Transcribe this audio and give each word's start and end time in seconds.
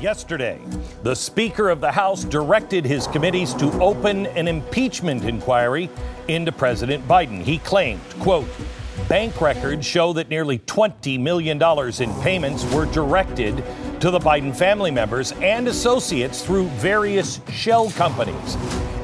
Yesterday, 0.00 0.60
the 1.04 1.16
Speaker 1.16 1.70
of 1.70 1.80
the 1.80 1.90
House 1.90 2.22
directed 2.22 2.84
his 2.84 3.06
committees 3.06 3.54
to 3.54 3.72
open 3.80 4.26
an 4.26 4.46
impeachment 4.46 5.24
inquiry 5.24 5.88
into 6.28 6.52
President 6.52 7.08
Biden. 7.08 7.40
He 7.40 7.56
claimed, 7.58 8.02
quote, 8.20 8.46
bank 9.08 9.40
records 9.40 9.86
show 9.86 10.12
that 10.12 10.28
nearly 10.28 10.58
$20 10.58 11.18
million 11.18 11.62
in 11.62 12.22
payments 12.22 12.70
were 12.74 12.84
directed 12.86 13.64
to 14.00 14.10
the 14.10 14.18
Biden 14.18 14.54
family 14.54 14.90
members 14.90 15.32
and 15.32 15.66
associates 15.66 16.42
through 16.44 16.66
various 16.68 17.40
shell 17.50 17.90
companies. 17.92 18.56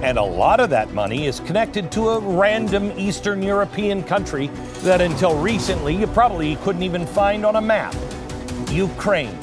And 0.02 0.18
a 0.18 0.22
lot 0.22 0.61
of 0.61 0.68
that 0.70 0.93
money 0.93 1.24
is 1.24 1.40
connected 1.40 1.90
to 1.93 2.11
a 2.11 2.20
random 2.20 2.93
Eastern 2.98 3.43
European 3.43 4.02
country 4.02 4.48
that 4.82 5.00
until 5.00 5.40
recently 5.40 5.96
you 5.96 6.06
probably 6.09 6.56
couldn't 6.56 6.82
even 6.82 7.06
find 7.06 7.46
on 7.46 7.56
a 7.56 7.62
map 7.62 7.95
Ukraine. 8.70 9.38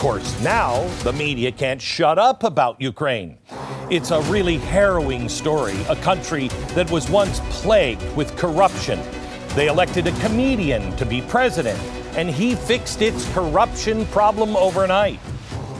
Of 0.00 0.04
course, 0.04 0.40
now 0.40 0.88
the 1.02 1.12
media 1.12 1.52
can't 1.52 1.78
shut 1.78 2.18
up 2.18 2.42
about 2.42 2.80
Ukraine. 2.80 3.36
It's 3.90 4.10
a 4.10 4.22
really 4.22 4.56
harrowing 4.56 5.28
story, 5.28 5.76
a 5.90 5.96
country 5.96 6.48
that 6.74 6.90
was 6.90 7.10
once 7.10 7.40
plagued 7.60 8.16
with 8.16 8.34
corruption. 8.38 8.98
They 9.54 9.68
elected 9.68 10.06
a 10.06 10.18
comedian 10.20 10.96
to 10.96 11.04
be 11.04 11.20
president, 11.20 11.78
and 12.16 12.30
he 12.30 12.54
fixed 12.54 13.02
its 13.02 13.30
corruption 13.34 14.06
problem 14.06 14.56
overnight. 14.56 15.20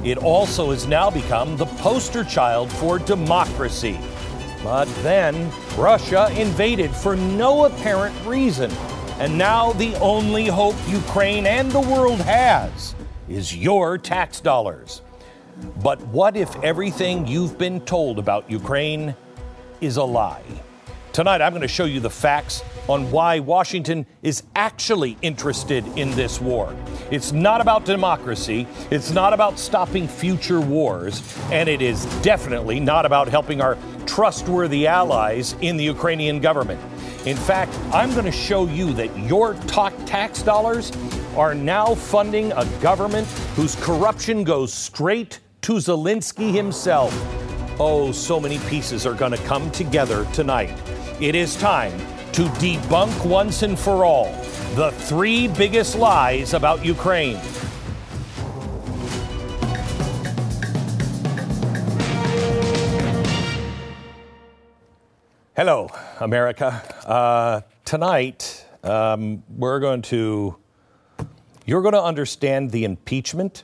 It 0.05 0.19
also 0.19 0.71
has 0.71 0.87
now 0.87 1.11
become 1.11 1.57
the 1.57 1.73
poster 1.81 2.23
child 2.23 2.71
for 2.73 2.99
democracy. 2.99 3.99
But 4.63 4.85
then 4.97 5.51
Russia 5.79 6.31
invaded 6.39 6.91
for 6.91 7.17
no 7.17 7.65
apparent 7.65 8.15
reason. 8.27 8.71
And 9.19 9.39
now 9.39 9.73
the 9.73 9.95
only 9.97 10.47
hope 10.47 10.77
Ukraine 10.89 11.47
and 11.47 11.73
the 11.73 11.81
world 11.81 12.21
has 12.21 12.95
is 13.31 13.57
your 13.57 13.97
tax 13.97 14.41
dollars. 14.41 15.03
But 15.83 16.01
what 16.09 16.37
if 16.37 16.55
everything 16.63 17.27
you've 17.27 17.57
been 17.57 17.81
told 17.83 18.19
about 18.19 18.51
Ukraine 18.51 19.15
is 19.81 19.97
a 19.97 20.05
lie? 20.05 20.43
Tonight, 21.13 21.43
I'm 21.43 21.53
going 21.53 21.63
to 21.63 21.69
show 21.69 21.87
you 21.87 22.01
the 22.01 22.11
facts 22.11 22.63
on 22.89 23.11
why 23.11 23.41
Washington 23.41 24.07
is 24.23 24.45
actually 24.55 25.17
interested 25.23 25.85
in 25.99 26.13
this 26.13 26.41
war. 26.41 26.75
It's 27.11 27.33
not 27.33 27.61
about 27.61 27.85
democracy, 27.85 28.67
it's 28.91 29.11
not 29.11 29.33
about 29.33 29.59
stopping 29.59 30.07
future 30.07 30.61
wars, 30.61 31.21
and 31.51 31.69
it 31.69 31.83
is 31.83 32.05
definitely 32.23 32.79
not 32.79 33.07
about 33.07 33.29
helping 33.29 33.61
our 33.61 33.77
trustworthy 34.07 34.87
allies 34.87 35.57
in 35.61 35.77
the 35.77 35.85
Ukrainian 35.85 36.41
government. 36.41 36.81
In 37.27 37.37
fact, 37.37 37.77
I'm 37.93 38.13
going 38.13 38.25
to 38.25 38.33
show 38.33 38.67
you 38.67 38.93
that 38.95 39.17
your 39.19 39.55
tax 39.67 40.43
dollars 40.43 40.91
are 41.37 41.55
now 41.55 41.95
funding 41.95 42.53
a 42.53 42.65
government 42.81 43.27
whose 43.55 43.77
corruption 43.77 44.45
goes 44.45 44.73
straight 44.73 45.41
to 45.63 45.75
Zelensky 45.75 46.53
himself. 46.53 47.13
Oh, 47.79 48.13
so 48.13 48.41
many 48.41 48.59
pieces 48.69 49.07
are 49.07 49.15
going 49.15 49.33
to 49.33 49.39
come 49.45 49.71
together 49.71 50.27
tonight. 50.33 50.77
It 51.21 51.35
is 51.35 51.57
time 51.57 51.93
to 52.33 52.43
debunk 52.59 53.27
once 53.27 53.63
and 53.63 53.79
for 53.79 54.05
all 54.05 54.33
the 54.75 54.91
three 54.93 55.49
biggest 55.49 55.97
lies 55.97 56.55
about 56.55 56.85
Ukraine. 56.85 57.39
Hello, 65.57 65.91
America. 66.21 66.83
Uh, 67.05 67.61
tonight, 67.85 68.65
um, 68.83 69.43
we're 69.49 69.81
going 69.81 70.01
to, 70.03 70.57
you're 71.71 71.83
going 71.83 71.95
to 71.95 72.03
understand 72.03 72.73
the 72.73 72.83
impeachment 72.83 73.63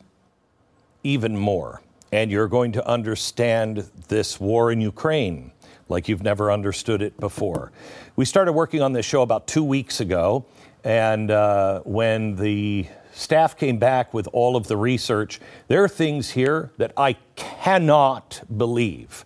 even 1.02 1.36
more. 1.36 1.82
And 2.12 2.30
you're 2.30 2.46
going 2.46 2.70
to 2.72 2.88
understand 2.88 3.90
this 4.06 4.38
war 4.38 4.70
in 4.70 4.80
Ukraine 4.80 5.50
like 5.88 6.08
you've 6.08 6.22
never 6.22 6.52
understood 6.52 7.02
it 7.02 7.18
before. 7.18 7.72
We 8.14 8.24
started 8.24 8.52
working 8.52 8.80
on 8.80 8.92
this 8.92 9.04
show 9.04 9.22
about 9.22 9.48
two 9.48 9.64
weeks 9.64 9.98
ago. 9.98 10.44
And 10.84 11.32
uh, 11.32 11.80
when 11.80 12.36
the 12.36 12.86
staff 13.12 13.56
came 13.56 13.78
back 13.78 14.14
with 14.14 14.28
all 14.32 14.54
of 14.54 14.68
the 14.68 14.76
research, 14.76 15.40
there 15.66 15.82
are 15.82 15.88
things 15.88 16.30
here 16.30 16.70
that 16.76 16.92
I 16.96 17.16
cannot 17.34 18.40
believe 18.56 19.24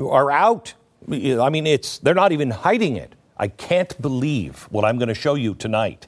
are 0.00 0.32
out. 0.32 0.74
I 1.08 1.48
mean, 1.48 1.64
it's 1.64 1.98
they're 1.98 2.12
not 2.12 2.32
even 2.32 2.50
hiding 2.50 2.96
it. 2.96 3.14
I 3.36 3.46
can't 3.46 4.02
believe 4.02 4.64
what 4.70 4.84
I'm 4.84 4.98
going 4.98 5.08
to 5.08 5.14
show 5.14 5.36
you 5.36 5.54
tonight. 5.54 6.07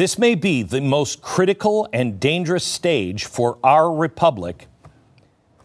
This 0.00 0.18
may 0.18 0.34
be 0.34 0.62
the 0.62 0.80
most 0.80 1.20
critical 1.20 1.86
and 1.92 2.18
dangerous 2.18 2.64
stage 2.64 3.26
for 3.26 3.58
our 3.62 3.92
republic 3.94 4.66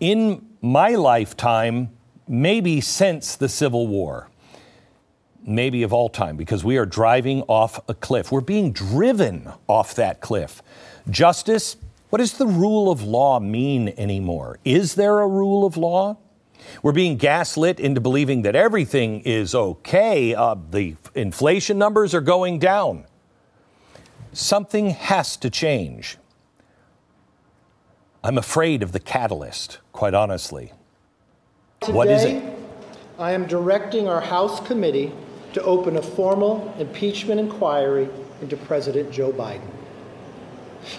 in 0.02 0.46
my 0.62 0.90
lifetime, 0.90 1.92
maybe 2.28 2.82
since 2.82 3.38
the 3.38 3.48
Civil 3.48 3.88
War, 3.88 4.30
maybe 5.46 5.84
of 5.84 5.94
all 5.94 6.10
time, 6.10 6.36
because 6.36 6.66
we 6.66 6.76
are 6.76 6.86
driving 6.86 7.44
off 7.44 7.80
a 7.88 7.94
cliff. 7.94 8.30
We're 8.30 8.42
being 8.42 8.74
driven 8.74 9.54
off 9.70 9.96
that 9.96 10.20
cliff. 10.20 10.62
Justice, 11.10 11.78
what 12.10 12.18
does 12.18 12.34
the 12.38 12.46
rule 12.46 12.92
of 12.92 13.04
law 13.04 13.40
mean 13.40 13.94
anymore? 13.96 14.60
Is 14.66 14.96
there 14.96 15.22
a 15.22 15.28
rule 15.30 15.66
of 15.66 15.78
law? 15.78 16.18
We're 16.84 16.92
being 16.92 17.16
gaslit 17.16 17.80
into 17.80 18.02
believing 18.02 18.42
that 18.42 18.54
everything 18.54 19.22
is 19.22 19.56
okay. 19.56 20.36
Uh, 20.36 20.58
the 20.72 20.98
inflation 21.14 21.78
numbers 21.78 22.14
are 22.14 22.20
going 22.20 22.60
down. 22.60 23.06
Something 24.36 24.90
has 24.90 25.38
to 25.38 25.50
change. 25.50 26.18
I'm 28.22 28.38
afraid 28.38 28.84
of 28.84 28.92
the 28.92 29.00
catalyst, 29.00 29.80
quite 29.94 30.14
honestly. 30.14 30.74
Today, 31.80 31.94
what 31.94 32.10
is 32.10 32.26
it? 32.26 32.44
I 33.18 33.32
am 33.32 33.48
directing 33.48 34.10
our 34.10 34.20
House 34.20 34.60
committee 34.68 35.14
to 35.54 35.64
open 35.64 35.96
a 35.96 36.02
formal 36.02 36.76
impeachment 36.78 37.40
inquiry 37.40 38.10
into 38.42 38.58
President 38.58 39.10
Joe 39.10 39.32
Biden. 39.32 39.72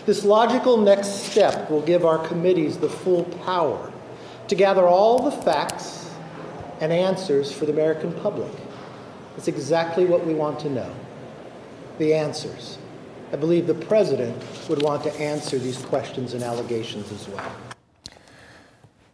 This 0.07 0.25
logical 0.25 0.79
next 0.79 1.27
step 1.31 1.71
will 1.71 1.83
give 1.83 2.07
our 2.07 2.27
committees 2.27 2.79
the 2.79 2.89
full 2.89 3.25
power 3.45 3.93
to 4.49 4.55
gather 4.55 4.87
all 4.87 5.21
the 5.23 5.43
facts 5.43 6.11
and 6.81 6.91
answers 6.91 7.53
for 7.53 7.67
the 7.67 7.73
American 7.73 8.15
public. 8.15 8.53
That's 9.37 9.49
exactly 9.49 10.07
what 10.07 10.27
we 10.27 10.33
want 10.33 10.59
to 10.61 10.71
know 10.71 10.91
the 11.99 12.15
answers. 12.15 12.79
I 13.33 13.37
believe 13.37 13.67
the 13.67 13.75
president 13.75 14.41
would 14.69 14.83
want 14.83 15.03
to 15.03 15.13
answer 15.21 15.59
these 15.59 15.79
questions 15.79 16.33
and 16.33 16.45
allegations 16.45 17.11
as 17.11 17.29
well. 17.29 17.57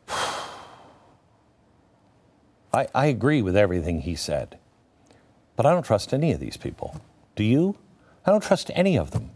I, 2.74 2.88
I, 2.94 3.06
agree 3.06 3.40
with 3.42 3.56
everything 3.56 4.00
he 4.00 4.14
said, 4.14 4.58
but 5.56 5.64
I 5.64 5.72
don't 5.72 5.84
trust 5.84 6.12
any 6.12 6.32
of 6.32 6.40
these 6.40 6.56
people. 6.56 7.00
Do 7.36 7.44
you? 7.44 7.76
I 8.26 8.30
don't 8.30 8.42
trust 8.42 8.70
any 8.74 8.98
of 8.98 9.12
them. 9.12 9.30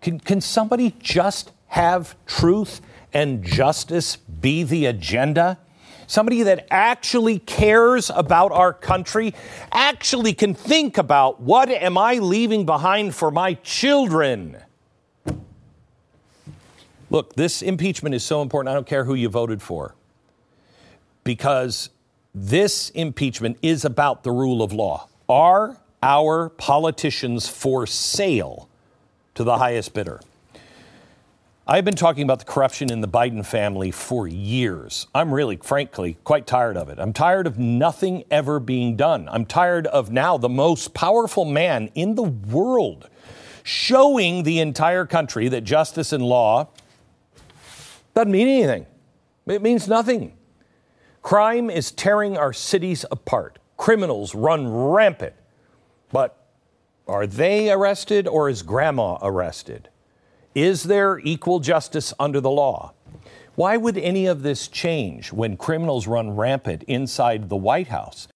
Can, 0.00 0.20
can 0.20 0.40
somebody 0.40 0.94
just 1.00 1.50
have 1.68 2.16
truth 2.26 2.80
and 3.12 3.42
justice 3.42 4.16
be 4.16 4.62
the 4.62 4.86
agenda? 4.86 5.58
Somebody 6.06 6.42
that 6.44 6.66
actually 6.70 7.38
cares 7.38 8.10
about 8.10 8.52
our 8.52 8.72
country, 8.72 9.34
actually 9.72 10.34
can 10.34 10.54
think 10.54 10.98
about 10.98 11.40
what 11.40 11.68
am 11.68 11.96
I 11.96 12.14
leaving 12.14 12.66
behind 12.66 13.14
for 13.14 13.30
my 13.30 13.54
children? 13.54 14.58
Look, 17.10 17.34
this 17.34 17.62
impeachment 17.62 18.14
is 18.14 18.24
so 18.24 18.42
important. 18.42 18.70
I 18.70 18.74
don't 18.74 18.86
care 18.86 19.04
who 19.04 19.14
you 19.14 19.28
voted 19.28 19.62
for. 19.62 19.94
Because 21.22 21.90
this 22.34 22.90
impeachment 22.90 23.58
is 23.62 23.84
about 23.84 24.24
the 24.24 24.30
rule 24.30 24.62
of 24.62 24.72
law. 24.72 25.08
Are 25.28 25.76
our 26.02 26.50
politicians 26.50 27.48
for 27.48 27.86
sale 27.86 28.68
to 29.34 29.44
the 29.44 29.58
highest 29.58 29.94
bidder? 29.94 30.20
I've 31.66 31.86
been 31.86 31.94
talking 31.94 32.24
about 32.24 32.40
the 32.40 32.44
corruption 32.44 32.92
in 32.92 33.00
the 33.00 33.08
Biden 33.08 33.44
family 33.44 33.90
for 33.90 34.28
years. 34.28 35.06
I'm 35.14 35.32
really, 35.32 35.56
frankly, 35.56 36.18
quite 36.22 36.46
tired 36.46 36.76
of 36.76 36.90
it. 36.90 36.98
I'm 36.98 37.14
tired 37.14 37.46
of 37.46 37.58
nothing 37.58 38.24
ever 38.30 38.60
being 38.60 38.96
done. 38.96 39.30
I'm 39.30 39.46
tired 39.46 39.86
of 39.86 40.10
now 40.12 40.36
the 40.36 40.50
most 40.50 40.92
powerful 40.92 41.46
man 41.46 41.88
in 41.94 42.16
the 42.16 42.22
world 42.22 43.08
showing 43.62 44.42
the 44.42 44.60
entire 44.60 45.06
country 45.06 45.48
that 45.48 45.62
justice 45.62 46.12
and 46.12 46.22
law 46.22 46.68
doesn't 48.12 48.30
mean 48.30 48.46
anything. 48.46 48.84
It 49.46 49.62
means 49.62 49.88
nothing. 49.88 50.36
Crime 51.22 51.70
is 51.70 51.90
tearing 51.90 52.36
our 52.36 52.52
cities 52.52 53.06
apart. 53.10 53.58
Criminals 53.78 54.34
run 54.34 54.68
rampant. 54.68 55.32
But 56.12 56.36
are 57.08 57.26
they 57.26 57.72
arrested 57.72 58.28
or 58.28 58.50
is 58.50 58.62
grandma 58.62 59.16
arrested? 59.22 59.88
Is 60.54 60.84
there 60.84 61.18
equal 61.18 61.60
justice 61.60 62.14
under 62.18 62.40
the 62.40 62.50
law? 62.50 62.92
Why 63.56 63.76
would 63.76 63.98
any 63.98 64.26
of 64.26 64.42
this 64.42 64.68
change 64.68 65.32
when 65.32 65.56
criminals 65.56 66.06
run 66.06 66.36
rampant 66.36 66.82
inside 66.84 67.48
the 67.48 67.56
White 67.56 67.88
House? 67.88 68.28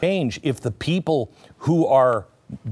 Change 0.00 0.40
if 0.42 0.60
the 0.60 0.70
people 0.70 1.32
who 1.58 1.86
are 1.86 2.26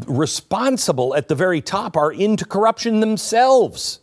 responsible 0.06 1.14
at 1.14 1.28
the 1.28 1.34
very 1.34 1.60
top 1.60 1.96
are 1.96 2.12
into 2.12 2.44
corruption 2.44 3.00
themselves. 3.00 4.00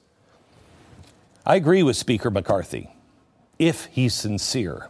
I 1.46 1.56
agree 1.56 1.84
with 1.84 1.98
Speaker 1.98 2.32
McCarthy, 2.32 2.90
if 3.60 3.86
he's 3.86 4.14
sincere. 4.14 4.90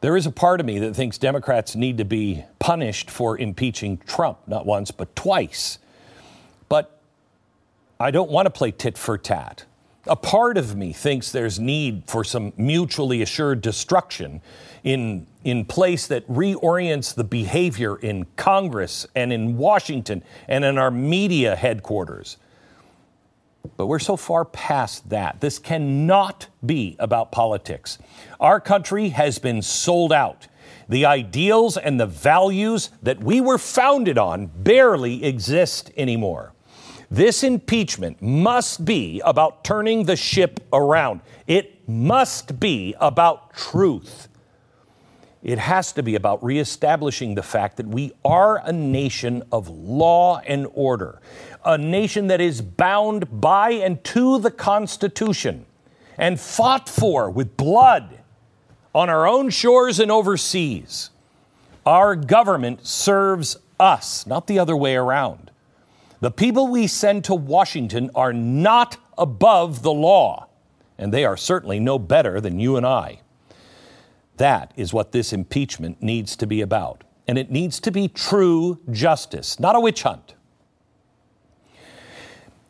There 0.00 0.16
is 0.16 0.26
a 0.26 0.30
part 0.30 0.60
of 0.60 0.66
me 0.66 0.78
that 0.78 0.94
thinks 0.94 1.18
Democrats 1.18 1.74
need 1.74 1.98
to 1.98 2.04
be 2.04 2.44
punished 2.58 3.10
for 3.10 3.36
impeaching 3.36 3.98
Trump, 4.06 4.38
not 4.46 4.64
once, 4.64 4.90
but 4.90 5.14
twice. 5.16 5.78
I 8.00 8.12
don't 8.12 8.30
want 8.30 8.46
to 8.46 8.50
play 8.50 8.70
tit 8.70 8.96
for 8.96 9.18
tat. 9.18 9.64
A 10.06 10.14
part 10.14 10.56
of 10.56 10.76
me 10.76 10.92
thinks 10.92 11.32
there's 11.32 11.58
need 11.58 12.04
for 12.06 12.22
some 12.22 12.52
mutually 12.56 13.22
assured 13.22 13.60
destruction 13.60 14.40
in, 14.84 15.26
in 15.42 15.64
place 15.64 16.06
that 16.06 16.26
reorients 16.28 17.14
the 17.14 17.24
behavior 17.24 17.96
in 17.96 18.26
Congress 18.36 19.06
and 19.16 19.32
in 19.32 19.56
Washington 19.56 20.22
and 20.46 20.64
in 20.64 20.78
our 20.78 20.92
media 20.92 21.56
headquarters. 21.56 22.36
But 23.76 23.86
we're 23.86 23.98
so 23.98 24.16
far 24.16 24.44
past 24.44 25.10
that. 25.10 25.40
This 25.40 25.58
cannot 25.58 26.46
be 26.64 26.96
about 27.00 27.32
politics. 27.32 27.98
Our 28.38 28.60
country 28.60 29.10
has 29.10 29.38
been 29.38 29.60
sold 29.60 30.12
out. 30.12 30.46
The 30.88 31.04
ideals 31.04 31.76
and 31.76 31.98
the 31.98 32.06
values 32.06 32.90
that 33.02 33.22
we 33.22 33.40
were 33.40 33.58
founded 33.58 34.16
on 34.16 34.46
barely 34.46 35.24
exist 35.24 35.90
anymore. 35.96 36.54
This 37.10 37.42
impeachment 37.42 38.20
must 38.20 38.84
be 38.84 39.20
about 39.24 39.64
turning 39.64 40.04
the 40.04 40.16
ship 40.16 40.60
around. 40.72 41.20
It 41.46 41.88
must 41.88 42.60
be 42.60 42.94
about 43.00 43.54
truth. 43.54 44.28
It 45.42 45.58
has 45.58 45.92
to 45.92 46.02
be 46.02 46.16
about 46.16 46.44
reestablishing 46.44 47.34
the 47.34 47.42
fact 47.42 47.78
that 47.78 47.86
we 47.86 48.12
are 48.24 48.58
a 48.58 48.72
nation 48.72 49.42
of 49.50 49.68
law 49.68 50.40
and 50.40 50.66
order, 50.74 51.20
a 51.64 51.78
nation 51.78 52.26
that 52.26 52.40
is 52.40 52.60
bound 52.60 53.40
by 53.40 53.70
and 53.70 54.02
to 54.04 54.38
the 54.38 54.50
Constitution 54.50 55.64
and 56.18 56.38
fought 56.38 56.88
for 56.88 57.30
with 57.30 57.56
blood 57.56 58.18
on 58.94 59.08
our 59.08 59.26
own 59.26 59.48
shores 59.48 60.00
and 60.00 60.10
overseas. 60.10 61.10
Our 61.86 62.16
government 62.16 62.86
serves 62.86 63.56
us, 63.80 64.26
not 64.26 64.46
the 64.46 64.58
other 64.58 64.76
way 64.76 64.96
around. 64.96 65.47
The 66.20 66.30
people 66.30 66.68
we 66.68 66.86
send 66.86 67.24
to 67.24 67.34
Washington 67.34 68.10
are 68.14 68.32
not 68.32 68.96
above 69.16 69.82
the 69.82 69.92
law, 69.92 70.48
and 70.98 71.12
they 71.12 71.24
are 71.24 71.36
certainly 71.36 71.78
no 71.78 71.98
better 71.98 72.40
than 72.40 72.58
you 72.58 72.76
and 72.76 72.84
I. 72.84 73.20
That 74.36 74.72
is 74.76 74.92
what 74.92 75.12
this 75.12 75.32
impeachment 75.32 76.02
needs 76.02 76.36
to 76.36 76.46
be 76.46 76.60
about. 76.60 77.04
And 77.26 77.36
it 77.36 77.50
needs 77.50 77.78
to 77.80 77.90
be 77.90 78.08
true 78.08 78.80
justice, 78.90 79.60
not 79.60 79.76
a 79.76 79.80
witch 79.80 80.02
hunt. 80.02 80.34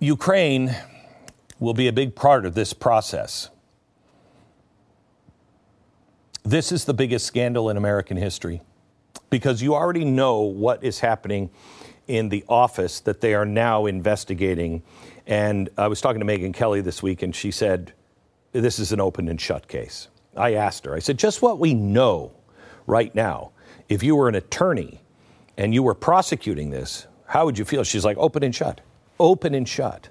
Ukraine 0.01 0.75
will 1.59 1.75
be 1.75 1.89
a 1.89 1.93
big 1.93 2.15
part 2.15 2.45
of 2.45 2.55
this 2.55 2.73
process. 2.73 3.51
This 6.45 6.73
is 6.73 6.85
the 6.85 6.95
biggest 6.95 7.27
scandal 7.27 7.69
in 7.69 7.77
American 7.77 8.17
history 8.17 8.63
because 9.31 9.61
you 9.61 9.75
already 9.75 10.05
know 10.05 10.41
what 10.41 10.83
is 10.83 11.01
happening 11.01 11.51
in 12.09 12.31
the 12.31 12.45
office 12.49 13.01
that 13.01 13.21
they 13.21 13.35
are 13.35 13.47
now 13.47 13.87
investigating. 13.87 14.83
And 15.27 15.69
I 15.77 15.87
was 15.89 16.01
talking 16.01 16.21
to 16.21 16.27
Megyn 16.27 16.55
Kelly 16.55 16.81
this 16.81 17.03
week, 17.03 17.23
and 17.23 17.37
she 17.37 17.51
said, 17.51 17.93
This 18.53 18.79
is 18.79 18.93
an 18.93 19.01
open 19.01 19.29
and 19.29 19.41
shut 19.41 19.69
case. 19.69 20.09
I 20.39 20.55
asked 20.55 20.85
her, 20.87 20.95
I 20.95 21.01
said, 21.01 21.19
just 21.19 21.43
what 21.43 21.59
we 21.59 21.75
know 21.75 22.33
right 22.87 23.15
now, 23.15 23.51
if 23.89 24.03
you 24.03 24.17
were 24.17 24.29
an 24.29 24.35
attorney 24.35 25.01
and 25.57 25.75
you 25.75 25.83
were 25.83 25.95
prosecuting 25.95 26.71
this, 26.71 27.07
how 27.27 27.45
would 27.45 27.59
you 27.59 27.65
feel? 27.65 27.85
She's 27.85 28.05
like, 28.05 28.17
open 28.17 28.43
and 28.43 28.55
shut, 28.55 28.81
open 29.19 29.55
and 29.55 29.69
shut. 29.69 30.09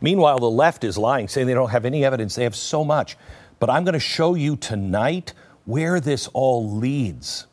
Meanwhile, 0.00 0.38
the 0.38 0.50
left 0.50 0.84
is 0.84 0.96
lying, 0.96 1.28
saying 1.28 1.46
they 1.46 1.54
don't 1.54 1.70
have 1.70 1.84
any 1.84 2.04
evidence. 2.04 2.34
They 2.34 2.44
have 2.44 2.56
so 2.56 2.84
much. 2.84 3.16
But 3.58 3.70
I'm 3.70 3.84
going 3.84 3.94
to 3.94 4.00
show 4.00 4.34
you 4.34 4.56
tonight 4.56 5.34
where 5.64 6.00
this 6.00 6.26
all 6.28 6.70
leads. 6.70 7.46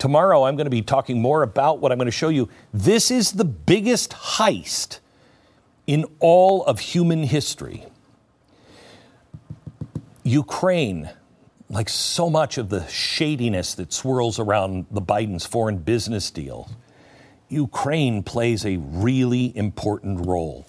Tomorrow, 0.00 0.44
I'm 0.44 0.56
going 0.56 0.64
to 0.64 0.70
be 0.70 0.82
talking 0.82 1.20
more 1.20 1.44
about 1.44 1.78
what 1.78 1.92
I'm 1.92 1.98
going 1.98 2.06
to 2.06 2.10
show 2.10 2.30
you. 2.30 2.48
This 2.74 3.10
is 3.10 3.32
the 3.32 3.44
biggest 3.44 4.10
heist 4.10 4.98
in 5.86 6.04
all 6.18 6.64
of 6.64 6.80
human 6.80 7.22
history. 7.22 7.84
Ukraine 10.24 11.10
like 11.70 11.88
so 11.88 12.28
much 12.28 12.58
of 12.58 12.68
the 12.68 12.86
shadiness 12.88 13.74
that 13.74 13.92
swirls 13.92 14.38
around 14.38 14.86
the 14.90 15.00
Biden's 15.00 15.46
foreign 15.46 15.78
business 15.78 16.30
deal, 16.30 16.68
Ukraine 17.48 18.22
plays 18.22 18.66
a 18.66 18.76
really 18.78 19.56
important 19.56 20.26
role. 20.26 20.66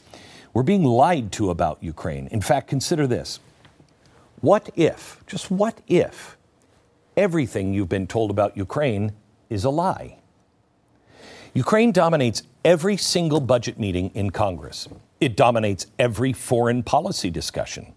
We're 0.54 0.64
being 0.64 0.84
lied 0.84 1.32
to 1.34 1.50
about 1.50 1.82
Ukraine. 1.82 2.28
In 2.28 2.42
fact, 2.42 2.68
consider 2.68 3.08
this. 3.08 3.40
What 4.42 4.70
if, 4.76 5.24
just 5.26 5.50
what 5.50 5.82
if, 5.88 6.38
everything 7.18 7.74
you've 7.74 7.90
been 7.90 8.08
told 8.08 8.30
about 8.30 8.56
Ukraine 8.56 9.14
is 9.52 9.66
a 9.66 9.70
lie? 9.70 10.18
Ukraine 11.54 11.92
dominates 11.92 12.44
every 12.64 12.96
single 12.96 13.42
budget 13.42 13.78
meeting 13.78 14.10
in 14.14 14.30
Congress. 14.30 14.88
It 15.20 15.36
dominates 15.36 15.86
every 16.00 16.34
foreign 16.34 16.82
policy 16.82 17.30
discussion. 17.30 17.94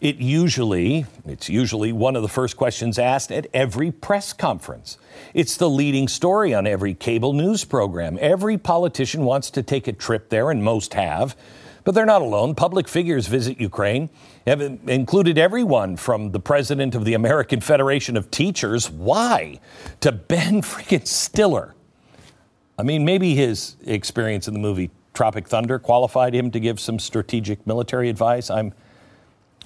It 0.00 0.16
usually, 0.16 1.06
it's 1.26 1.48
usually 1.48 1.92
one 1.92 2.16
of 2.16 2.22
the 2.22 2.28
first 2.28 2.56
questions 2.56 2.98
asked 2.98 3.30
at 3.30 3.46
every 3.52 3.92
press 3.92 4.32
conference. 4.32 4.96
It's 5.34 5.56
the 5.56 5.68
leading 5.68 6.08
story 6.08 6.54
on 6.54 6.66
every 6.66 6.94
cable 6.94 7.34
news 7.34 7.64
program. 7.64 8.18
Every 8.20 8.56
politician 8.56 9.24
wants 9.24 9.50
to 9.50 9.62
take 9.62 9.86
a 9.86 9.92
trip 9.92 10.30
there, 10.30 10.50
and 10.50 10.64
most 10.64 10.94
have. 10.94 11.36
But 11.84 11.94
they're 11.94 12.06
not 12.06 12.22
alone. 12.22 12.54
Public 12.54 12.88
figures 12.88 13.26
visit 13.26 13.60
Ukraine, 13.60 14.08
have 14.46 14.60
included 14.60 15.36
everyone 15.36 15.96
from 15.96 16.32
the 16.32 16.40
president 16.40 16.94
of 16.94 17.04
the 17.04 17.14
American 17.14 17.60
Federation 17.60 18.16
of 18.16 18.30
Teachers. 18.30 18.90
Why? 18.90 19.60
To 20.00 20.10
Ben 20.10 20.62
freaking 20.62 21.06
Stiller. 21.06 21.74
I 22.78 22.82
mean, 22.82 23.04
maybe 23.04 23.34
his 23.34 23.76
experience 23.84 24.48
in 24.48 24.54
the 24.54 24.60
movie 24.60 24.90
Tropic 25.12 25.46
Thunder 25.46 25.78
qualified 25.78 26.34
him 26.34 26.50
to 26.50 26.60
give 26.60 26.80
some 26.80 26.98
strategic 26.98 27.66
military 27.66 28.08
advice? 28.08 28.50
I'm, 28.50 28.74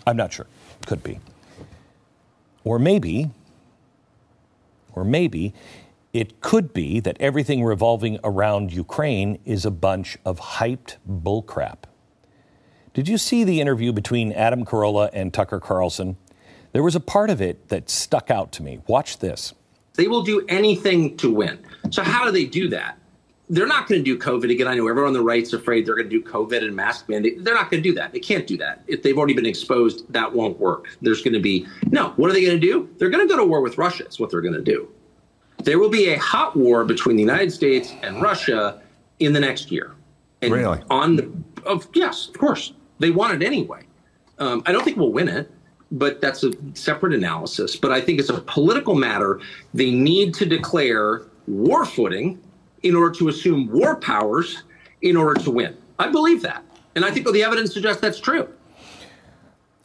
I'm 0.07 0.17
not 0.17 0.33
sure. 0.33 0.47
Could 0.87 1.03
be. 1.03 1.21
Or 2.65 2.79
maybe, 2.79 3.31
or 4.93 5.05
maybe 5.05 5.55
it 6.13 6.41
could 6.41 6.75
be 6.75 7.01
that 7.01 7.17
everything 7.19 7.65
revolving 7.65 8.19
around 8.25 8.73
Ukraine 8.73 9.39
is 9.45 9.65
a 9.65 9.71
bunch 9.71 10.19
of 10.25 10.39
hyped 10.39 10.97
bullcrap. 11.09 11.85
Did 12.99 13.07
you 13.07 13.17
see 13.17 13.45
the 13.45 13.61
interview 13.61 13.93
between 13.93 14.33
Adam 14.33 14.65
Carolla 14.65 15.09
and 15.13 15.33
Tucker 15.33 15.61
Carlson? 15.61 16.17
There 16.73 16.83
was 16.83 16.97
a 16.97 17.01
part 17.01 17.31
of 17.31 17.41
it 17.41 17.69
that 17.69 17.89
stuck 17.89 18.29
out 18.29 18.51
to 18.55 18.63
me. 18.65 18.81
Watch 18.89 19.21
this. 19.21 19.55
They 19.95 20.09
will 20.09 20.25
do 20.25 20.45
anything 20.49 21.17
to 21.19 21.33
win. 21.33 21.65
So, 21.91 22.03
how 22.03 22.25
do 22.25 22.33
they 22.33 22.45
do 22.45 22.67
that? 22.71 22.99
they're 23.49 23.69
not 23.69 23.87
going 23.87 24.03
to 24.03 24.05
do 24.05 24.19
COVID 24.19 24.51
again. 24.51 24.67
I 24.67 24.75
know 24.75 24.89
everyone 24.89 25.07
on 25.07 25.13
the 25.15 25.23
right's 25.23 25.53
afraid 25.53 25.87
they're 25.87 25.95
going 25.95 26.11
to 26.11 26.21
do 26.21 26.23
COVID 26.23 26.65
and 26.65 26.75
mask 26.75 27.09
mandate. 27.09 27.45
They're 27.45 27.55
not 27.55 27.71
going 27.71 27.81
to 27.81 27.89
do 27.89 27.95
that. 27.95 28.13
They 28.13 28.19
can't 28.19 28.49
do 28.49 28.57
that. 28.57 28.83
If 28.89 29.05
they've 29.05 29.17
already 29.17 29.33
been 29.33 29.47
exposed, 29.47 30.13
that 30.13 30.35
won't 30.35 30.59
work. 30.59 30.89
There's 31.01 31.23
going 31.23 31.35
to 31.35 31.41
be 31.41 31.69
no. 31.93 32.11
What 32.17 32.31
are 32.31 32.33
they 32.33 32.45
going 32.45 32.61
to 32.61 32.67
do? 32.67 32.91
They're 32.99 33.11
going 33.11 33.27
to 33.27 33.33
go 33.33 33.39
to 33.39 33.47
war 33.47 33.61
with 33.61 33.79
Russia. 33.79 34.09
Is 34.09 34.19
what 34.19 34.33
they're 34.33 34.41
going 34.41 34.55
to 34.55 34.61
do. 34.61 34.89
There 35.63 35.79
will 35.79 35.89
be 35.89 36.09
a 36.09 36.19
hot 36.19 36.57
war 36.57 36.85
between 36.85 37.15
the 37.15 37.23
United 37.23 37.53
States 37.53 37.95
and 38.03 38.21
Russia 38.21 38.83
in 39.21 39.35
the 39.35 39.41
next 39.41 39.71
year. 39.71 39.95
And 40.43 40.53
really? 40.53 40.83
On 40.91 41.15
the 41.15 41.33
of 41.65 41.89
yes, 41.95 42.27
of 42.27 42.37
course 42.37 42.73
they 42.99 43.11
want 43.11 43.41
it 43.41 43.47
anyway. 43.47 43.83
Um, 44.39 44.63
I 44.67 44.73
don't 44.73 44.85
think 44.85 44.97
we'll 44.97 45.13
win 45.13 45.29
it, 45.29 45.51
but 45.91 46.21
that's 46.21 46.45
a 46.45 46.53
separate 46.75 47.13
analysis. 47.13 47.77
But 47.77 47.93
I 47.93 48.01
think 48.01 48.21
it's 48.21 48.31
a 48.31 48.41
political 48.41 48.95
matter. 48.95 49.41
They 49.75 49.91
need 49.91 50.35
to 50.35 50.47
declare 50.47 51.23
war 51.47 51.85
footing 51.85 52.41
in 52.83 52.95
order 52.95 53.15
to 53.17 53.29
assume 53.29 53.71
war 53.73 53.97
powers 53.97 54.63
in 55.03 55.17
order 55.17 55.41
to 55.43 55.51
win. 55.51 55.77
I 55.99 56.09
believe 56.09 56.43
that. 56.43 56.65
And 56.95 57.05
I 57.05 57.11
think 57.11 57.31
the 57.31 57.43
evidence 57.43 57.73
suggests 57.73 58.01
that's 58.01 58.21
true. 58.21 58.49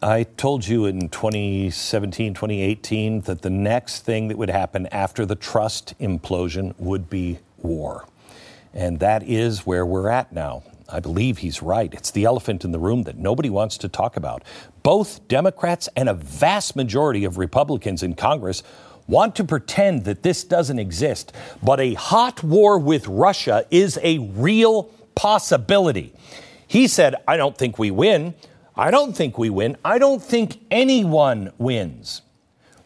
I 0.02 0.24
told 0.24 0.68
you 0.68 0.86
in 0.86 1.08
2017, 1.08 2.34
2018 2.34 3.22
that 3.22 3.42
the 3.42 3.50
next 3.50 4.02
thing 4.02 4.28
that 4.28 4.38
would 4.38 4.50
happen 4.50 4.88
after 4.88 5.26
the 5.26 5.36
trust 5.36 5.98
implosion 6.00 6.74
would 6.78 7.10
be 7.10 7.40
war. 7.58 8.06
And 8.74 9.00
that 9.00 9.24
is 9.24 9.66
where 9.66 9.86
we're 9.86 10.10
at 10.10 10.34
now. 10.34 10.64
I 10.90 11.00
believe 11.00 11.40
he's 11.40 11.62
right. 11.62 11.94
It's 11.94 12.12
the 12.12 12.26
elephant 12.26 12.64
in 12.64 12.72
the 12.72 12.80
room 12.80 13.04
that 13.04 13.18
nobody 13.18 13.50
wants 13.50 13.78
to 13.80 13.90
talk 13.90 14.18
about. 14.18 14.44
Both 14.84 15.28
Democrats 15.28 15.90
and 15.96 16.10
a 16.10 16.14
vast 16.14 16.76
majority 16.76 17.24
of 17.24 17.38
Republicans 17.38 18.04
in 18.04 18.16
Congress 18.16 18.64
want 19.08 19.36
to 19.36 19.44
pretend 19.44 20.06
that 20.06 20.24
this 20.24 20.44
doesn't 20.44 20.80
exist, 20.80 21.34
but 21.62 21.80
a 21.80 21.94
hot 21.94 22.44
war 22.44 22.78
with 22.78 23.08
Russia 23.08 23.66
is 23.70 24.00
a 24.02 24.20
real 24.20 24.84
possibility. 25.16 26.14
He 26.68 26.88
said, 26.88 27.16
I 27.28 27.38
don't 27.38 27.58
think 27.58 27.78
we 27.78 27.92
win. 27.92 28.34
I 28.76 28.92
don't 28.92 29.16
think 29.16 29.38
we 29.38 29.50
win. 29.50 29.78
I 29.86 29.98
don't 29.98 30.24
think 30.24 30.60
anyone 30.72 31.52
wins. 31.58 32.22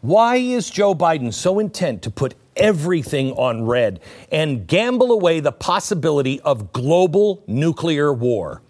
Why 0.02 0.36
is 0.38 0.70
Joe 0.70 0.94
Biden 0.94 1.34
so 1.34 1.60
intent 1.60 2.02
to 2.04 2.12
put 2.12 2.36
everything 2.58 3.32
on 3.34 3.66
red 3.66 4.00
and 4.32 4.68
gamble 4.68 5.12
away 5.12 5.40
the 5.40 5.52
possibility 5.52 6.40
of 6.42 6.74
global 6.74 7.44
nuclear 7.48 8.14
war. 8.14 8.62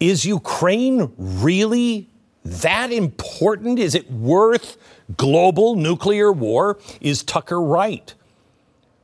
Is 0.00 0.24
Ukraine 0.24 1.12
really 1.16 2.10
that 2.44 2.92
important? 2.92 3.78
Is 3.78 3.94
it 3.94 4.10
worth 4.10 4.76
global 5.16 5.76
nuclear 5.76 6.32
war? 6.32 6.78
Is 7.00 7.22
Tucker 7.22 7.60
right? 7.60 8.14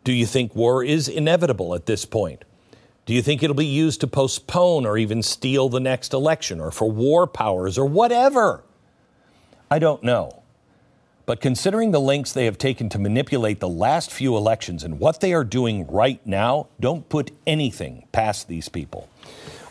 Do 0.04 0.12
you 0.12 0.26
think 0.26 0.54
war 0.54 0.82
is 0.84 1.08
inevitable 1.08 1.74
at 1.74 1.86
this 1.86 2.04
point? 2.04 2.44
Do 3.06 3.14
you 3.14 3.22
think 3.22 3.42
it'll 3.42 3.56
be 3.56 3.66
used 3.66 4.00
to 4.00 4.06
postpone 4.06 4.86
or 4.86 4.96
even 4.96 5.22
steal 5.22 5.68
the 5.68 5.80
next 5.80 6.12
election 6.12 6.60
or 6.60 6.70
for 6.70 6.90
war 6.90 7.26
powers 7.26 7.76
or 7.76 7.86
whatever? 7.86 8.62
I 9.70 9.78
don't 9.78 10.02
know. 10.02 10.39
But 11.30 11.40
considering 11.40 11.92
the 11.92 12.00
lengths 12.00 12.32
they 12.32 12.46
have 12.46 12.58
taken 12.58 12.88
to 12.88 12.98
manipulate 12.98 13.60
the 13.60 13.68
last 13.68 14.10
few 14.10 14.36
elections 14.36 14.82
and 14.82 14.98
what 14.98 15.20
they 15.20 15.32
are 15.32 15.44
doing 15.44 15.86
right 15.86 16.20
now, 16.26 16.66
don't 16.80 17.08
put 17.08 17.30
anything 17.46 18.08
past 18.10 18.48
these 18.48 18.68
people. 18.68 19.08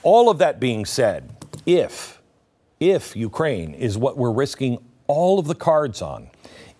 All 0.02 0.30
of 0.30 0.38
that 0.38 0.62
being 0.62 0.86
said, 0.86 1.36
if, 1.66 2.22
if 2.80 3.14
Ukraine 3.14 3.74
is 3.74 3.98
what 3.98 4.18
we're 4.18 4.32
risking 4.32 4.78
all 5.08 5.38
of 5.38 5.48
the 5.48 5.54
cards 5.54 6.02
on, 6.02 6.30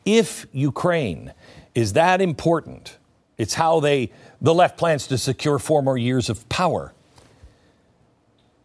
if 0.06 0.46
Ukraine 0.54 1.34
is 1.76 1.92
that 1.92 2.22
important, 2.22 3.00
it's 3.38 3.56
how 3.56 3.82
they, 3.82 4.14
the 4.40 4.54
left 4.54 4.78
plans 4.78 5.08
to 5.08 5.18
secure 5.18 5.60
four 5.60 5.84
more 5.84 5.98
years 5.98 6.30
of 6.30 6.48
power. 6.48 6.94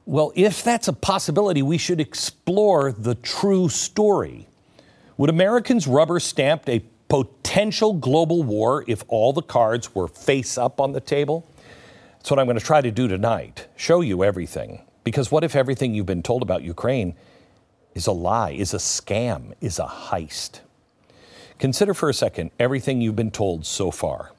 Well, 0.06 0.30
if 0.36 0.62
that's 0.62 0.86
a 0.86 0.92
possibility, 0.92 1.62
we 1.62 1.76
should 1.76 2.00
explore 2.00 2.92
the 2.92 3.16
true 3.16 3.68
story. 3.68 4.46
Would 5.16 5.30
Americans 5.30 5.86
rubber 5.86 6.18
stamp 6.18 6.68
a 6.68 6.80
potential 7.08 7.92
global 7.92 8.42
war 8.42 8.84
if 8.88 9.04
all 9.08 9.32
the 9.32 9.42
cards 9.42 9.94
were 9.94 10.08
face 10.08 10.58
up 10.58 10.80
on 10.80 10.92
the 10.92 11.00
table? 11.00 11.46
That's 12.18 12.30
what 12.30 12.40
I'm 12.40 12.46
going 12.46 12.58
to 12.58 12.64
try 12.64 12.80
to 12.80 12.90
do 12.90 13.06
tonight 13.06 13.68
show 13.76 14.00
you 14.00 14.24
everything. 14.24 14.82
Because 15.04 15.30
what 15.30 15.44
if 15.44 15.54
everything 15.54 15.94
you've 15.94 16.06
been 16.06 16.22
told 16.22 16.42
about 16.42 16.62
Ukraine 16.62 17.14
is 17.94 18.06
a 18.06 18.12
lie, 18.12 18.52
is 18.52 18.74
a 18.74 18.78
scam, 18.78 19.52
is 19.60 19.78
a 19.78 19.86
heist? 19.86 20.60
Consider 21.58 21.94
for 21.94 22.08
a 22.08 22.14
second 22.14 22.50
everything 22.58 23.00
you've 23.00 23.14
been 23.14 23.30
told 23.30 23.66
so 23.66 23.90
far. 23.90 24.32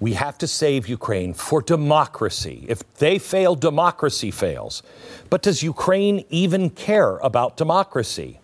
We 0.00 0.14
have 0.14 0.38
to 0.38 0.46
save 0.46 0.88
Ukraine 0.88 1.34
for 1.34 1.60
democracy. 1.60 2.64
If 2.68 2.94
they 2.94 3.18
fail, 3.18 3.56
democracy 3.56 4.30
fails. 4.30 4.82
But 5.28 5.42
does 5.42 5.62
Ukraine 5.62 6.24
even 6.30 6.70
care 6.70 7.18
about 7.18 7.56
democracy? 7.56 8.38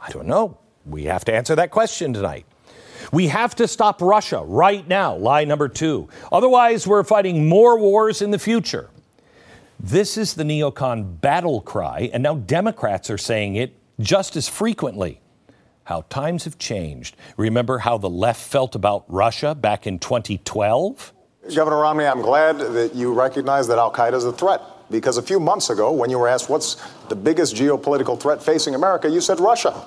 I 0.00 0.10
don't 0.10 0.26
know. 0.26 0.58
We 0.88 1.04
have 1.04 1.24
to 1.26 1.34
answer 1.34 1.54
that 1.56 1.70
question 1.70 2.12
tonight. 2.12 2.46
We 3.12 3.28
have 3.28 3.54
to 3.56 3.68
stop 3.68 4.02
Russia 4.02 4.42
right 4.44 4.86
now, 4.86 5.16
lie 5.16 5.44
number 5.44 5.68
two. 5.68 6.08
Otherwise, 6.32 6.86
we're 6.86 7.04
fighting 7.04 7.48
more 7.48 7.78
wars 7.78 8.22
in 8.22 8.30
the 8.30 8.38
future. 8.38 8.90
This 9.80 10.18
is 10.18 10.34
the 10.34 10.42
neocon 10.42 11.20
battle 11.20 11.60
cry, 11.60 12.10
and 12.12 12.22
now 12.22 12.34
Democrats 12.34 13.10
are 13.10 13.18
saying 13.18 13.56
it 13.56 13.74
just 14.00 14.36
as 14.36 14.48
frequently. 14.48 15.20
How 15.84 16.02
times 16.10 16.44
have 16.44 16.58
changed. 16.58 17.16
Remember 17.36 17.78
how 17.78 17.96
the 17.96 18.10
left 18.10 18.40
felt 18.40 18.74
about 18.74 19.04
Russia 19.08 19.54
back 19.54 19.86
in 19.86 19.98
2012? 19.98 21.12
Governor 21.54 21.78
Romney, 21.78 22.04
I'm 22.04 22.20
glad 22.20 22.58
that 22.58 22.94
you 22.94 23.14
recognize 23.14 23.66
that 23.68 23.78
Al 23.78 23.92
Qaeda 23.92 24.14
is 24.14 24.24
a 24.24 24.32
threat. 24.32 24.60
Because 24.90 25.18
a 25.18 25.22
few 25.22 25.38
months 25.38 25.70
ago, 25.70 25.92
when 25.92 26.10
you 26.10 26.18
were 26.18 26.28
asked 26.28 26.48
what's 26.48 26.76
the 27.08 27.16
biggest 27.16 27.54
geopolitical 27.54 28.20
threat 28.20 28.42
facing 28.42 28.74
America, 28.74 29.08
you 29.08 29.20
said 29.20 29.38
Russia. 29.38 29.86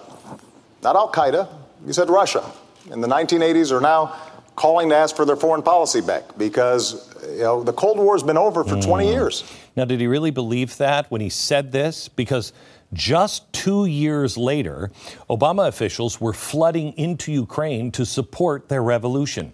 Not 0.84 0.96
Al 0.96 1.12
Qaeda, 1.12 1.48
you 1.86 1.94
said 1.94 2.10
Russia 2.10 2.44
in 2.92 3.02
the 3.02 3.08
1980s 3.08 3.72
are 3.72 3.82
now 3.82 4.16
calling 4.56 4.90
to 4.90 4.96
ask 4.96 5.16
for 5.16 5.26
their 5.26 5.36
foreign 5.36 5.62
policy 5.62 6.02
back 6.02 6.38
because 6.38 7.10
you 7.32 7.40
know 7.40 7.64
the 7.64 7.74
Cold 7.74 7.98
War 7.98 8.16
has 8.16 8.24
been 8.24 8.38
over 8.38 8.64
for 8.64 8.76
mm. 8.76 8.84
20 8.84 9.08
years. 9.08 9.44
Now, 9.76 9.86
did 9.86 10.00
he 10.00 10.08
really 10.08 10.32
believe 10.32 10.78
that 10.78 11.10
when 11.10 11.22
he 11.22 11.30
said 11.30 11.72
this? 11.72 12.08
Because 12.08 12.52
just 12.94 13.52
two 13.54 13.86
years 13.86 14.38
later, 14.38 14.92
Obama 15.30 15.68
officials 15.68 16.20
were 16.20 16.34
flooding 16.34 16.94
into 16.94 17.32
Ukraine 17.32 17.92
to 17.92 18.06
support 18.06 18.68
their 18.68 18.84
revolution. 18.84 19.54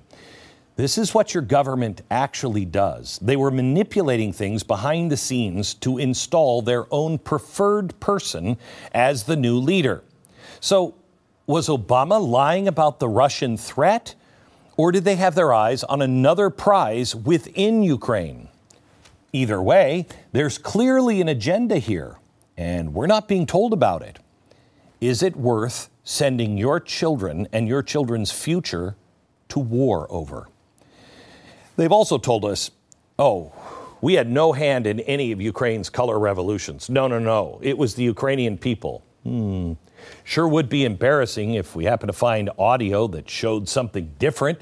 This 0.75 0.97
is 0.97 1.13
what 1.13 1.33
your 1.33 1.43
government 1.43 2.01
actually 2.09 2.65
does. 2.65 3.19
They 3.19 3.35
were 3.35 3.51
manipulating 3.51 4.31
things 4.31 4.63
behind 4.63 5.11
the 5.11 5.17
scenes 5.17 5.73
to 5.75 5.97
install 5.97 6.61
their 6.61 6.85
own 6.91 7.17
preferred 7.17 7.99
person 7.99 8.57
as 8.93 9.23
the 9.23 9.35
new 9.35 9.57
leader. 9.57 10.03
So, 10.59 10.95
was 11.47 11.69
Obama 11.69 12.21
lying 12.21 12.67
about 12.67 12.99
the 12.99 13.07
Russian 13.07 13.57
threat? 13.57 14.13
Or 14.75 14.91
did 14.91 15.05
they 15.05 15.15
have 15.15 15.33
their 15.33 15.53
eyes 15.53 15.83
on 15.85 16.01
another 16.01 16.49
prize 16.51 17.15
within 17.15 17.81
Ukraine? 17.81 18.49
Either 19.33 19.61
way, 19.61 20.05
there's 20.33 20.57
clearly 20.57 21.21
an 21.21 21.29
agenda 21.29 21.77
here, 21.77 22.17
and 22.57 22.93
we're 22.93 23.07
not 23.07 23.27
being 23.27 23.45
told 23.45 23.73
about 23.73 24.01
it. 24.01 24.19
Is 24.99 25.23
it 25.23 25.35
worth 25.35 25.89
sending 26.03 26.57
your 26.57 26.79
children 26.79 27.47
and 27.51 27.67
your 27.67 27.81
children's 27.81 28.31
future 28.31 28.95
to 29.49 29.59
war 29.59 30.05
over? 30.09 30.47
They've 31.77 31.91
also 31.91 32.17
told 32.17 32.45
us, 32.45 32.71
oh, 33.17 33.53
we 34.01 34.15
had 34.15 34.29
no 34.29 34.51
hand 34.51 34.85
in 34.85 34.99
any 35.01 35.31
of 35.31 35.41
Ukraine's 35.41 35.89
color 35.89 36.19
revolutions. 36.19 36.89
No, 36.89 37.07
no, 37.07 37.19
no. 37.19 37.59
It 37.63 37.77
was 37.77 37.95
the 37.95 38.03
Ukrainian 38.03 38.57
people. 38.57 39.03
Hmm. 39.23 39.73
Sure 40.23 40.47
would 40.47 40.69
be 40.69 40.85
embarrassing 40.85 41.53
if 41.53 41.75
we 41.75 41.85
happen 41.85 42.07
to 42.07 42.13
find 42.13 42.49
audio 42.57 43.07
that 43.07 43.29
showed 43.29 43.69
something 43.69 44.13
different. 44.19 44.59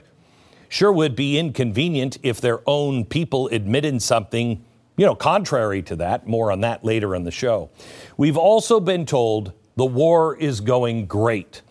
Sure 0.69 0.91
would 0.91 1.15
be 1.15 1.37
inconvenient 1.37 2.17
if 2.23 2.41
their 2.41 2.61
own 2.67 3.05
people 3.05 3.47
admitted 3.47 4.01
something, 4.01 4.63
you 4.97 5.05
know, 5.05 5.15
contrary 5.15 5.81
to 5.81 5.95
that. 5.95 6.27
More 6.27 6.51
on 6.51 6.61
that 6.61 6.83
later 6.83 7.15
in 7.15 7.23
the 7.23 7.31
show. 7.31 7.69
We've 8.17 8.37
also 8.37 8.79
been 8.79 9.05
told 9.05 9.53
the 9.75 9.85
war 9.85 10.35
is 10.35 10.61
going 10.61 11.05
great. 11.05 11.61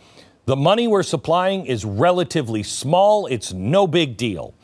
The 0.46 0.56
money 0.56 0.86
we're 0.86 1.02
supplying 1.02 1.64
is 1.64 1.86
relatively 1.86 2.62
small, 2.62 3.26
it's 3.26 3.54
no 3.54 3.86
big 3.86 4.18
deal. 4.18 4.54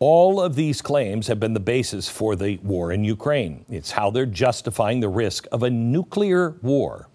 All 0.00 0.40
of 0.40 0.56
these 0.56 0.80
claims 0.80 1.26
have 1.26 1.38
been 1.38 1.52
the 1.52 1.60
basis 1.60 2.08
for 2.08 2.34
the 2.34 2.56
war 2.62 2.90
in 2.90 3.04
Ukraine. 3.04 3.66
It's 3.68 3.90
how 3.90 4.10
they're 4.10 4.24
justifying 4.24 5.00
the 5.00 5.10
risk 5.10 5.46
of 5.52 5.62
a 5.62 5.68
nuclear 5.68 6.56
war. 6.62 7.09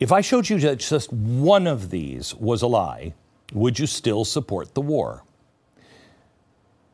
If 0.00 0.12
I 0.12 0.22
showed 0.22 0.48
you 0.48 0.58
that 0.60 0.78
just 0.78 1.12
one 1.12 1.66
of 1.66 1.90
these 1.90 2.34
was 2.34 2.62
a 2.62 2.66
lie, 2.66 3.12
would 3.52 3.78
you 3.78 3.86
still 3.86 4.24
support 4.24 4.72
the 4.72 4.80
war? 4.80 5.24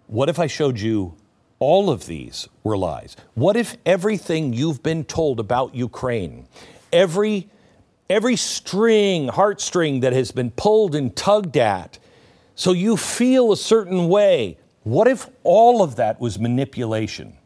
What 0.09 0.29
if 0.29 0.41
I 0.41 0.49
showed 0.49 0.81
you 0.81 1.15
all 1.61 1.89
of 1.89 2.07
these 2.07 2.49
were 2.65 2.77
lies? 2.77 3.17
What 3.35 3.57
if 3.57 3.77
everything 3.87 4.53
you've 4.53 4.83
been 4.83 5.05
told 5.05 5.39
about 5.39 5.75
Ukraine, 5.75 6.49
every 6.93 7.49
every 8.11 8.37
string, 8.37 9.29
heartstring 9.29 10.01
that 10.01 10.13
has 10.13 10.33
been 10.33 10.51
pulled 10.51 10.95
and 10.95 11.15
tugged 11.15 11.57
at, 11.57 11.99
so 12.55 12.73
you 12.73 12.97
feel 12.97 13.53
a 13.53 13.57
certain 13.57 14.09
way, 14.09 14.59
what 14.83 15.09
if 15.09 15.29
all 15.43 15.83
of 15.83 15.97
that 15.97 16.21
was 16.21 16.39
manipulation? 16.39 17.37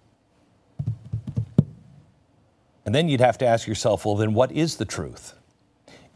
And 2.84 2.94
then 2.94 3.08
you'd 3.08 3.20
have 3.20 3.38
to 3.38 3.46
ask 3.46 3.66
yourself, 3.66 4.04
well, 4.04 4.16
then 4.16 4.34
what 4.34 4.52
is 4.52 4.76
the 4.76 4.84
truth? 4.84 5.34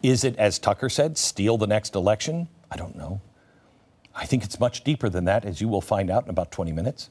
Is 0.05 0.23
it, 0.23 0.37
as 0.37 0.59
Tucker 0.59 0.91
said, 0.91 1.17
steal 1.17 1.57
the 1.57 1.67
next 1.67 1.95
election? 1.95 2.49
I 2.71 2.77
don't 2.77 2.95
know. 2.95 3.23
I 4.15 4.27
think 4.27 4.45
it's 4.45 4.61
much 4.61 4.85
deeper 4.85 5.09
than 5.09 5.25
that, 5.25 5.47
as 5.47 5.63
you 5.63 5.67
will 5.67 5.81
find 5.81 6.11
out 6.11 6.25
in 6.25 6.29
about 6.29 6.53
20 6.53 6.73
minutes. 6.73 7.09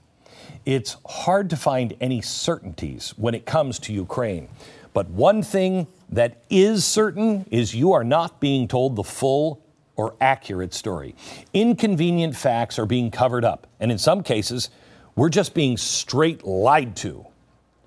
It's 0.64 0.98
hard 1.04 1.50
to 1.50 1.58
find 1.58 1.96
any 2.00 2.22
certainties 2.22 3.16
when 3.18 3.34
it 3.34 3.48
comes 3.48 3.80
to 3.80 3.94
Ukraine. 3.94 4.48
But 4.94 5.10
one 5.10 5.42
thing 5.42 5.88
that 6.10 6.44
is 6.52 6.86
certain 6.86 7.48
is 7.50 7.74
you 7.74 7.94
are 7.94 8.04
not 8.04 8.40
being 8.40 8.68
told 8.68 8.96
the 8.96 9.04
full 9.04 9.60
or 9.96 10.14
accurate 10.22 10.76
story. 10.76 11.16
Inconvenient 11.52 12.36
facts 12.36 12.78
are 12.78 12.86
being 12.86 13.10
covered 13.10 13.44
up, 13.44 13.66
and 13.80 13.92
in 13.92 13.98
some 13.98 14.22
cases, 14.22 14.70
we're 15.16 15.30
just 15.30 15.56
being 15.56 15.78
straight 15.78 16.46
lied 16.46 16.96
to. 16.98 17.26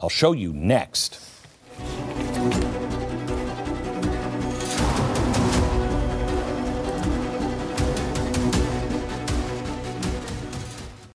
I'll 0.00 0.08
show 0.08 0.32
you 0.32 0.52
next. 0.52 1.20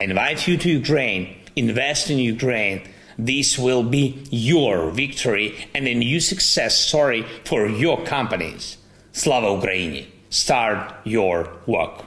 Invite 0.03 0.47
you 0.47 0.57
to 0.57 0.69
Ukraine, 0.69 1.35
invest 1.55 2.09
in 2.09 2.17
Ukraine. 2.17 2.81
This 3.17 3.59
will 3.59 3.83
be 3.83 4.23
your 4.31 4.89
victory 4.89 5.67
and 5.73 5.87
a 5.87 5.93
new 5.93 6.19
success 6.19 6.77
story 6.77 7.23
for 7.45 7.67
your 7.67 8.03
companies. 8.03 8.77
Slava 9.11 9.47
Ukraini! 9.47 10.05
Start 10.29 10.95
your 11.03 11.49
work. 11.67 12.05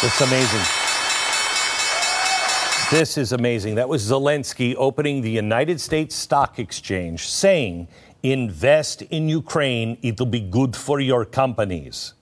It's 0.00 0.20
amazing. 0.20 0.78
This 2.90 3.18
is 3.18 3.32
amazing. 3.32 3.74
That 3.74 3.88
was 3.88 4.08
Zelensky 4.08 4.74
opening 4.78 5.22
the 5.22 5.30
United 5.30 5.80
States 5.80 6.14
Stock 6.14 6.58
Exchange 6.58 7.28
saying 7.28 7.88
invest 8.22 9.02
in 9.02 9.28
Ukraine. 9.28 9.98
It'll 10.02 10.26
be 10.26 10.40
good 10.40 10.76
for 10.76 11.00
your 11.00 11.24
companies. 11.24 12.14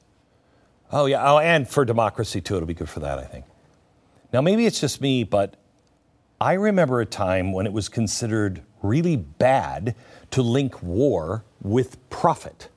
Oh, 0.92 1.06
yeah. 1.06 1.30
Oh, 1.30 1.38
and 1.38 1.68
for 1.68 1.84
democracy, 1.84 2.40
too. 2.40 2.56
It'll 2.56 2.66
be 2.66 2.74
good 2.74 2.88
for 2.88 3.00
that, 3.00 3.18
I 3.18 3.24
think. 3.24 3.44
Now, 4.32 4.40
maybe 4.40 4.66
it's 4.66 4.80
just 4.80 5.00
me, 5.00 5.24
but 5.24 5.56
I 6.40 6.52
remember 6.54 7.00
a 7.00 7.06
time 7.06 7.52
when 7.52 7.66
it 7.66 7.72
was 7.72 7.88
considered 7.88 8.62
really 8.82 9.16
bad 9.16 9.94
to 10.32 10.42
link 10.42 10.82
war 10.82 11.44
with 11.62 12.08
profit. 12.10 12.68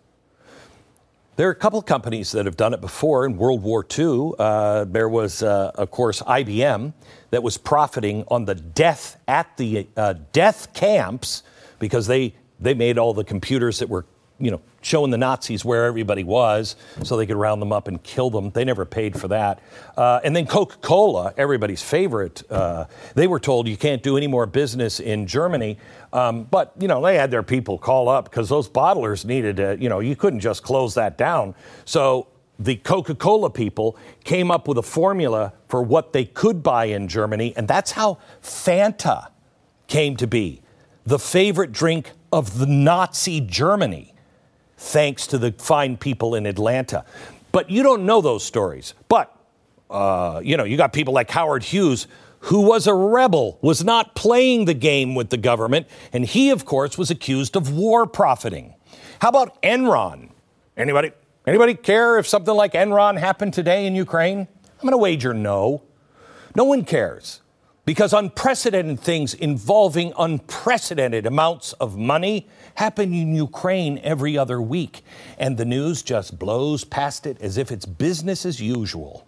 There 1.35 1.47
are 1.47 1.51
a 1.51 1.55
couple 1.55 1.79
of 1.79 1.85
companies 1.85 2.33
that 2.33 2.45
have 2.45 2.57
done 2.57 2.73
it 2.73 2.81
before 2.81 3.25
in 3.25 3.38
World 3.38 3.63
War 3.63 3.85
II. 3.97 4.33
Uh, 4.38 4.83
there 4.83 5.07
was, 5.07 5.41
uh, 5.41 5.71
of 5.75 5.89
course, 5.89 6.21
IBM 6.21 6.93
that 7.29 7.43
was 7.43 7.57
profiting 7.57 8.25
on 8.27 8.43
the 8.43 8.55
death 8.55 9.17
at 9.27 9.55
the 9.55 9.88
uh, 9.95 10.15
death 10.33 10.73
camps 10.73 11.43
because 11.79 12.07
they, 12.07 12.35
they 12.60 12.74
made 12.74 12.98
all 12.98 13.13
the 13.13 13.24
computers 13.24 13.80
that 13.80 13.89
were 13.89 14.06
you 14.39 14.51
know, 14.51 14.62
showing 14.82 15.12
the 15.12 15.18
Nazis 15.18 15.66
where 15.66 15.86
everybody 15.86 16.24
was 16.24 16.75
so 17.04 17.18
they 17.18 17.25
could 17.25 17.36
round 17.36 17.62
them 17.62 17.72
up 17.72 17.88
and 17.88 18.01
kill 18.01 18.30
them. 18.30 18.50
They 18.51 18.63
never 18.63 18.86
paid 18.86 19.20
for 19.20 19.28
that. 19.28 19.60
Uh, 19.98 20.22
and 20.24 20.36
then 20.36 20.48
Coca 20.48 20.78
Cola, 20.78 21.34
everybody's 21.38 21.82
favorite, 21.82 22.50
uh, 22.50 22.86
they 23.16 23.28
were 23.28 23.39
told 23.39 23.68
you 23.68 23.78
can't 23.78 24.01
do 24.01 24.16
any 24.16 24.28
more 24.28 24.46
business 24.46 25.00
in 25.00 25.28
Germany. 25.28 25.78
Um, 26.13 26.46
but, 26.46 26.74
you 26.80 26.88
know, 26.88 27.01
they 27.04 27.18
had 27.18 27.32
their 27.32 27.44
people 27.44 27.78
call 27.78 28.08
up 28.08 28.25
because 28.25 28.48
those 28.48 28.70
bottlers 28.70 29.25
needed 29.25 29.58
to, 29.58 29.78
you 29.80 29.89
know, 29.89 30.00
you 30.00 30.16
couldn't 30.16 30.39
just 30.39 30.63
close 30.63 30.96
that 30.96 31.18
down. 31.18 31.54
So 31.84 32.28
the 32.58 32.78
Coca 32.78 33.16
Cola 33.16 33.50
people 33.50 33.98
came 34.24 34.51
up 34.51 34.68
with 34.68 34.78
a 34.78 34.84
formula 34.84 35.54
for 35.68 35.84
what 35.84 36.13
they 36.13 36.25
could 36.25 36.63
buy 36.63 36.86
in 36.86 37.08
Germany. 37.08 37.54
And 37.58 37.68
that's 37.68 37.92
how 37.92 38.20
Fanta 38.42 39.32
came 39.88 40.16
to 40.18 40.28
be 40.28 40.62
the 41.06 41.20
favorite 41.20 41.72
drink 41.72 42.12
of 42.31 42.59
the 42.59 42.65
Nazi 42.65 43.41
Germany 43.41 44.13
thanks 44.77 45.27
to 45.27 45.38
the 45.38 45.51
fine 45.53 45.98
people 45.98 46.36
in 46.36 46.45
Atlanta. 46.45 47.05
But 47.51 47.69
you 47.69 47.83
don't 47.83 48.05
know 48.05 48.21
those 48.21 48.43
stories. 48.43 48.93
But, 49.07 49.36
uh, 49.89 50.41
you 50.43 50.55
know, 50.57 50.63
you 50.63 50.77
got 50.77 50.93
people 50.93 51.13
like 51.13 51.29
Howard 51.31 51.63
Hughes, 51.63 52.07
who 52.41 52.62
was 52.62 52.88
a 52.88 52.93
rebel, 52.93 53.57
was 53.62 53.83
not 53.83 54.15
playing 54.15 54.65
the 54.65 54.74
game 54.74 55.15
with 55.15 55.29
the 55.29 55.38
government, 55.38 55.88
and 56.13 56.25
he, 56.25 56.51
of 56.51 56.65
course, 56.65 56.98
was 56.98 57.12
accused 57.12 57.55
of 57.55 57.74
war 57.75 58.05
profiting. 58.05 58.75
How 59.21 59.29
about 59.29 59.62
Enron? 59.62 60.29
Anybody? 60.77 61.12
Anybody 61.45 61.74
care 61.74 62.19
if 62.19 62.27
something 62.27 62.53
like 62.53 62.74
Enron 62.74 63.17
happened 63.17 63.53
today 63.53 63.86
in 63.86 63.95
Ukraine? 63.95 64.39
I'm 64.39 64.81
going 64.81 64.91
to 64.91 64.98
wager 64.98 65.33
no. 65.33 65.83
No 66.55 66.63
one 66.63 66.86
cares 66.86 67.41
because 67.89 68.13
unprecedented 68.13 69.00
things 69.00 69.34
involving 69.34 70.13
unprecedented 70.19 71.25
amounts 71.25 71.74
of 71.74 71.98
money 71.98 72.48
happen 72.75 73.12
in 73.12 73.34
Ukraine 73.34 74.00
every 74.03 74.38
other 74.38 74.62
week, 74.62 75.01
and 75.39 75.58
the 75.58 75.65
news 75.65 76.03
just 76.03 76.38
blows 76.38 76.84
past 76.84 77.25
it 77.25 77.41
as 77.41 77.58
if 77.58 77.72
it's 77.72 77.88
business 77.88 78.46
as 78.46 78.62
usual. 78.62 79.25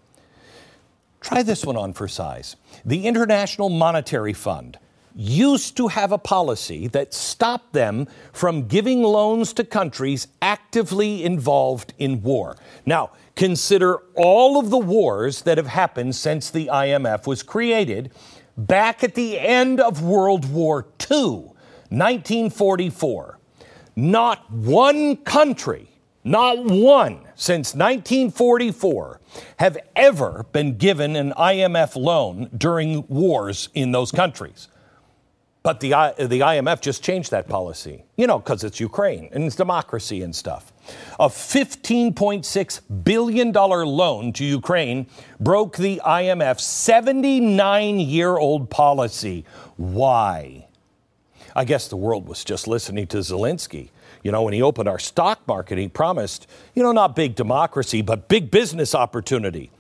Try 1.22 1.41
this 1.41 1.65
one 1.65 1.75
on 1.75 1.94
for 1.94 2.08
size. 2.08 2.56
The 2.86 3.08
International 3.08 3.68
Monetary 3.68 4.34
Fund 4.34 4.77
used 5.15 5.75
to 5.77 5.88
have 5.88 6.12
a 6.12 6.20
policy 6.20 6.88
that 6.89 7.15
stopped 7.15 7.74
them 7.74 8.08
from 8.32 8.68
giving 8.68 9.01
loans 9.01 9.53
to 9.53 9.63
countries 9.63 10.27
actively 10.39 11.24
involved 11.24 11.96
in 11.98 12.22
war. 12.22 12.58
Now, 12.86 13.10
consider 13.36 13.98
all 14.15 14.60
of 14.60 14.70
the 14.70 14.77
wars 14.77 15.41
that 15.41 15.58
have 15.58 15.65
happened 15.65 16.15
since 16.15 16.51
the 16.51 16.68
IMF 16.68 17.25
was 17.25 17.41
created 17.41 18.12
back 18.68 19.03
at 19.03 19.15
the 19.15 19.39
end 19.39 19.80
of 19.80 20.01
World 20.01 20.51
War 20.51 20.88
II, 21.10 21.51
1944, 21.89 23.39
not 23.96 24.51
one 24.51 25.18
country, 25.18 25.88
not 26.24 26.63
one 26.63 27.22
since 27.36 27.74
1944, 27.74 29.20
have 29.58 29.77
ever 29.96 30.46
been 30.51 30.77
given 30.77 31.15
an 31.15 31.34
IMF 31.34 31.96
loan 31.96 32.50
during 32.56 33.08
wars 33.08 33.70
in 33.74 33.91
those 33.91 34.12
countries. 34.12 34.68
But 35.63 35.80
the, 35.80 35.94
uh, 35.94 36.13
the 36.18 36.39
IMF 36.39 36.82
just 36.82 37.03
changed 37.03 37.32
that 37.32 37.48
policy, 37.48 38.04
you 38.17 38.28
know, 38.28 38.39
because 38.39 38.63
it's 38.63 38.80
Ukraine 38.80 39.30
and 39.32 39.43
it's 39.43 39.56
democracy 39.56 40.21
and 40.24 40.36
stuff. 40.36 40.70
A 41.20 41.28
$15.6 41.28 43.04
billion 43.04 43.52
loan 43.52 44.34
to 44.34 44.46
Ukraine 44.46 45.08
broke 45.39 45.78
the 45.78 46.02
IMF's 46.06 46.63
79 46.63 48.00
year 48.00 48.38
old 48.38 48.70
policy. 48.70 49.46
Why? 49.78 50.67
I 51.56 51.65
guess 51.65 51.88
the 51.88 51.98
world 51.98 52.28
was 52.28 52.44
just 52.44 52.67
listening 52.67 53.08
to 53.08 53.17
Zelensky. 53.17 53.89
You 54.24 54.32
know, 54.32 54.44
when 54.44 54.54
he 54.54 54.62
opened 54.62 54.88
our 54.88 55.00
stock 55.00 55.48
market, 55.48 55.78
he 55.78 55.88
promised, 55.88 56.48
you 56.76 56.84
know, 56.84 56.91
not 56.91 57.15
big 57.15 57.36
democracy, 57.36 58.02
but 58.02 58.28
big 58.28 58.52
business 58.52 58.94
opportunity 58.94 59.72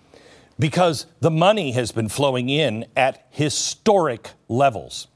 because 0.57 1.05
the 1.21 1.31
money 1.31 1.71
has 1.71 1.91
been 1.91 2.09
flowing 2.09 2.49
in 2.49 2.85
at 2.95 3.25
historic 3.29 4.31
levels. 4.47 5.07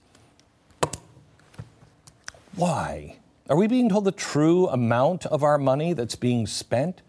Why? 2.55 3.17
Are 3.47 3.55
we 3.55 3.67
being 3.67 3.89
told 3.89 4.05
the 4.05 4.11
true 4.11 4.67
amount 4.69 5.27
of 5.27 5.43
our 5.43 5.59
money 5.59 5.93
that's 5.93 6.15
being 6.15 6.47
spent? 6.47 7.03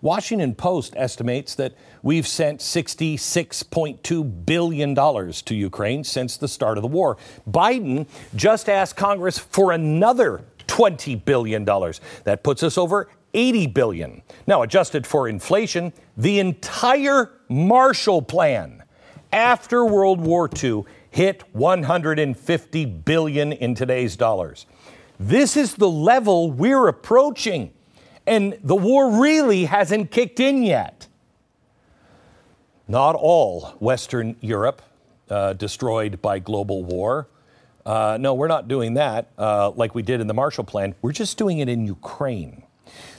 Washington 0.00 0.54
Post 0.54 0.94
estimates 0.96 1.54
that 1.56 1.74
we've 2.02 2.26
sent 2.26 2.60
$66.2 2.60 4.46
billion 4.46 4.94
to 4.94 5.54
Ukraine 5.54 6.02
since 6.02 6.38
the 6.38 6.48
start 6.48 6.78
of 6.78 6.82
the 6.82 6.88
war. 6.88 7.18
Biden 7.46 8.06
just 8.34 8.70
asked 8.70 8.96
Congress 8.96 9.36
for 9.36 9.72
another 9.72 10.42
$20 10.66 11.22
billion. 11.26 11.62
That 11.66 12.40
puts 12.42 12.62
us 12.62 12.78
over 12.78 13.10
80 13.34 13.66
billion. 13.66 14.22
Now, 14.46 14.62
adjusted 14.62 15.06
for 15.06 15.28
inflation, 15.28 15.92
the 16.16 16.38
entire 16.38 17.32
Marshall 17.50 18.22
Plan 18.22 18.82
after 19.30 19.84
World 19.84 20.22
War 20.22 20.48
II 20.62 20.84
hit 21.10 21.42
150 21.54 22.84
billion 22.86 23.52
in 23.52 23.74
today's 23.74 24.16
dollars. 24.16 24.64
This 25.22 25.56
is 25.56 25.76
the 25.76 25.88
level 25.88 26.50
we're 26.50 26.88
approaching, 26.88 27.72
and 28.26 28.58
the 28.64 28.74
war 28.74 29.20
really 29.20 29.66
hasn't 29.66 30.10
kicked 30.10 30.40
in 30.40 30.64
yet. 30.64 31.06
Not 32.88 33.14
all 33.14 33.66
Western 33.78 34.34
Europe 34.40 34.82
uh, 35.30 35.52
destroyed 35.52 36.20
by 36.20 36.40
global 36.40 36.82
war. 36.82 37.28
Uh, 37.86 38.18
no, 38.18 38.34
we're 38.34 38.48
not 38.48 38.66
doing 38.66 38.94
that 38.94 39.30
uh, 39.38 39.70
like 39.70 39.94
we 39.94 40.02
did 40.02 40.20
in 40.20 40.26
the 40.26 40.34
Marshall 40.34 40.64
Plan. 40.64 40.92
We're 41.02 41.12
just 41.12 41.38
doing 41.38 41.60
it 41.60 41.68
in 41.68 41.86
Ukraine. 41.86 42.64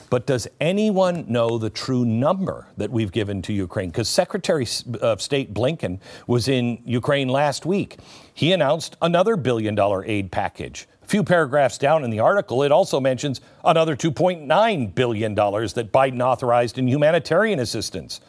But 0.10 0.28
does 0.28 0.46
anyone 0.60 1.24
know 1.30 1.58
the 1.58 1.70
true 1.70 2.04
number 2.04 2.68
that 2.76 2.92
we've 2.92 3.14
given 3.14 3.42
to 3.44 3.54
Ukraine? 3.54 3.90
Because 3.90 4.10
Secretary 4.10 4.68
of 5.00 5.22
State 5.22 5.54
Blinken 5.54 6.02
was 6.28 6.50
in 6.50 6.82
Ukraine 6.84 7.30
last 7.30 7.66
week. 7.66 7.96
He 8.34 8.52
announced 8.52 8.98
another 9.02 9.38
billion 9.38 9.74
dollar 9.74 10.04
aid 10.04 10.34
package. 10.34 10.86
Few 11.14 11.24
paragraphs 11.24 11.78
down 11.78 12.04
in 12.04 12.10
the 12.10 12.22
article, 12.22 12.64
it 12.64 12.72
also 12.72 13.00
mentions 13.00 13.40
another 13.64 13.96
$2.9 13.96 14.96
billion 14.96 15.36
that 15.36 15.90
Biden 15.94 16.26
authorized 16.26 16.80
in 16.80 16.88
humanitarian 16.88 17.60
assistance. 17.60 18.20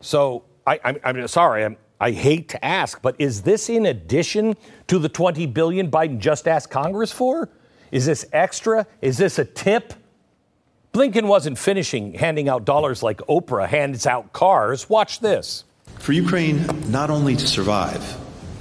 So 0.00 0.44
I, 0.64 0.78
am 1.02 1.26
sorry, 1.26 1.64
I'm, 1.64 1.76
I 1.98 2.12
hate 2.12 2.50
to 2.50 2.64
ask, 2.64 3.02
but 3.02 3.16
is 3.18 3.42
this 3.42 3.68
in 3.68 3.86
addition 3.86 4.54
to 4.86 5.00
the 5.00 5.08
20 5.08 5.46
billion 5.46 5.90
Biden 5.90 6.20
just 6.20 6.46
asked 6.46 6.70
Congress 6.70 7.10
for? 7.10 7.48
Is 7.90 8.06
this 8.06 8.24
extra? 8.32 8.86
Is 9.00 9.18
this 9.18 9.40
a 9.40 9.44
tip? 9.44 9.92
Blinken 10.92 11.24
wasn't 11.24 11.58
finishing 11.58 12.14
handing 12.14 12.48
out 12.48 12.64
dollars 12.64 13.02
like 13.02 13.18
Oprah 13.22 13.66
hands 13.66 14.06
out 14.06 14.32
cars. 14.32 14.88
Watch 14.88 15.18
this. 15.18 15.64
For 15.98 16.12
Ukraine, 16.12 16.64
not 16.92 17.10
only 17.10 17.34
to 17.34 17.46
survive, 17.48 18.16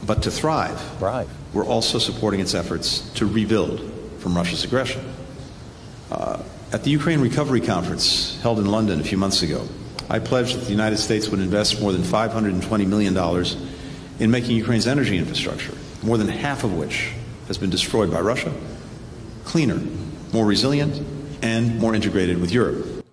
but 0.07 0.23
to 0.23 0.31
thrive. 0.31 0.81
Thrive. 0.97 1.29
We're 1.53 1.65
also 1.65 1.99
supporting 1.99 2.39
its 2.39 2.53
efforts 2.53 3.07
to 3.11 3.25
rebuild 3.25 3.79
from 4.19 4.35
Russia's 4.35 4.63
aggression. 4.63 5.13
Uh, 6.11 6.41
at 6.71 6.83
the 6.83 6.89
Ukraine 6.89 7.21
Recovery 7.21 7.61
Conference 7.61 8.39
held 8.41 8.57
in 8.59 8.65
London 8.65 8.99
a 8.99 9.03
few 9.03 9.17
months 9.17 9.43
ago, 9.43 9.67
I 10.09 10.19
pledged 10.19 10.57
that 10.57 10.65
the 10.65 10.71
United 10.71 10.97
States 10.97 11.29
would 11.29 11.39
invest 11.39 11.79
more 11.79 11.91
than 11.91 12.01
$520 12.01 12.87
million 12.87 13.15
in 14.19 14.31
making 14.31 14.57
Ukraine's 14.57 14.87
energy 14.87 15.17
infrastructure, 15.17 15.75
more 16.01 16.17
than 16.17 16.27
half 16.27 16.63
of 16.63 16.73
which 16.73 17.11
has 17.47 17.57
been 17.57 17.69
destroyed 17.69 18.11
by 18.11 18.19
Russia, 18.19 18.53
cleaner, 19.43 19.79
more 20.33 20.45
resilient, 20.45 21.01
and 21.41 21.79
more 21.79 21.93
integrated 21.93 22.39
with 22.39 22.51
Europe. 22.51 23.05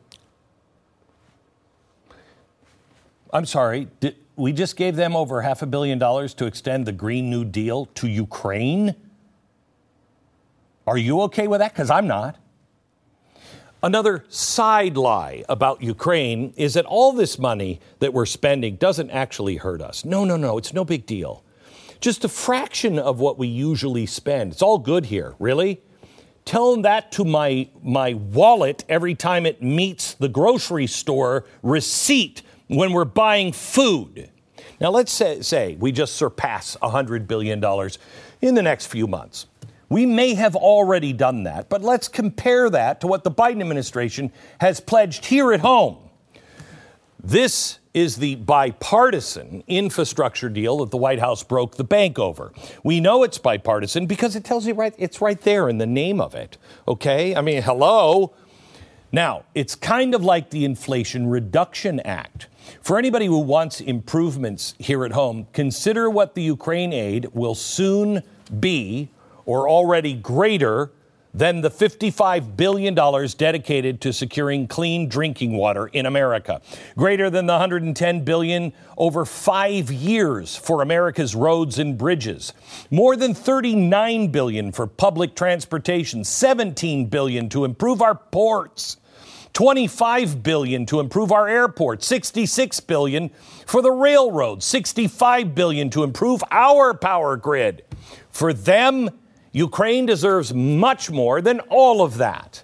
I'm 3.32 3.46
sorry, 3.46 3.88
did, 4.00 4.16
we 4.40 4.52
just 4.54 4.74
gave 4.76 4.96
them 4.96 5.14
over 5.14 5.42
half 5.42 5.60
a 5.60 5.66
billion 5.66 5.98
dollars 5.98 6.32
to 6.34 6.46
extend 6.46 6.86
the 6.86 6.92
Green 6.92 7.28
New 7.28 7.44
Deal 7.44 7.84
to 7.86 8.08
Ukraine. 8.08 8.96
Are 10.86 10.96
you 10.96 11.20
okay 11.22 11.46
with 11.46 11.60
that? 11.60 11.74
Because 11.74 11.90
I'm 11.90 12.06
not. 12.06 12.36
Another 13.82 14.24
side 14.28 14.96
lie 14.96 15.44
about 15.48 15.82
Ukraine 15.82 16.54
is 16.56 16.74
that 16.74 16.86
all 16.86 17.12
this 17.12 17.38
money 17.38 17.80
that 17.98 18.14
we're 18.14 18.26
spending 18.26 18.76
doesn't 18.76 19.10
actually 19.10 19.56
hurt 19.56 19.82
us. 19.82 20.04
No, 20.04 20.24
no, 20.24 20.36
no, 20.36 20.56
it's 20.56 20.72
no 20.72 20.84
big 20.84 21.04
deal. 21.06 21.44
Just 22.00 22.24
a 22.24 22.28
fraction 22.28 22.98
of 22.98 23.20
what 23.20 23.38
we 23.38 23.46
usually 23.46 24.06
spend. 24.06 24.52
It's 24.52 24.62
all 24.62 24.78
good 24.78 25.06
here, 25.06 25.34
really. 25.38 25.82
Tell 26.46 26.80
that 26.80 27.12
to 27.12 27.24
my, 27.24 27.68
my 27.82 28.14
wallet 28.14 28.84
every 28.88 29.14
time 29.14 29.44
it 29.44 29.62
meets 29.62 30.14
the 30.14 30.28
grocery 30.28 30.86
store 30.86 31.44
receipt 31.62 32.42
when 32.70 32.92
we're 32.92 33.04
buying 33.04 33.52
food. 33.52 34.30
Now, 34.80 34.90
let's 34.90 35.10
say, 35.10 35.42
say 35.42 35.76
we 35.80 35.90
just 35.90 36.14
surpass 36.14 36.76
$100 36.80 37.26
billion 37.26 37.62
in 38.40 38.54
the 38.54 38.62
next 38.62 38.86
few 38.86 39.06
months. 39.08 39.46
We 39.88 40.06
may 40.06 40.34
have 40.34 40.54
already 40.54 41.12
done 41.12 41.42
that, 41.44 41.68
but 41.68 41.82
let's 41.82 42.06
compare 42.06 42.70
that 42.70 43.00
to 43.00 43.08
what 43.08 43.24
the 43.24 43.30
Biden 43.30 43.60
administration 43.60 44.30
has 44.60 44.78
pledged 44.78 45.26
here 45.26 45.52
at 45.52 45.60
home. 45.60 45.96
This 47.22 47.80
is 47.92 48.16
the 48.16 48.36
bipartisan 48.36 49.64
infrastructure 49.66 50.48
deal 50.48 50.78
that 50.78 50.92
the 50.92 50.96
White 50.96 51.18
House 51.18 51.42
broke 51.42 51.74
the 51.74 51.82
bank 51.82 52.20
over. 52.20 52.52
We 52.84 53.00
know 53.00 53.24
it's 53.24 53.36
bipartisan 53.36 54.06
because 54.06 54.36
it 54.36 54.44
tells 54.44 54.64
you 54.64 54.74
right 54.74 54.94
it's 54.96 55.20
right 55.20 55.40
there 55.40 55.68
in 55.68 55.78
the 55.78 55.88
name 55.88 56.20
of 56.20 56.36
it. 56.36 56.56
Okay? 56.86 57.34
I 57.34 57.40
mean, 57.40 57.62
hello. 57.62 58.32
Now, 59.10 59.42
it's 59.56 59.74
kind 59.74 60.14
of 60.14 60.22
like 60.22 60.50
the 60.50 60.64
Inflation 60.64 61.26
Reduction 61.26 61.98
Act. 62.00 62.46
For 62.82 62.98
anybody 62.98 63.26
who 63.26 63.38
wants 63.38 63.80
improvements 63.80 64.74
here 64.78 65.04
at 65.04 65.12
home, 65.12 65.46
consider 65.52 66.08
what 66.10 66.34
the 66.34 66.42
Ukraine 66.42 66.92
aid 66.92 67.28
will 67.32 67.54
soon 67.54 68.22
be 68.58 69.10
or 69.44 69.68
already 69.68 70.14
greater 70.14 70.92
than 71.32 71.60
the 71.60 71.70
$55 71.70 72.56
billion 72.56 72.94
dedicated 73.36 74.00
to 74.00 74.12
securing 74.12 74.66
clean 74.66 75.08
drinking 75.08 75.52
water 75.56 75.86
in 75.88 76.06
America, 76.06 76.60
greater 76.96 77.30
than 77.30 77.46
the 77.46 77.52
110 77.52 78.24
billion 78.24 78.72
over 78.96 79.24
five 79.24 79.90
years 79.92 80.56
for 80.56 80.82
America's 80.82 81.34
roads 81.34 81.78
and 81.78 81.96
bridges, 81.96 82.52
more 82.90 83.16
than 83.16 83.34
39 83.34 84.28
billion 84.28 84.72
for 84.72 84.86
public 84.86 85.34
transportation, 85.34 86.24
17 86.24 87.06
billion 87.06 87.48
to 87.48 87.64
improve 87.64 88.02
our 88.02 88.14
ports, 88.14 88.96
25 89.52 90.42
billion 90.42 90.86
to 90.86 91.00
improve 91.00 91.32
our 91.32 91.48
airports, 91.48 92.06
66 92.06 92.80
billion 92.80 93.30
for 93.66 93.82
the 93.82 93.90
railroads, 93.90 94.64
65 94.66 95.54
billion 95.54 95.90
to 95.90 96.04
improve 96.04 96.42
our 96.50 96.94
power 96.94 97.36
grid. 97.36 97.82
For 98.30 98.52
them, 98.52 99.10
Ukraine 99.52 100.06
deserves 100.06 100.54
much 100.54 101.10
more 101.10 101.40
than 101.40 101.60
all 101.68 102.02
of 102.02 102.16
that. 102.18 102.62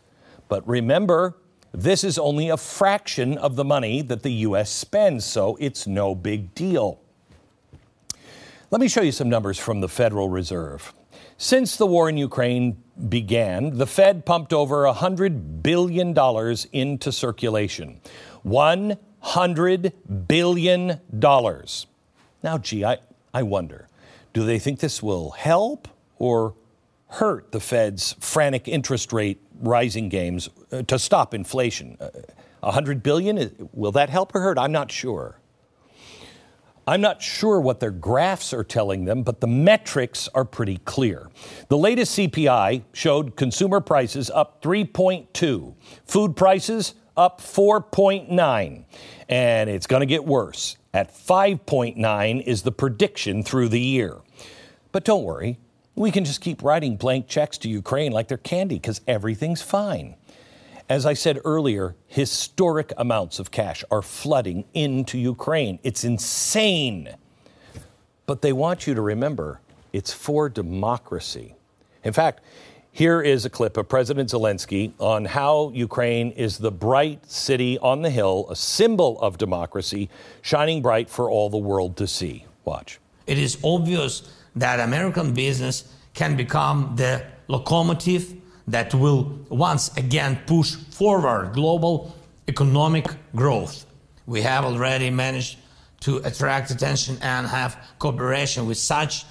But 0.49 0.66
remember, 0.68 1.37
this 1.72 2.05
is 2.05 2.18
only 2.18 2.49
a 2.49 2.57
fraction 2.57 3.37
of 3.37 3.57
the 3.57 3.64
money 3.64 4.01
that 4.03 4.22
the 4.22 4.31
U.S. 4.31 4.70
spends, 4.70 5.25
so 5.25 5.57
it's 5.61 5.87
no 5.87 6.14
big 6.14 6.55
deal. 6.55 7.01
Let 8.70 8.81
me 8.81 8.88
show 8.88 9.03
you 9.03 9.12
some 9.12 9.29
numbers 9.29 9.59
from 9.59 9.81
the 9.81 9.88
Federal 9.88 10.29
Reserve. 10.29 10.94
Since 11.37 11.77
the 11.77 11.87
war 11.87 12.09
in 12.09 12.16
Ukraine 12.16 12.83
began, 13.09 13.77
the 13.77 13.87
Fed 13.87 14.25
pumped 14.25 14.53
over 14.53 14.85
$100 14.85 15.63
billion 15.63 16.17
into 16.73 17.13
circulation. 17.13 18.01
$100 18.47 19.93
billion. 20.29 21.01
Now, 22.43 22.59
gee, 22.59 22.85
I, 22.85 22.99
I 23.35 23.43
wonder 23.43 23.89
do 24.37 24.45
they 24.45 24.59
think 24.59 24.81
this 24.81 25.03
will 25.03 25.31
help 25.31 25.89
or 26.19 26.55
hurt 27.09 27.53
the 27.53 27.61
Fed's 27.61 28.15
frantic 28.21 28.69
interest 28.69 29.11
rate 29.11 29.41
rising 29.61 30.11
games 30.11 30.51
uh, 30.71 30.83
to 30.83 30.99
stop 30.99 31.33
inflation. 31.33 31.97
Uh, 31.99 32.11
100 32.61 33.03
billion, 33.03 33.71
will 33.73 33.93
that 33.93 34.11
help 34.11 34.35
or 34.35 34.43
hurt? 34.43 34.59
I'm 34.59 34.73
not 34.73 34.91
sure. 34.93 35.39
I'm 36.88 37.01
not 37.01 37.20
sure 37.20 37.61
what 37.61 37.81
their 37.81 37.90
graphs 37.90 38.53
are 38.53 38.62
telling 38.62 39.07
them, 39.07 39.25
but 39.25 39.40
the 39.40 39.49
metrics 39.49 40.29
are 40.35 40.44
pretty 40.44 40.79
clear. 40.79 41.29
The 41.68 41.77
latest 41.77 42.16
CPI 42.16 42.85
showed 42.92 43.35
consumer 43.35 43.81
prices 43.81 44.31
up 44.31 44.62
3.2, 44.62 45.75
food 46.05 46.37
prices 46.37 46.94
up 47.16 47.40
4.9, 47.40 48.85
and 49.29 49.70
it's 49.70 49.88
going 49.88 50.01
to 50.01 50.07
get 50.07 50.25
worse. 50.25 50.77
At 50.94 51.12
5.9 51.12 52.42
is 52.46 52.62
the 52.62 52.72
prediction 52.72 53.42
through 53.42 53.70
the 53.70 53.81
year. 53.81 54.18
But 54.92 55.05
don't 55.05 55.25
worry, 55.25 55.59
we 55.96 56.12
can 56.12 56.25
just 56.25 56.40
keep 56.40 56.62
writing 56.62 56.96
blank 56.96 57.27
checks 57.27 57.59
to 57.59 57.68
Ukraine 57.68 58.12
like 58.12 58.29
they're 58.29 58.38
candy 58.38 58.77
because 58.77 59.01
everything's 59.09 59.61
fine. 59.61 60.14
As 60.88 61.05
I 61.05 61.14
said 61.14 61.40
earlier, 61.44 61.96
historic 62.07 62.92
amounts 62.96 63.40
of 63.40 63.51
cash 63.51 63.83
are 63.90 64.03
flooding 64.03 64.64
into 64.72 65.18
Ukraine. 65.18 65.81
It's 65.83 66.05
insane. 66.05 67.16
But 68.27 68.40
they 68.42 68.53
want 68.53 68.87
you 68.87 68.94
to 68.94 69.03
remember 69.03 69.61
it's 69.92 70.12
for 70.12 70.49
democracy. 70.49 71.57
In 72.05 72.12
fact, 72.12 72.40
here 72.92 73.20
is 73.20 73.44
a 73.44 73.51
clip 73.51 73.77
of 73.77 73.88
President 73.88 74.31
Zelensky 74.31 74.92
on 75.01 75.25
how 75.25 75.72
Ukraine 75.75 76.31
is 76.31 76.59
the 76.59 76.70
bright 76.70 77.29
city 77.29 77.79
on 77.81 78.03
the 78.03 78.11
hill, 78.11 78.46
a 78.49 78.57
symbol 78.57 79.20
of 79.20 79.38
democracy, 79.38 80.09
shining 80.40 80.83
bright 80.83 81.11
for 81.11 81.29
all 81.29 81.51
the 81.51 81.59
world 81.59 81.96
to 81.96 82.07
see. 82.07 82.46
Watch. 82.64 83.01
It 83.27 83.38
is 83.38 83.59
obvious 83.64 84.31
that 84.55 84.79
American 84.79 85.35
business 85.35 85.92
can 86.14 86.37
become 86.37 86.94
the 86.96 87.25
locomotive 87.49 88.35
that 88.68 88.94
will 88.94 89.38
once 89.48 89.96
again 89.96 90.38
push 90.46 90.74
forward 90.74 91.52
global 91.52 92.14
economic 92.48 93.07
growth. 93.35 93.87
We 94.26 94.42
have 94.42 94.64
already 94.64 95.11
managed 95.11 95.59
to 96.00 96.18
attract 96.18 96.70
attention 96.70 97.18
and 97.22 97.46
have 97.46 97.76
cooperation 97.98 98.66
with 98.66 98.79
such 98.79 99.24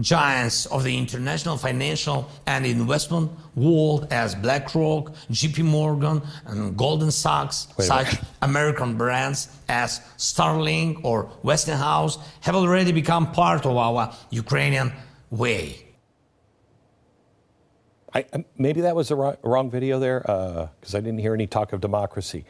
giants 0.00 0.66
of 0.66 0.84
the 0.84 0.96
international 0.96 1.56
financial 1.58 2.30
and 2.46 2.64
investment 2.64 3.30
world 3.54 4.08
as 4.10 4.34
BlackRock, 4.34 5.12
JP 5.30 5.64
Morgan, 5.64 6.22
and 6.46 6.76
Goldman 6.76 7.10
Sachs, 7.10 7.68
Wait 7.76 7.84
such 7.86 8.16
American 8.40 8.96
brands 8.96 9.48
as 9.68 10.00
Starlink 10.16 11.04
or 11.04 11.30
Westinghouse 11.42 12.18
have 12.40 12.54
already 12.56 12.92
become 12.92 13.32
part 13.32 13.66
of 13.66 13.76
our 13.76 14.14
Ukrainian 14.30 14.92
way. 15.30 15.91
I, 18.14 18.24
maybe 18.58 18.82
that 18.82 18.94
was 18.94 19.10
a 19.10 19.16
wrong, 19.16 19.36
wrong 19.42 19.70
video 19.70 19.98
there 19.98 20.20
because 20.20 20.94
uh, 20.94 20.98
I 20.98 21.00
didn't 21.00 21.18
hear 21.18 21.34
any 21.34 21.46
talk 21.46 21.72
of 21.72 21.80
democracy. 21.80 22.44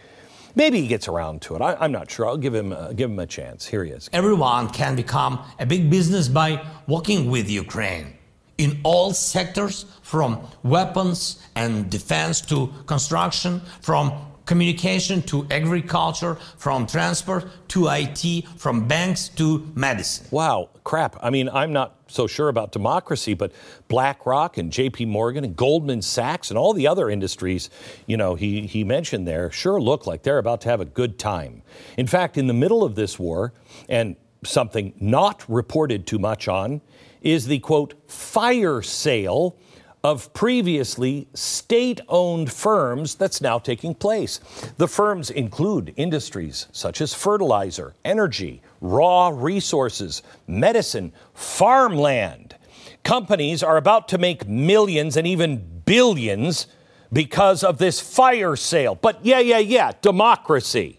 Maybe 0.55 0.81
he 0.81 0.87
gets 0.87 1.09
around 1.09 1.40
to 1.42 1.57
it. 1.57 1.62
I, 1.62 1.85
am 1.85 1.92
not 1.92 2.11
sure. 2.11 2.27
I'll 2.27 2.37
give 2.37 2.55
him 2.55 2.72
uh, 2.72 2.92
give 2.92 3.11
him 3.11 3.18
a 3.18 3.27
chance. 3.27 3.66
Here 3.66 3.85
he 3.85 3.90
is. 3.90 4.11
Everyone 4.12 4.68
can 4.68 4.96
become 4.96 5.42
a 5.59 5.64
big 5.64 5.88
business 5.88 6.29
by 6.29 6.64
working 6.87 7.31
with 7.31 7.48
Ukraine 7.48 8.18
in 8.59 8.81
all 8.83 9.12
sectors, 9.12 9.87
from 10.03 10.46
weapons 10.62 11.42
and 11.55 11.90
defense 11.90 12.40
to 12.42 12.70
construction, 12.87 13.62
from 13.81 14.12
communication 14.46 15.22
to 15.22 15.46
agriculture, 15.50 16.37
from 16.57 16.87
transport 16.87 17.46
to 17.68 17.88
IT, 17.88 18.46
from 18.57 18.87
banks 18.87 19.28
to 19.31 19.70
medicine. 19.74 20.26
Wow, 20.31 20.70
crap. 20.85 21.16
I 21.22 21.31
mean, 21.31 21.48
I'm 21.48 21.72
not 21.72 22.00
so 22.09 22.26
sure 22.26 22.48
about 22.48 22.72
democracy, 22.72 23.35
but 23.35 23.52
BlackRock 23.88 24.59
and 24.59 24.70
JP 24.70 25.09
Morgan 25.09 25.44
and 25.44 25.57
Goldman 25.57 26.02
Sachs 26.02 26.50
and 26.50 26.59
all 26.59 26.74
the 26.74 26.87
other 26.87 27.09
industries, 27.09 27.70
you 28.07 28.16
know, 28.16 28.35
he, 28.35 28.66
he 28.66 28.85
mentioned 28.85 29.26
there 29.26 29.50
sure 29.50 29.81
look 29.81 30.07
like 30.07 30.22
they're 30.22 30.38
about 30.38 30.61
to 30.62 30.68
have 30.68 30.81
a 30.81 30.85
good 30.85 31.18
time. 31.18 31.62
In 31.96 32.07
fact, 32.07 32.37
in 32.37 32.46
the 32.46 32.55
middle 32.55 32.85
of 32.85 32.94
this 32.94 33.18
war, 33.18 33.52
and 33.88 34.16
something 34.44 34.92
not 35.00 35.44
reported 35.48 36.07
too 36.07 36.18
much 36.18 36.48
on, 36.48 36.81
is 37.20 37.46
the 37.46 37.61
quote, 37.61 37.94
fire 38.11 38.83
sale 38.83 39.57
of 40.05 40.33
previously 40.35 41.29
state 41.33 42.01
owned 42.09 42.53
firms 42.53 43.15
that's 43.15 43.41
now 43.41 43.59
taking 43.59 43.95
place. 43.95 44.41
The 44.77 44.88
firms 44.88 45.31
include 45.31 45.95
industries 45.97 46.67
such 46.73 47.01
as 47.01 47.15
fertilizer, 47.15 47.95
energy, 48.05 48.62
raw 48.81 49.31
resources, 49.33 50.23
medicine, 50.47 51.12
farmland. 51.35 52.57
Companies 53.05 53.62
are 53.62 53.77
about 53.77 54.09
to 54.09 54.19
make 54.19 54.49
millions 54.49 55.17
and 55.17 55.27
even 55.27 55.83
billions 55.85 56.67
because 57.12 57.62
of 57.62 57.79
this 57.79 58.01
fire 58.01 58.57
sale. 58.57 58.95
But 58.95 59.25
yeah, 59.25 59.41
yeah, 59.41 59.59
yeah, 59.59 59.93
democracy. 60.01 60.99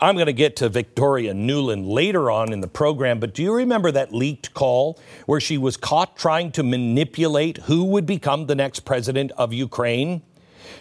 I'm 0.00 0.16
going 0.16 0.26
to 0.26 0.32
get 0.32 0.56
to 0.56 0.68
Victoria 0.68 1.32
Nuland 1.32 1.86
later 1.86 2.30
on 2.30 2.52
in 2.52 2.60
the 2.60 2.68
program, 2.68 3.20
but 3.20 3.34
do 3.34 3.42
you 3.42 3.54
remember 3.54 3.90
that 3.92 4.12
leaked 4.12 4.52
call 4.54 4.98
where 5.26 5.40
she 5.40 5.56
was 5.56 5.76
caught 5.76 6.16
trying 6.16 6.52
to 6.52 6.62
manipulate 6.62 7.58
who 7.58 7.84
would 7.84 8.06
become 8.06 8.46
the 8.46 8.54
next 8.54 8.80
president 8.80 9.32
of 9.32 9.52
Ukraine? 9.52 10.22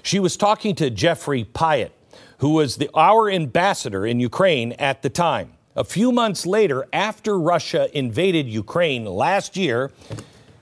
She 0.02 0.20
was 0.20 0.36
talking 0.36 0.76
to 0.76 0.90
Jeffrey 0.90 1.46
Pyatt, 1.46 1.92
who 2.40 2.50
was 2.50 2.78
the, 2.78 2.90
our 2.94 3.30
ambassador 3.30 4.06
in 4.06 4.20
Ukraine 4.20 4.74
at 4.74 5.02
the 5.02 5.10
time. 5.10 5.54
A 5.76 5.84
few 5.84 6.12
months 6.12 6.46
later, 6.46 6.86
after 6.94 7.40
Russia 7.40 7.90
invaded 7.98 8.48
Ukraine 8.48 9.06
last 9.06 9.58
year, 9.58 9.92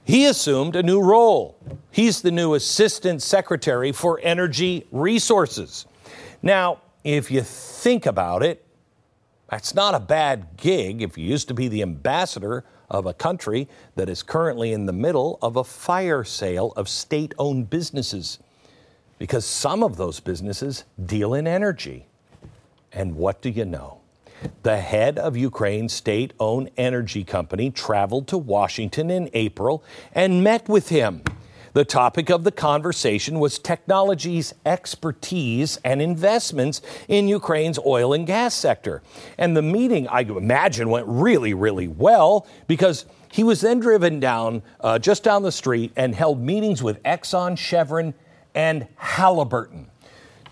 he 0.03 0.25
assumed 0.25 0.75
a 0.75 0.83
new 0.83 1.01
role. 1.01 1.57
He's 1.91 2.21
the 2.21 2.31
new 2.31 2.53
Assistant 2.53 3.21
Secretary 3.21 3.91
for 3.91 4.19
Energy 4.23 4.85
Resources. 4.91 5.85
Now, 6.41 6.81
if 7.03 7.31
you 7.31 7.41
think 7.41 8.05
about 8.05 8.43
it, 8.43 8.65
that's 9.49 9.75
not 9.75 9.95
a 9.95 9.99
bad 9.99 10.57
gig 10.57 11.01
if 11.01 11.17
you 11.17 11.25
used 11.25 11.47
to 11.49 11.53
be 11.53 11.67
the 11.67 11.81
ambassador 11.81 12.63
of 12.89 13.05
a 13.05 13.13
country 13.13 13.67
that 13.95 14.09
is 14.09 14.23
currently 14.23 14.71
in 14.71 14.85
the 14.85 14.93
middle 14.93 15.39
of 15.41 15.55
a 15.55 15.63
fire 15.63 16.23
sale 16.23 16.73
of 16.75 16.87
state 16.87 17.33
owned 17.37 17.69
businesses 17.69 18.39
because 19.17 19.45
some 19.45 19.83
of 19.83 19.97
those 19.97 20.19
businesses 20.19 20.83
deal 21.05 21.33
in 21.33 21.47
energy. 21.47 22.07
And 22.91 23.15
what 23.15 23.41
do 23.41 23.49
you 23.49 23.65
know? 23.65 23.99
The 24.63 24.77
head 24.77 25.19
of 25.19 25.37
Ukraine's 25.37 25.93
state 25.93 26.33
owned 26.39 26.71
energy 26.75 27.23
company 27.23 27.69
traveled 27.69 28.27
to 28.29 28.37
Washington 28.37 29.11
in 29.11 29.29
April 29.33 29.83
and 30.13 30.43
met 30.43 30.67
with 30.67 30.89
him. 30.89 31.23
The 31.73 31.85
topic 31.85 32.29
of 32.29 32.43
the 32.43 32.51
conversation 32.51 33.39
was 33.39 33.57
technology's 33.57 34.53
expertise 34.65 35.79
and 35.85 36.01
investments 36.01 36.81
in 37.07 37.29
Ukraine's 37.29 37.79
oil 37.85 38.11
and 38.13 38.27
gas 38.27 38.53
sector. 38.53 39.01
And 39.37 39.55
the 39.55 39.61
meeting, 39.61 40.07
I 40.09 40.21
imagine, 40.21 40.89
went 40.89 41.07
really, 41.07 41.53
really 41.53 41.87
well 41.87 42.45
because 42.67 43.05
he 43.31 43.43
was 43.43 43.61
then 43.61 43.79
driven 43.79 44.19
down 44.19 44.63
uh, 44.81 44.99
just 44.99 45.23
down 45.23 45.43
the 45.43 45.51
street 45.51 45.93
and 45.95 46.13
held 46.13 46.41
meetings 46.41 46.83
with 46.83 47.01
Exxon, 47.03 47.57
Chevron, 47.57 48.13
and 48.53 48.87
Halliburton. 48.97 49.87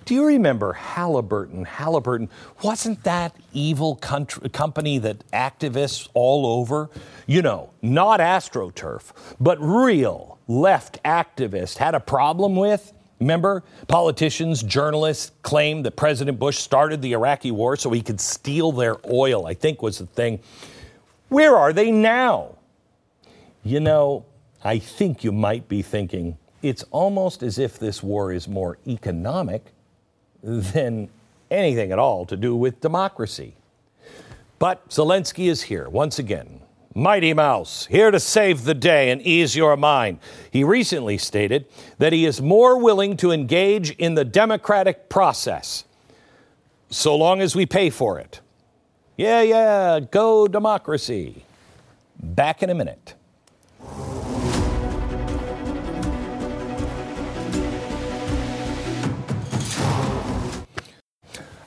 Do 0.05 0.15
you 0.15 0.25
remember 0.25 0.73
Halliburton? 0.73 1.65
Halliburton 1.65 2.29
wasn't 2.63 3.03
that 3.03 3.36
evil 3.53 3.95
country, 3.95 4.49
company 4.49 4.97
that 4.97 5.29
activists 5.32 6.08
all 6.15 6.47
over, 6.47 6.89
you 7.27 7.43
know, 7.43 7.69
not 7.84 8.19
AstroTurf, 8.19 9.12
but 9.39 9.60
real 9.62 10.38
left 10.50 11.02
activists 11.04 11.78
had 11.78 11.96
a 11.96 12.00
problem 12.02 12.58
with? 12.58 12.92
Remember, 13.22 13.64
politicians, 13.88 14.64
journalists 14.64 15.32
claimed 15.44 15.86
that 15.86 15.96
President 15.96 16.40
Bush 16.40 16.58
started 16.58 17.02
the 17.02 17.14
Iraqi 17.14 17.52
war 17.52 17.78
so 17.78 17.92
he 17.92 18.02
could 18.02 18.20
steal 18.20 18.72
their 18.72 18.98
oil, 19.10 19.46
I 19.46 19.54
think 19.54 19.82
was 19.82 20.00
the 20.00 20.06
thing. 20.08 20.40
Where 21.30 21.56
are 21.56 21.72
they 21.72 21.92
now? 21.92 22.56
You 23.64 23.80
know, 23.80 24.26
I 24.64 24.80
think 24.80 25.24
you 25.24 25.32
might 25.32 25.68
be 25.68 25.82
thinking 25.82 26.38
it's 26.62 26.84
almost 26.92 27.44
as 27.44 27.60
if 27.60 27.78
this 27.78 28.02
war 28.02 28.34
is 28.34 28.48
more 28.48 28.78
economic 28.88 29.64
than 30.42 31.10
anything 31.52 31.92
at 31.92 32.00
all 32.00 32.26
to 32.26 32.36
do 32.36 32.56
with 32.56 32.82
democracy. 32.82 33.54
But 34.58 34.88
Zelensky 34.90 35.50
is 35.50 35.64
here 35.64 35.88
once 35.90 36.20
again. 36.20 36.59
Mighty 36.95 37.34
Mouse, 37.34 37.86
here 37.86 38.10
to 38.10 38.19
save 38.19 38.63
the 38.63 38.73
day 38.73 39.12
and 39.12 39.21
ease 39.21 39.56
your 39.56 39.78
mind. 39.78 40.19
He 40.49 40.63
recently 40.63 41.19
stated 41.19 41.67
that 41.99 42.13
he 42.13 42.25
is 42.25 42.41
more 42.41 42.82
willing 42.82 43.15
to 43.17 43.32
engage 43.32 43.91
in 43.91 44.15
the 44.15 44.25
democratic 44.25 45.08
process 45.08 45.86
so 46.89 47.15
long 47.15 47.41
as 47.41 47.56
we 47.56 47.67
pay 47.67 47.91
for 47.91 48.19
it. 48.19 48.41
Yeah, 49.17 49.41
yeah, 49.41 49.99
go 49.99 50.47
democracy. 50.47 51.45
Back 52.17 52.63
in 52.63 52.71
a 52.71 52.73
minute. 52.73 53.13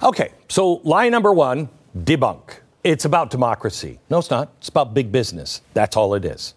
Okay, 0.02 0.32
so 0.48 0.80
lie 0.82 1.08
number 1.08 1.32
one 1.32 1.68
debunk. 1.96 2.61
It's 2.84 3.04
about 3.04 3.30
democracy. 3.30 4.00
No, 4.10 4.18
it's 4.18 4.30
not. 4.30 4.52
It's 4.58 4.68
about 4.68 4.92
big 4.92 5.12
business. 5.12 5.62
That's 5.72 5.96
all 5.96 6.14
it 6.14 6.24
is. 6.24 6.54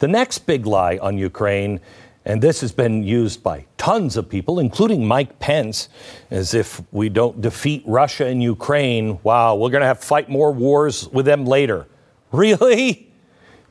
The 0.00 0.08
next 0.08 0.40
big 0.40 0.66
lie 0.66 0.98
on 0.98 1.16
Ukraine, 1.16 1.80
and 2.24 2.42
this 2.42 2.60
has 2.62 2.72
been 2.72 3.04
used 3.04 3.44
by 3.44 3.64
tons 3.76 4.16
of 4.16 4.28
people, 4.28 4.58
including 4.58 5.06
Mike 5.06 5.38
Pence, 5.38 5.88
as 6.32 6.52
if 6.52 6.82
we 6.90 7.08
don't 7.08 7.40
defeat 7.40 7.84
Russia 7.86 8.26
and 8.26 8.42
Ukraine, 8.42 9.20
wow, 9.22 9.54
we're 9.54 9.70
going 9.70 9.82
to 9.82 9.86
have 9.86 10.00
to 10.00 10.06
fight 10.06 10.28
more 10.28 10.50
wars 10.52 11.08
with 11.08 11.26
them 11.26 11.44
later. 11.44 11.86
Really? 12.30 13.10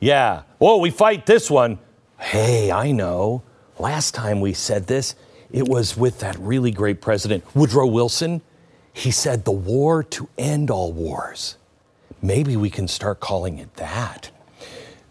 Yeah. 0.00 0.42
Well, 0.58 0.80
we 0.80 0.90
fight 0.90 1.26
this 1.26 1.48
one. 1.48 1.78
Hey, 2.18 2.72
I 2.72 2.90
know. 2.90 3.44
Last 3.78 4.16
time 4.16 4.40
we 4.40 4.52
said 4.52 4.88
this, 4.88 5.14
it 5.52 5.68
was 5.68 5.96
with 5.96 6.18
that 6.18 6.36
really 6.40 6.72
great 6.72 7.00
president, 7.00 7.44
Woodrow 7.54 7.86
Wilson. 7.86 8.42
He 8.92 9.12
said 9.12 9.44
the 9.44 9.52
war 9.52 10.02
to 10.02 10.28
end 10.36 10.72
all 10.72 10.92
wars. 10.92 11.56
Maybe 12.20 12.56
we 12.56 12.70
can 12.70 12.88
start 12.88 13.20
calling 13.20 13.58
it 13.58 13.74
that. 13.76 14.30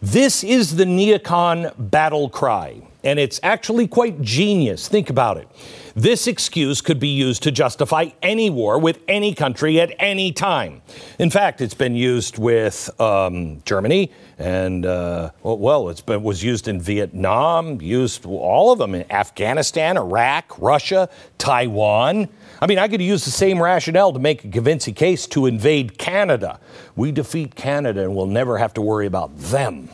This 0.00 0.44
is 0.44 0.76
the 0.76 0.84
neocon 0.84 1.72
battle 1.90 2.28
cry, 2.28 2.82
and 3.02 3.18
it's 3.18 3.40
actually 3.42 3.88
quite 3.88 4.22
genius. 4.22 4.86
Think 4.86 5.10
about 5.10 5.38
it. 5.38 5.48
This 5.96 6.28
excuse 6.28 6.80
could 6.80 7.00
be 7.00 7.08
used 7.08 7.42
to 7.42 7.50
justify 7.50 8.10
any 8.22 8.50
war 8.50 8.78
with 8.78 9.00
any 9.08 9.34
country 9.34 9.80
at 9.80 9.92
any 9.98 10.30
time. 10.30 10.82
In 11.18 11.30
fact, 11.30 11.60
it's 11.60 11.74
been 11.74 11.96
used 11.96 12.38
with 12.38 12.88
um, 13.00 13.60
Germany, 13.64 14.12
and 14.38 14.86
uh, 14.86 15.30
well, 15.42 15.88
it 15.88 16.06
was 16.06 16.44
used 16.44 16.68
in 16.68 16.80
Vietnam, 16.80 17.80
used 17.80 18.24
all 18.24 18.70
of 18.70 18.78
them 18.78 18.94
in 18.94 19.10
Afghanistan, 19.10 19.96
Iraq, 19.96 20.56
Russia, 20.60 21.08
Taiwan. 21.38 22.28
I 22.60 22.66
mean, 22.66 22.78
I 22.78 22.88
could 22.88 23.00
use 23.00 23.24
the 23.24 23.30
same 23.30 23.62
rationale 23.62 24.12
to 24.12 24.18
make 24.18 24.44
a 24.44 24.48
convincing 24.48 24.94
case 24.94 25.26
to 25.28 25.46
invade 25.46 25.96
Canada. 25.96 26.58
We 26.96 27.12
defeat 27.12 27.54
Canada 27.54 28.02
and 28.02 28.16
we'll 28.16 28.26
never 28.26 28.58
have 28.58 28.74
to 28.74 28.82
worry 28.82 29.06
about 29.06 29.36
them. 29.38 29.88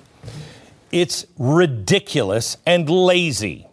It's 0.91 1.27
ridiculous 1.39 2.57
and 2.65 2.89
lazy. 2.89 3.67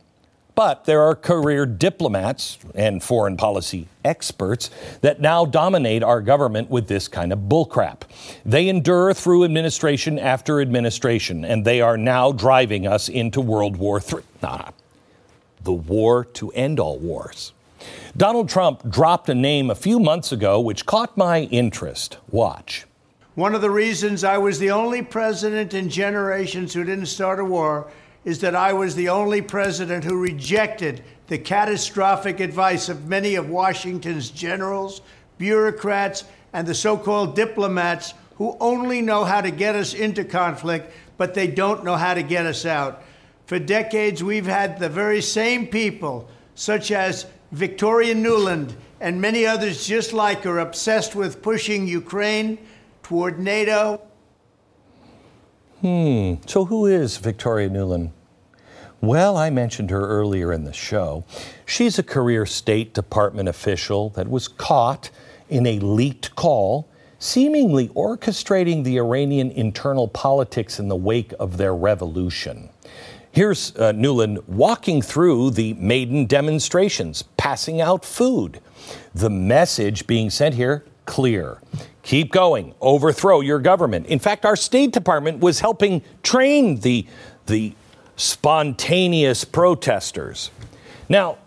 But 0.54 0.84
there 0.84 1.02
are 1.02 1.16
career 1.16 1.66
diplomats 1.66 2.58
and 2.76 3.02
foreign 3.02 3.38
policy 3.38 3.88
experts 4.04 4.70
that 5.00 5.22
now 5.22 5.46
dominate 5.46 6.04
our 6.04 6.20
government 6.20 6.70
with 6.70 6.88
this 6.88 7.08
kind 7.08 7.32
of 7.32 7.40
bullcrap. 7.40 8.02
They 8.46 8.68
endure 8.68 9.14
through 9.14 9.46
administration 9.46 10.20
after 10.20 10.60
administration, 10.60 11.46
and 11.46 11.64
they 11.64 11.80
are 11.80 11.98
now 11.98 12.34
driving 12.34 12.86
us 12.86 13.08
into 13.08 13.40
World 13.40 13.78
War 13.78 14.02
III. 14.02 14.24
Nah, 14.44 14.72
the 15.64 15.72
war 15.72 16.26
to 16.26 16.52
end 16.52 16.80
all 16.80 17.00
wars. 17.00 17.54
Donald 18.18 18.50
Trump 18.50 18.90
dropped 18.90 19.30
a 19.30 19.36
name 19.36 19.70
a 19.70 19.76
few 19.76 20.00
months 20.00 20.32
ago 20.32 20.60
which 20.60 20.86
caught 20.86 21.16
my 21.18 21.44
interest. 21.44 22.18
Watch. 22.30 22.86
One 23.36 23.56
of 23.56 23.62
the 23.62 23.70
reasons 23.72 24.24
I 24.24 24.38
was 24.38 24.60
the 24.60 24.72
only 24.72 25.02
president 25.02 25.74
in 25.74 25.90
generations 25.90 26.74
who 26.74 26.84
didn't 26.84 27.06
start 27.06 27.40
a 27.40 27.46
war 27.46 27.90
is 28.26 28.40
that 28.40 28.56
I 28.56 28.74
was 28.74 28.96
the 28.96 29.10
only 29.10 29.42
president 29.42 30.04
who 30.04 30.18
rejected 30.18 31.04
the 31.28 31.38
catastrophic 31.38 32.40
advice 32.40 32.90
of 32.90 33.08
many 33.08 33.36
of 33.36 33.50
Washington's 33.50 34.30
generals, 34.30 35.02
bureaucrats, 35.38 36.26
and 36.52 36.68
the 36.68 36.76
so 36.76 36.98
called 36.98 37.36
diplomats 37.36 38.14
who 38.36 38.58
only 38.60 39.02
know 39.02 39.24
how 39.24 39.40
to 39.40 39.52
get 39.52 39.76
us 39.76 39.94
into 39.94 40.26
conflict, 40.26 40.92
but 41.18 41.34
they 41.34 41.48
don't 41.48 41.86
know 41.86 41.96
how 41.96 42.14
to 42.14 42.24
get 42.24 42.46
us 42.46 42.66
out. 42.66 43.04
For 43.46 43.60
decades, 43.60 44.24
we've 44.24 44.46
had 44.46 44.80
the 44.80 44.90
very 44.90 45.22
same 45.22 45.68
people, 45.68 46.30
such 46.56 46.92
as 46.92 47.26
Victoria 47.52 48.16
Nuland, 48.16 48.74
and 49.00 49.20
many 49.20 49.46
others 49.46 49.86
just 49.86 50.14
like 50.14 50.44
her 50.44 50.60
obsessed 50.60 51.16
with 51.16 51.42
pushing 51.42 51.88
Ukraine 51.88 52.58
toward 53.04 53.40
NATO. 53.40 54.02
Hmm. 55.82 56.36
So, 56.46 56.66
who 56.66 56.86
is 56.86 57.18
Victoria 57.18 57.70
Nuland? 57.70 58.12
Well, 59.02 59.36
I 59.36 59.50
mentioned 59.50 59.90
her 59.90 60.08
earlier 60.08 60.54
in 60.54 60.64
the 60.64 60.74
show. 60.74 61.26
She's 61.66 61.98
a 61.98 62.04
career 62.04 62.46
State 62.46 62.94
Department 62.94 63.50
official 63.50 64.12
that 64.12 64.30
was 64.30 64.48
caught 64.48 65.10
in 65.50 65.66
a 65.66 65.80
leaked 65.80 66.36
call, 66.36 66.88
seemingly 67.18 67.90
orchestrating 67.90 68.84
the 68.84 68.98
Iranian 68.98 69.50
internal 69.52 70.08
politics 70.08 70.80
in 70.80 70.88
the 70.88 70.96
wake 70.96 71.34
of 71.40 71.58
their 71.58 71.76
revolution. 71.76 72.70
Here's 73.32 73.76
uh, 73.78 73.94
Nuland 73.94 74.48
walking 74.48 75.02
through 75.02 75.52
the 75.52 75.74
Maidan 75.76 76.26
demonstrations, 76.26 77.24
passing 77.42 77.82
out 77.82 78.06
food. 78.06 78.60
The 79.16 79.32
message 79.32 80.06
being 80.06 80.30
sent 80.30 80.54
here 80.54 80.86
clear. 81.08 81.60
Keep 82.04 82.32
going, 82.32 82.76
overthrow 82.80 83.40
your 83.40 83.58
government. 83.58 84.06
In 84.06 84.20
fact, 84.20 84.46
our 84.46 84.56
State 84.56 84.92
Department 84.92 85.40
was 85.40 85.60
helping 85.60 86.04
train 86.22 86.82
the, 86.82 87.08
the 87.48 87.74
spontaneous 88.16 89.44
protesters. 89.44 90.52
Now, 91.10 91.40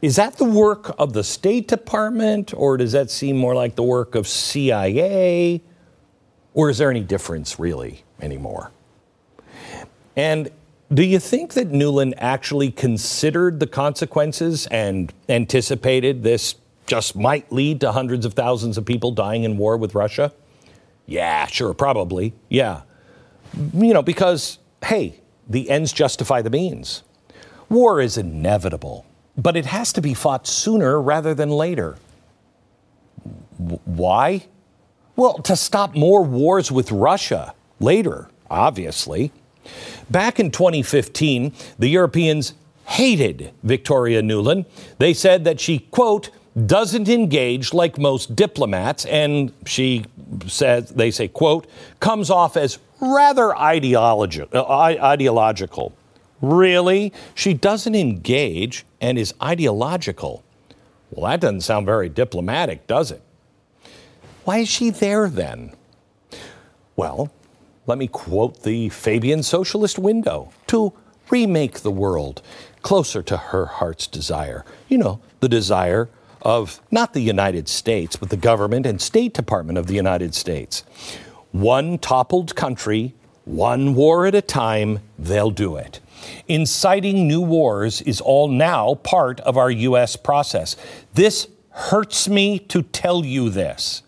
is 0.00 0.14
that 0.14 0.36
the 0.36 0.44
work 0.44 0.94
of 0.96 1.12
the 1.12 1.24
State 1.24 1.66
Department, 1.66 2.54
or 2.54 2.76
does 2.76 2.92
that 2.92 3.10
seem 3.10 3.36
more 3.36 3.56
like 3.56 3.74
the 3.74 3.82
work 3.82 4.14
of 4.14 4.28
CIA? 4.28 5.60
Or 6.54 6.70
is 6.70 6.78
there 6.78 6.92
any 6.92 7.02
difference 7.02 7.58
really 7.58 8.04
anymore? 8.20 8.70
And 10.14 10.52
do 10.92 11.04
you 11.04 11.18
think 11.18 11.54
that 11.54 11.70
Nuland 11.70 12.14
actually 12.16 12.70
considered 12.70 13.60
the 13.60 13.66
consequences 13.66 14.66
and 14.68 15.12
anticipated 15.28 16.22
this 16.22 16.54
just 16.86 17.14
might 17.14 17.50
lead 17.52 17.80
to 17.82 17.92
hundreds 17.92 18.24
of 18.24 18.34
thousands 18.34 18.78
of 18.78 18.86
people 18.86 19.10
dying 19.10 19.44
in 19.44 19.58
war 19.58 19.76
with 19.76 19.94
Russia? 19.94 20.32
Yeah, 21.06 21.46
sure, 21.46 21.74
probably. 21.74 22.34
Yeah. 22.48 22.82
You 23.74 23.94
know, 23.94 24.02
because, 24.02 24.58
hey, 24.84 25.20
the 25.48 25.70
ends 25.70 25.92
justify 25.92 26.42
the 26.42 26.50
means. 26.50 27.02
War 27.68 28.00
is 28.00 28.16
inevitable, 28.16 29.04
but 29.36 29.56
it 29.56 29.66
has 29.66 29.92
to 29.94 30.00
be 30.00 30.14
fought 30.14 30.46
sooner 30.46 31.00
rather 31.00 31.34
than 31.34 31.50
later. 31.50 31.96
W- 33.58 33.80
why? 33.84 34.46
Well, 35.16 35.34
to 35.38 35.56
stop 35.56 35.94
more 35.94 36.22
wars 36.22 36.72
with 36.72 36.90
Russia 36.90 37.54
later 37.80 38.28
obviously. 38.50 39.32
Back 40.10 40.40
in 40.40 40.50
2015, 40.50 41.52
the 41.78 41.88
Europeans 41.88 42.54
hated 42.86 43.52
Victoria 43.62 44.22
Nuland. 44.22 44.64
They 44.98 45.12
said 45.12 45.44
that 45.44 45.60
she, 45.60 45.80
quote, 45.80 46.30
doesn't 46.66 47.08
engage 47.08 47.72
like 47.72 47.98
most 47.98 48.34
diplomats, 48.34 49.04
and 49.06 49.52
she 49.66 50.04
says, 50.46 50.90
they 50.90 51.10
say, 51.10 51.28
quote, 51.28 51.66
comes 52.00 52.30
off 52.30 52.56
as 52.56 52.78
rather 53.00 53.50
ideologi- 53.50 54.52
uh, 54.52 54.66
ideological. 54.66 55.94
Really? 56.40 57.12
She 57.34 57.54
doesn't 57.54 57.94
engage 57.94 58.84
and 59.00 59.18
is 59.18 59.34
ideological. 59.42 60.42
Well, 61.10 61.30
that 61.30 61.40
doesn't 61.40 61.62
sound 61.62 61.86
very 61.86 62.08
diplomatic, 62.08 62.86
does 62.86 63.10
it? 63.10 63.22
Why 64.44 64.58
is 64.58 64.68
she 64.68 64.90
there 64.90 65.28
then? 65.28 65.72
Well, 66.96 67.30
let 67.88 67.98
me 67.98 68.06
quote 68.06 68.62
the 68.62 68.90
Fabian 68.90 69.42
socialist 69.42 69.98
window 69.98 70.52
to 70.66 70.92
remake 71.30 71.80
the 71.80 71.90
world 71.90 72.42
closer 72.82 73.22
to 73.22 73.36
her 73.36 73.64
heart's 73.64 74.06
desire. 74.06 74.64
You 74.88 74.98
know, 74.98 75.20
the 75.40 75.48
desire 75.48 76.10
of 76.42 76.80
not 76.90 77.14
the 77.14 77.20
United 77.20 77.68
States, 77.68 78.14
but 78.14 78.28
the 78.28 78.36
government 78.36 78.86
and 78.86 79.00
State 79.00 79.32
Department 79.32 79.78
of 79.78 79.86
the 79.86 79.94
United 79.94 80.34
States. 80.34 80.84
One 81.50 81.98
toppled 81.98 82.54
country, 82.54 83.14
one 83.44 83.94
war 83.94 84.26
at 84.26 84.34
a 84.34 84.42
time, 84.42 85.00
they'll 85.18 85.50
do 85.50 85.76
it. 85.76 86.00
Inciting 86.46 87.26
new 87.26 87.40
wars 87.40 88.02
is 88.02 88.20
all 88.20 88.48
now 88.48 88.96
part 88.96 89.40
of 89.40 89.56
our 89.56 89.70
U.S. 89.70 90.14
process. 90.14 90.76
This 91.14 91.48
hurts 91.70 92.28
me 92.28 92.58
to 92.58 92.82
tell 92.82 93.24
you 93.24 93.48
this. 93.48 94.02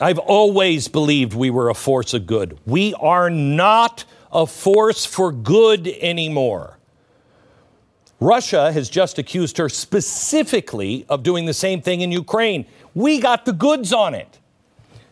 I've 0.00 0.18
always 0.18 0.88
believed 0.88 1.34
we 1.34 1.50
were 1.50 1.68
a 1.68 1.74
force 1.74 2.14
of 2.14 2.26
good. 2.26 2.58
We 2.66 2.94
are 2.94 3.30
not 3.30 4.04
a 4.32 4.46
force 4.46 5.06
for 5.06 5.30
good 5.30 5.86
anymore. 5.86 6.78
Russia 8.20 8.72
has 8.72 8.88
just 8.88 9.18
accused 9.18 9.58
her 9.58 9.68
specifically 9.68 11.04
of 11.08 11.22
doing 11.22 11.46
the 11.46 11.54
same 11.54 11.80
thing 11.80 12.00
in 12.00 12.10
Ukraine. 12.10 12.66
We 12.94 13.20
got 13.20 13.44
the 13.44 13.52
goods 13.52 13.92
on 13.92 14.14
it. 14.14 14.38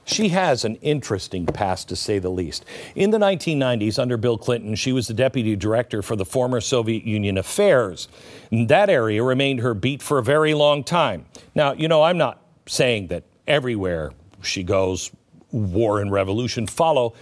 She 0.05 0.31
has 0.31 0.65
an 0.65 0.77
interesting 0.77 1.47
past, 1.47 1.89
to 1.89 1.97
say 1.97 2.19
the 2.19 2.29
least. 2.29 2.65
In 2.97 3.11
the 3.11 3.19
1990s, 3.19 4.01
under 4.01 4.17
Bill 4.17 4.37
Clinton, 4.37 4.75
she 4.75 4.93
was 4.93 5.07
the 5.07 5.15
deputy 5.15 5.55
director 5.55 6.03
for 6.03 6.17
the 6.17 6.25
former 6.25 6.61
Soviet 6.61 7.05
Union 7.05 7.39
affairs. 7.39 8.09
That 8.51 8.91
area 8.91 9.23
remained 9.23 9.61
her 9.61 9.75
beat 9.75 10.03
for 10.03 10.19
a 10.19 10.23
very 10.23 10.55
long 10.55 10.83
time. 10.83 11.27
Now, 11.55 11.73
you 11.73 11.87
know, 11.87 12.03
I'm 12.03 12.19
not 12.19 12.43
saying 12.67 13.09
that 13.09 13.23
everywhere 13.47 14.13
she 14.45 14.63
goes, 14.63 15.11
war 15.51 16.01
and 16.01 16.11
revolution 16.11 16.67
follow, 16.67 17.15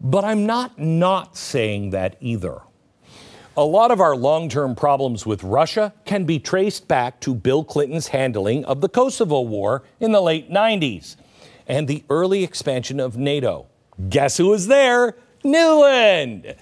but 0.00 0.24
I'm 0.24 0.46
not 0.46 0.78
not 0.78 1.36
saying 1.36 1.90
that 1.90 2.16
either. 2.20 2.60
A 3.56 3.64
lot 3.64 3.90
of 3.90 4.00
our 4.00 4.14
long 4.14 4.48
term 4.48 4.76
problems 4.76 5.26
with 5.26 5.42
Russia 5.42 5.92
can 6.04 6.24
be 6.24 6.38
traced 6.38 6.86
back 6.86 7.20
to 7.20 7.34
Bill 7.34 7.64
Clinton's 7.64 8.08
handling 8.08 8.64
of 8.64 8.80
the 8.80 8.88
Kosovo 8.88 9.40
War 9.40 9.82
in 9.98 10.12
the 10.12 10.20
late 10.20 10.48
90s 10.48 11.16
and 11.66 11.88
the 11.88 12.04
early 12.08 12.44
expansion 12.44 13.00
of 13.00 13.16
NATO. 13.16 13.66
Guess 14.08 14.36
who 14.36 14.48
was 14.48 14.68
there? 14.68 15.16
Nuland! 15.44 16.56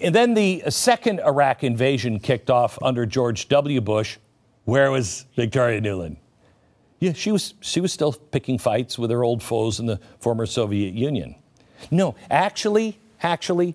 And 0.00 0.14
then 0.14 0.32
the 0.32 0.62
second 0.70 1.20
Iraq 1.20 1.62
invasion 1.62 2.18
kicked 2.18 2.48
off 2.48 2.78
under 2.80 3.04
George 3.04 3.48
W. 3.48 3.80
Bush. 3.82 4.16
Where 4.64 4.90
was 4.90 5.26
Victoria 5.36 5.80
Nuland? 5.80 6.16
Yeah, 7.00 7.14
she 7.14 7.32
was, 7.32 7.54
she 7.60 7.80
was 7.80 7.92
still 7.92 8.12
picking 8.12 8.58
fights 8.58 8.98
with 8.98 9.10
her 9.10 9.24
old 9.24 9.42
foes 9.42 9.80
in 9.80 9.86
the 9.86 9.98
former 10.18 10.44
Soviet 10.46 10.94
Union. 10.94 11.34
No, 11.90 12.14
actually, 12.30 12.98
actually, 13.22 13.74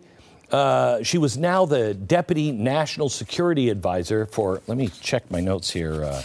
uh, 0.51 1.01
she 1.01 1.17
was 1.17 1.35
now 1.35 1.65
the 1.65 1.95
deputy 1.95 2.51
national 2.51 3.09
security 3.09 3.69
advisor 3.69 4.27
for, 4.27 4.61
let 4.67 4.77
me 4.77 4.89
check 5.01 5.29
my 5.31 5.39
notes 5.39 5.71
here. 5.71 6.03
Uh, 6.03 6.21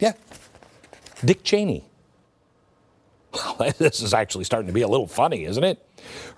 yeah, 0.00 0.12
Dick 1.24 1.44
Cheney. 1.44 1.84
This 3.78 4.02
is 4.02 4.12
actually 4.12 4.44
starting 4.44 4.66
to 4.66 4.72
be 4.72 4.80
a 4.80 4.88
little 4.88 5.06
funny, 5.06 5.44
isn't 5.44 5.62
it? 5.62 5.86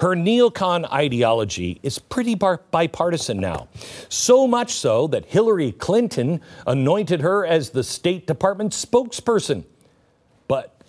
Her 0.00 0.14
neocon 0.14 0.90
ideology 0.92 1.80
is 1.82 1.98
pretty 1.98 2.34
bar- 2.34 2.60
bipartisan 2.70 3.38
now. 3.40 3.68
So 4.10 4.46
much 4.46 4.74
so 4.74 5.06
that 5.06 5.24
Hillary 5.26 5.72
Clinton 5.72 6.40
anointed 6.66 7.20
her 7.22 7.46
as 7.46 7.70
the 7.70 7.82
State 7.82 8.26
Department 8.26 8.72
spokesperson. 8.72 9.64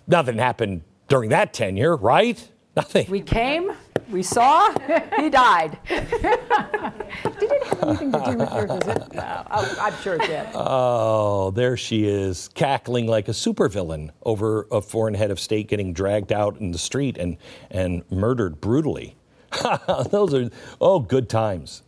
But 0.06 0.16
nothing 0.16 0.38
happened 0.38 0.82
during 1.08 1.30
that 1.30 1.52
tenure, 1.52 1.96
right? 1.96 2.48
Nothing. 2.76 3.08
We 3.08 3.20
came, 3.20 3.72
we 4.10 4.22
saw, 4.22 4.72
he 5.16 5.30
died. 5.30 5.78
did 5.88 6.04
it 6.10 7.64
have 7.64 7.82
anything 7.84 8.12
to 8.12 8.22
do 8.24 8.36
with 8.36 8.52
your 8.52 8.66
visit? 8.66 9.14
No, 9.14 9.46
oh, 9.50 9.76
I'm 9.80 9.94
sure 10.02 10.14
it 10.14 10.22
did. 10.22 10.46
Oh, 10.54 11.52
there 11.52 11.76
she 11.76 12.06
is, 12.06 12.48
cackling 12.54 13.06
like 13.06 13.28
a 13.28 13.32
supervillain 13.32 14.10
over 14.24 14.66
a 14.72 14.80
foreign 14.80 15.14
head 15.14 15.30
of 15.30 15.38
state 15.38 15.68
getting 15.68 15.92
dragged 15.92 16.32
out 16.32 16.58
in 16.58 16.72
the 16.72 16.78
street 16.78 17.16
and, 17.16 17.36
and 17.70 18.02
murdered 18.10 18.60
brutally. 18.60 19.16
Those 20.10 20.34
are, 20.34 20.50
oh, 20.80 20.98
good 20.98 21.28
times. 21.28 21.82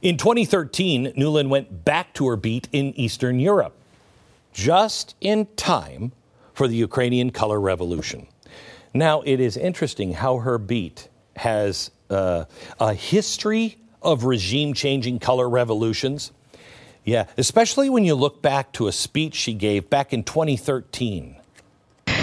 In 0.00 0.16
2013, 0.16 1.14
Nuland 1.16 1.48
went 1.48 1.84
back 1.84 2.14
to 2.14 2.28
her 2.28 2.36
beat 2.36 2.68
in 2.72 2.94
Eastern 2.94 3.40
Europe, 3.40 3.74
just 4.52 5.16
in 5.20 5.46
time 5.56 6.12
for 6.60 6.68
the 6.68 6.76
Ukrainian 6.76 7.30
color 7.30 7.58
revolution. 7.58 8.26
Now, 8.92 9.22
it 9.22 9.40
is 9.40 9.56
interesting 9.56 10.12
how 10.12 10.40
her 10.40 10.58
beat 10.58 11.08
has 11.36 11.90
uh, 12.10 12.44
a 12.78 12.92
history 12.92 13.78
of 14.02 14.24
regime 14.24 14.74
changing 14.74 15.20
color 15.20 15.48
revolutions. 15.48 16.32
Yeah, 17.02 17.28
especially 17.38 17.88
when 17.88 18.04
you 18.04 18.14
look 18.14 18.42
back 18.42 18.74
to 18.74 18.88
a 18.88 18.92
speech 18.92 19.36
she 19.36 19.54
gave 19.54 19.88
back 19.88 20.12
in 20.12 20.22
2013 20.22 21.39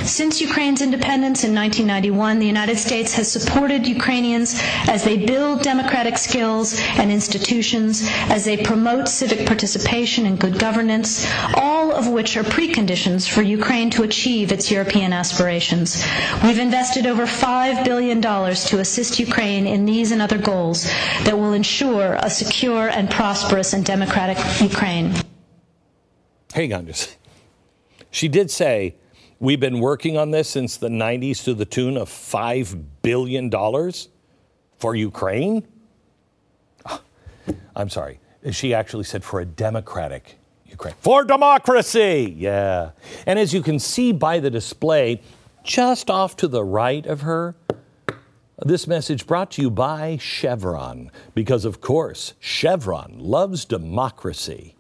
since 0.07 0.41
Ukraine's 0.41 0.81
independence 0.81 1.43
in 1.43 1.53
1991, 1.53 2.39
the 2.39 2.45
United 2.45 2.77
States 2.77 3.13
has 3.15 3.31
supported 3.31 3.85
Ukrainians 3.85 4.59
as 4.87 5.03
they 5.03 5.17
build 5.17 5.61
democratic 5.61 6.17
skills 6.17 6.79
and 6.97 7.11
institutions, 7.11 8.03
as 8.29 8.45
they 8.45 8.57
promote 8.57 9.07
civic 9.09 9.45
participation 9.45 10.25
and 10.25 10.39
good 10.39 10.57
governance, 10.57 11.27
all 11.55 11.91
of 11.91 12.07
which 12.07 12.37
are 12.37 12.43
preconditions 12.43 13.27
for 13.29 13.41
Ukraine 13.41 13.89
to 13.91 14.03
achieve 14.03 14.51
its 14.51 14.71
European 14.71 15.13
aspirations. 15.13 16.05
We've 16.43 16.59
invested 16.59 17.05
over 17.05 17.25
$5 17.25 17.83
billion 17.83 18.21
to 18.21 18.79
assist 18.79 19.19
Ukraine 19.19 19.67
in 19.67 19.85
these 19.85 20.11
and 20.11 20.21
other 20.21 20.37
goals 20.37 20.85
that 21.23 21.37
will 21.37 21.53
ensure 21.53 22.13
a 22.19 22.29
secure 22.29 22.87
and 22.87 23.09
prosperous 23.09 23.73
and 23.73 23.83
democratic 23.85 24.37
Ukraine. 24.61 25.13
Hang 26.53 26.73
on 26.73 26.85
just. 26.87 27.17
She 28.09 28.27
did 28.27 28.49
say 28.49 28.95
We've 29.39 29.59
been 29.59 29.79
working 29.79 30.17
on 30.17 30.31
this 30.31 30.49
since 30.49 30.77
the 30.77 30.89
90s 30.89 31.43
to 31.43 31.53
the 31.53 31.65
tune 31.65 31.95
of 31.95 32.09
$5 32.09 32.83
billion 33.03 33.51
for 34.77 34.95
Ukraine. 34.95 35.67
Ah, 36.83 37.01
I'm 37.75 37.89
sorry. 37.89 38.19
She 38.49 38.73
actually 38.73 39.03
said 39.03 39.23
for 39.23 39.39
a 39.39 39.45
democratic 39.45 40.39
Ukraine. 40.65 40.95
For 41.01 41.23
democracy! 41.23 42.33
Yeah. 42.35 42.91
And 43.27 43.37
as 43.37 43.53
you 43.53 43.61
can 43.61 43.77
see 43.77 44.11
by 44.11 44.39
the 44.39 44.49
display, 44.49 45.21
just 45.63 46.09
off 46.09 46.35
to 46.37 46.47
the 46.47 46.63
right 46.63 47.05
of 47.05 47.21
her, 47.21 47.55
this 48.65 48.87
message 48.87 49.27
brought 49.27 49.51
to 49.51 49.61
you 49.61 49.69
by 49.69 50.17
Chevron, 50.17 51.11
because 51.35 51.63
of 51.63 51.79
course, 51.79 52.33
Chevron 52.39 53.19
loves 53.19 53.65
democracy. 53.65 54.73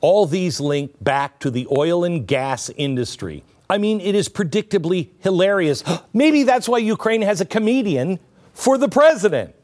All 0.00 0.26
these 0.26 0.58
link 0.58 0.92
back 1.00 1.38
to 1.40 1.50
the 1.50 1.68
oil 1.70 2.02
and 2.02 2.26
gas 2.26 2.70
industry 2.70 3.44
I 3.70 3.78
mean, 3.78 4.00
it 4.00 4.16
is 4.16 4.28
predictably 4.28 5.10
hilarious. 5.20 5.84
Maybe 6.12 6.42
that's 6.42 6.68
why 6.68 6.78
Ukraine 6.78 7.22
has 7.22 7.40
a 7.40 7.44
comedian 7.44 8.18
for 8.52 8.76
the 8.76 8.88
president. 8.88 9.54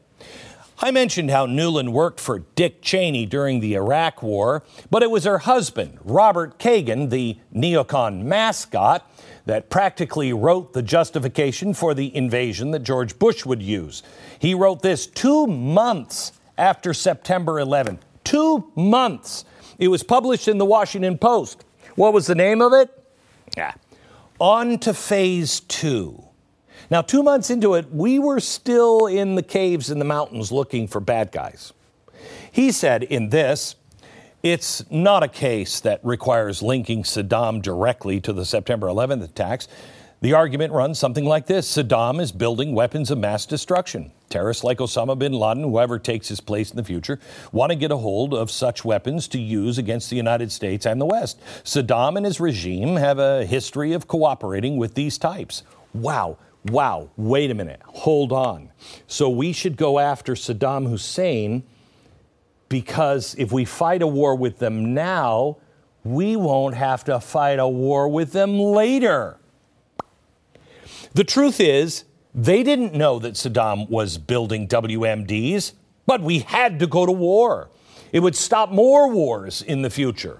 I 0.79 0.91
mentioned 0.91 1.31
how 1.31 1.47
Nuland 1.47 1.89
worked 1.89 2.19
for 2.19 2.39
Dick 2.39 2.81
Cheney 2.81 3.25
during 3.25 3.59
the 3.59 3.73
Iraq 3.73 4.21
War, 4.23 4.63
but 4.89 5.03
it 5.03 5.09
was 5.09 5.25
her 5.25 5.39
husband, 5.39 5.97
Robert 6.03 6.59
Kagan, 6.59 7.09
the 7.09 7.37
neocon 7.53 8.21
mascot, 8.23 9.09
that 9.45 9.69
practically 9.69 10.31
wrote 10.33 10.73
the 10.73 10.83
justification 10.83 11.73
for 11.73 11.93
the 11.93 12.15
invasion 12.15 12.71
that 12.71 12.83
George 12.83 13.17
Bush 13.17 13.45
would 13.45 13.61
use. 13.61 14.03
He 14.39 14.53
wrote 14.53 14.83
this 14.83 15.07
two 15.07 15.47
months 15.47 16.31
after 16.57 16.93
September 16.93 17.59
11. 17.59 17.99
Two 18.23 18.71
months. 18.75 19.45
It 19.79 19.87
was 19.87 20.03
published 20.03 20.47
in 20.47 20.59
the 20.59 20.65
Washington 20.65 21.17
Post. 21.17 21.65
What 21.95 22.13
was 22.13 22.27
the 22.27 22.35
name 22.35 22.61
of 22.61 22.73
it? 22.73 22.91
Yeah, 23.55 23.73
on 24.39 24.79
to 24.79 24.93
phase 24.93 25.61
two. 25.61 26.23
Now, 26.89 27.01
two 27.01 27.23
months 27.23 27.49
into 27.49 27.73
it, 27.73 27.91
we 27.91 28.19
were 28.19 28.39
still 28.39 29.07
in 29.07 29.35
the 29.35 29.43
caves 29.43 29.89
in 29.89 29.99
the 29.99 30.05
mountains 30.05 30.51
looking 30.51 30.87
for 30.87 30.99
bad 30.99 31.31
guys. 31.31 31.73
He 32.51 32.71
said 32.71 33.03
in 33.03 33.29
this, 33.29 33.75
it's 34.43 34.89
not 34.89 35.23
a 35.23 35.27
case 35.27 35.79
that 35.81 35.99
requires 36.03 36.61
linking 36.61 37.03
Saddam 37.03 37.61
directly 37.61 38.21
to 38.21 38.31
the 38.31 38.45
September 38.45 38.87
11th 38.87 39.23
attacks. 39.23 39.67
The 40.19 40.33
argument 40.33 40.73
runs 40.73 40.97
something 40.97 41.25
like 41.25 41.45
this 41.45 41.71
Saddam 41.71 42.19
is 42.19 42.31
building 42.31 42.73
weapons 42.73 43.11
of 43.11 43.19
mass 43.19 43.45
destruction. 43.45 44.11
Terrorists 44.29 44.63
like 44.63 44.79
Osama 44.79 45.17
bin 45.17 45.31
Laden, 45.31 45.63
whoever 45.63 45.99
takes 45.99 46.27
his 46.27 46.39
place 46.39 46.71
in 46.71 46.75
the 46.75 46.83
future, 46.83 47.19
want 47.51 47.69
to 47.69 47.75
get 47.75 47.91
a 47.91 47.97
hold 47.97 48.33
of 48.33 48.49
such 48.49 48.83
weapons 48.83 49.27
to 49.27 49.39
use 49.39 49.77
against 49.77 50.09
the 50.09 50.15
United 50.15 50.51
States 50.51 50.87
and 50.87 50.99
the 50.99 51.05
West. 51.05 51.39
Saddam 51.63 52.17
and 52.17 52.25
his 52.25 52.39
regime 52.39 52.95
have 52.95 53.19
a 53.19 53.45
history 53.45 53.93
of 53.93 54.07
cooperating 54.07 54.77
with 54.77 54.95
these 54.95 55.19
types. 55.19 55.61
Wow, 55.93 56.39
wow, 56.65 57.11
wait 57.15 57.51
a 57.51 57.53
minute, 57.53 57.81
hold 57.85 58.31
on. 58.31 58.71
So 59.05 59.29
we 59.29 59.53
should 59.53 59.77
go 59.77 59.99
after 59.99 60.33
Saddam 60.33 60.89
Hussein 60.89 61.61
because 62.69 63.35
if 63.35 63.51
we 63.51 63.65
fight 63.65 64.01
a 64.01 64.07
war 64.07 64.35
with 64.35 64.57
them 64.57 64.95
now, 64.95 65.57
we 66.03 66.35
won't 66.35 66.73
have 66.73 67.03
to 67.03 67.19
fight 67.19 67.59
a 67.59 67.67
war 67.67 68.09
with 68.09 68.31
them 68.31 68.57
later. 68.57 69.37
The 71.13 71.23
truth 71.23 71.59
is, 71.59 72.03
they 72.33 72.63
didn't 72.63 72.93
know 72.93 73.19
that 73.19 73.33
Saddam 73.33 73.89
was 73.89 74.17
building 74.17 74.67
WMDs, 74.67 75.73
but 76.05 76.21
we 76.21 76.39
had 76.39 76.79
to 76.79 76.87
go 76.87 77.05
to 77.05 77.11
war. 77.11 77.69
It 78.11 78.19
would 78.19 78.35
stop 78.35 78.71
more 78.71 79.09
wars 79.09 79.61
in 79.61 79.81
the 79.81 79.89
future. 79.89 80.39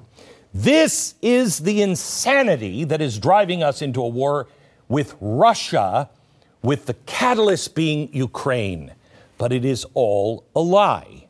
This 0.53 1.15
is 1.21 1.59
the 1.59 1.81
insanity 1.81 2.83
that 2.85 3.01
is 3.01 3.19
driving 3.19 3.63
us 3.63 3.81
into 3.81 4.01
a 4.01 4.07
war 4.07 4.47
with 4.87 5.15
Russia, 5.19 6.09
with 6.61 6.85
the 6.85 6.93
catalyst 7.05 7.75
being 7.75 8.09
Ukraine. 8.13 8.93
But 9.37 9.51
it 9.51 9.65
is 9.65 9.85
all 9.93 10.45
a 10.55 10.61
lie. 10.61 11.27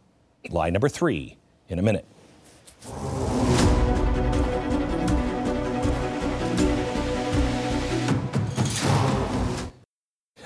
Lie 0.49 0.69
number 0.69 0.89
three 0.89 1.37
in 1.69 1.79
a 1.79 1.81
minute. 1.81 2.05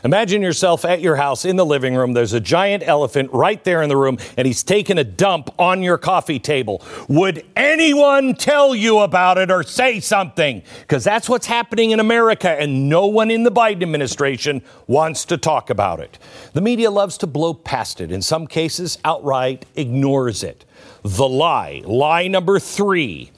Imagine 0.03 0.41
yourself 0.41 0.85
at 0.85 1.01
your 1.01 1.15
house 1.15 1.45
in 1.45 1.55
the 1.55 1.65
living 1.65 1.95
room. 1.95 2.13
There's 2.13 2.33
a 2.33 2.39
giant 2.39 2.83
elephant 2.85 3.31
right 3.31 3.63
there 3.63 3.81
in 3.81 3.89
the 3.89 3.97
room, 3.97 4.17
and 4.37 4.47
he's 4.47 4.63
taking 4.63 4.97
a 4.97 5.03
dump 5.03 5.53
on 5.59 5.83
your 5.83 5.97
coffee 5.97 6.39
table. 6.39 6.81
Would 7.07 7.45
anyone 7.55 8.33
tell 8.33 8.73
you 8.73 8.99
about 8.99 9.37
it 9.37 9.51
or 9.51 9.63
say 9.63 9.99
something? 9.99 10.63
Because 10.81 11.03
that's 11.03 11.29
what's 11.29 11.45
happening 11.45 11.91
in 11.91 11.99
America, 11.99 12.49
and 12.49 12.89
no 12.89 13.07
one 13.07 13.29
in 13.29 13.43
the 13.43 13.51
Biden 13.51 13.83
administration 13.83 14.61
wants 14.87 15.25
to 15.25 15.37
talk 15.37 15.69
about 15.69 15.99
it. 15.99 16.17
The 16.53 16.61
media 16.61 16.89
loves 16.89 17.17
to 17.19 17.27
blow 17.27 17.53
past 17.53 18.01
it, 18.01 18.11
in 18.11 18.21
some 18.21 18.47
cases, 18.47 18.97
outright 19.05 19.65
ignores 19.75 20.43
it. 20.43 20.65
The 21.03 21.27
lie, 21.27 21.81
lie 21.85 22.27
number 22.27 22.59
three 22.59 23.30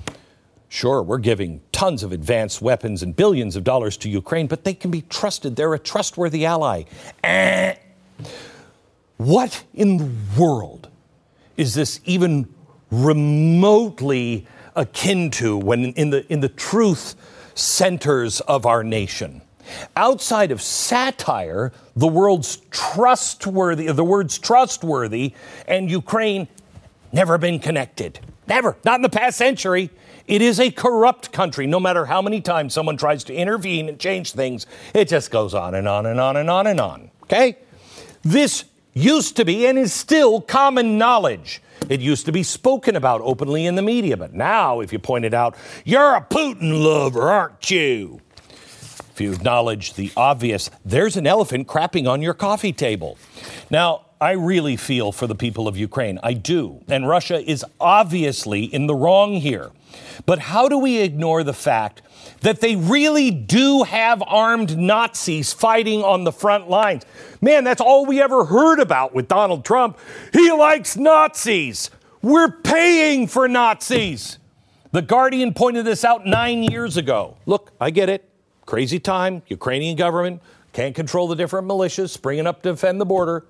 Sure, 0.73 1.03
we're 1.03 1.19
giving 1.19 1.61
tons 1.71 2.01
of 2.01 2.11
advanced 2.11 2.59
weapons 2.59 3.03
and 3.03 3.15
billions 3.15 3.55
of 3.55 3.63
dollars 3.63 3.95
to 3.95 4.09
Ukraine, 4.09 4.47
but 4.47 4.63
they 4.63 4.73
can 4.73 4.89
be 4.89 5.03
trusted. 5.03 5.55
They're 5.55 5.75
a 5.75 5.77
trustworthy 5.77 6.47
ally. 6.47 6.85
Eh. 7.23 7.75
What 9.17 9.63
in 9.75 9.97
the 9.97 10.09
world 10.35 10.89
is 11.57 11.75
this 11.75 11.99
even 12.05 12.51
remotely 12.89 14.47
akin 14.75 15.29
to 15.33 15.59
when 15.59 15.93
in 15.93 16.09
the, 16.09 16.25
in 16.33 16.39
the 16.39 16.49
truth 16.49 17.13
centers 17.53 18.41
of 18.41 18.65
our 18.65 18.83
nation? 18.83 19.43
Outside 19.95 20.51
of 20.51 20.59
satire, 20.59 21.71
the 21.95 22.07
world's 22.07 22.57
trustworthy, 22.71 23.91
the 23.91 24.03
words 24.03 24.39
trustworthy 24.39 25.35
and 25.67 25.91
Ukraine 25.91 26.47
never 27.11 27.37
been 27.37 27.59
connected. 27.59 28.19
Never. 28.47 28.75
Not 28.83 28.95
in 28.95 29.03
the 29.03 29.09
past 29.09 29.37
century. 29.37 29.91
It 30.27 30.41
is 30.41 30.59
a 30.59 30.71
corrupt 30.71 31.31
country. 31.31 31.67
No 31.67 31.79
matter 31.79 32.05
how 32.05 32.21
many 32.21 32.41
times 32.41 32.73
someone 32.73 32.97
tries 32.97 33.23
to 33.25 33.33
intervene 33.33 33.89
and 33.89 33.99
change 33.99 34.31
things, 34.31 34.65
it 34.93 35.07
just 35.07 35.31
goes 35.31 35.53
on 35.53 35.75
and 35.75 35.87
on 35.87 36.05
and 36.05 36.19
on 36.19 36.37
and 36.37 36.49
on 36.49 36.67
and 36.67 36.79
on. 36.79 37.11
Okay? 37.23 37.57
This 38.23 38.65
used 38.93 39.35
to 39.37 39.45
be 39.45 39.65
and 39.67 39.77
is 39.77 39.93
still 39.93 40.39
common 40.39 40.97
knowledge. 40.97 41.61
It 41.89 41.99
used 41.99 42.25
to 42.27 42.31
be 42.31 42.43
spoken 42.43 42.95
about 42.95 43.21
openly 43.21 43.65
in 43.65 43.75
the 43.75 43.81
media, 43.81 44.15
but 44.15 44.33
now, 44.33 44.79
if 44.79 44.93
you 44.93 44.99
point 44.99 45.25
it 45.25 45.33
out, 45.33 45.55
you're 45.83 46.15
a 46.15 46.21
Putin 46.21 46.83
lover, 46.83 47.29
aren't 47.29 47.69
you? 47.69 48.21
If 49.11 49.19
you 49.19 49.33
acknowledge 49.33 49.93
the 49.93 50.11
obvious, 50.15 50.71
there's 50.85 51.17
an 51.17 51.27
elephant 51.27 51.67
crapping 51.67 52.07
on 52.09 52.21
your 52.21 52.33
coffee 52.33 52.73
table. 52.73 53.17
Now, 53.69 54.05
I 54.21 54.31
really 54.31 54.77
feel 54.77 55.11
for 55.11 55.27
the 55.27 55.35
people 55.35 55.67
of 55.67 55.75
Ukraine. 55.75 56.17
I 56.23 56.33
do. 56.33 56.81
And 56.87 57.07
Russia 57.07 57.39
is 57.39 57.65
obviously 57.79 58.63
in 58.63 58.87
the 58.87 58.95
wrong 58.95 59.33
here. 59.33 59.71
But 60.25 60.39
how 60.39 60.67
do 60.67 60.77
we 60.77 60.99
ignore 60.99 61.43
the 61.43 61.53
fact 61.53 62.01
that 62.41 62.61
they 62.61 62.75
really 62.75 63.31
do 63.31 63.83
have 63.83 64.23
armed 64.25 64.77
Nazis 64.77 65.53
fighting 65.53 66.03
on 66.03 66.23
the 66.23 66.31
front 66.31 66.69
lines? 66.69 67.03
Man, 67.41 67.63
that's 67.63 67.81
all 67.81 68.05
we 68.05 68.21
ever 68.21 68.45
heard 68.45 68.79
about 68.79 69.13
with 69.13 69.27
Donald 69.27 69.65
Trump. 69.65 69.97
He 70.31 70.51
likes 70.51 70.95
Nazis. 70.95 71.89
We're 72.21 72.51
paying 72.51 73.27
for 73.27 73.47
Nazis. 73.47 74.39
The 74.91 75.01
Guardian 75.01 75.53
pointed 75.53 75.85
this 75.85 76.05
out 76.05 76.25
nine 76.25 76.63
years 76.63 76.97
ago. 76.97 77.35
Look, 77.45 77.71
I 77.81 77.89
get 77.89 78.09
it. 78.09 78.29
Crazy 78.65 78.99
time. 78.99 79.41
Ukrainian 79.47 79.97
government 79.97 80.41
can't 80.71 80.95
control 80.95 81.27
the 81.27 81.35
different 81.35 81.67
militias 81.67 82.09
springing 82.09 82.47
up 82.47 82.61
to 82.63 82.71
defend 82.71 83.01
the 83.01 83.05
border. 83.05 83.45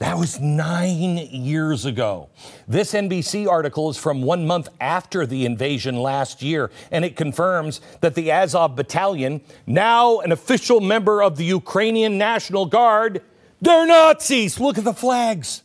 That 0.00 0.16
was 0.16 0.40
nine 0.40 1.18
years 1.18 1.84
ago. 1.84 2.30
This 2.66 2.94
NBC 2.94 3.46
article 3.46 3.90
is 3.90 3.98
from 3.98 4.22
one 4.22 4.46
month 4.46 4.70
after 4.80 5.26
the 5.26 5.44
invasion 5.44 5.94
last 5.94 6.40
year, 6.40 6.70
and 6.90 7.04
it 7.04 7.16
confirms 7.16 7.82
that 8.00 8.14
the 8.14 8.32
Azov 8.32 8.76
Battalion, 8.76 9.42
now 9.66 10.20
an 10.20 10.32
official 10.32 10.80
member 10.80 11.22
of 11.22 11.36
the 11.36 11.44
Ukrainian 11.44 12.16
National 12.16 12.64
Guard, 12.64 13.20
they're 13.60 13.86
Nazis. 13.86 14.58
Look 14.58 14.78
at 14.78 14.84
the 14.84 14.94
flags. 14.94 15.64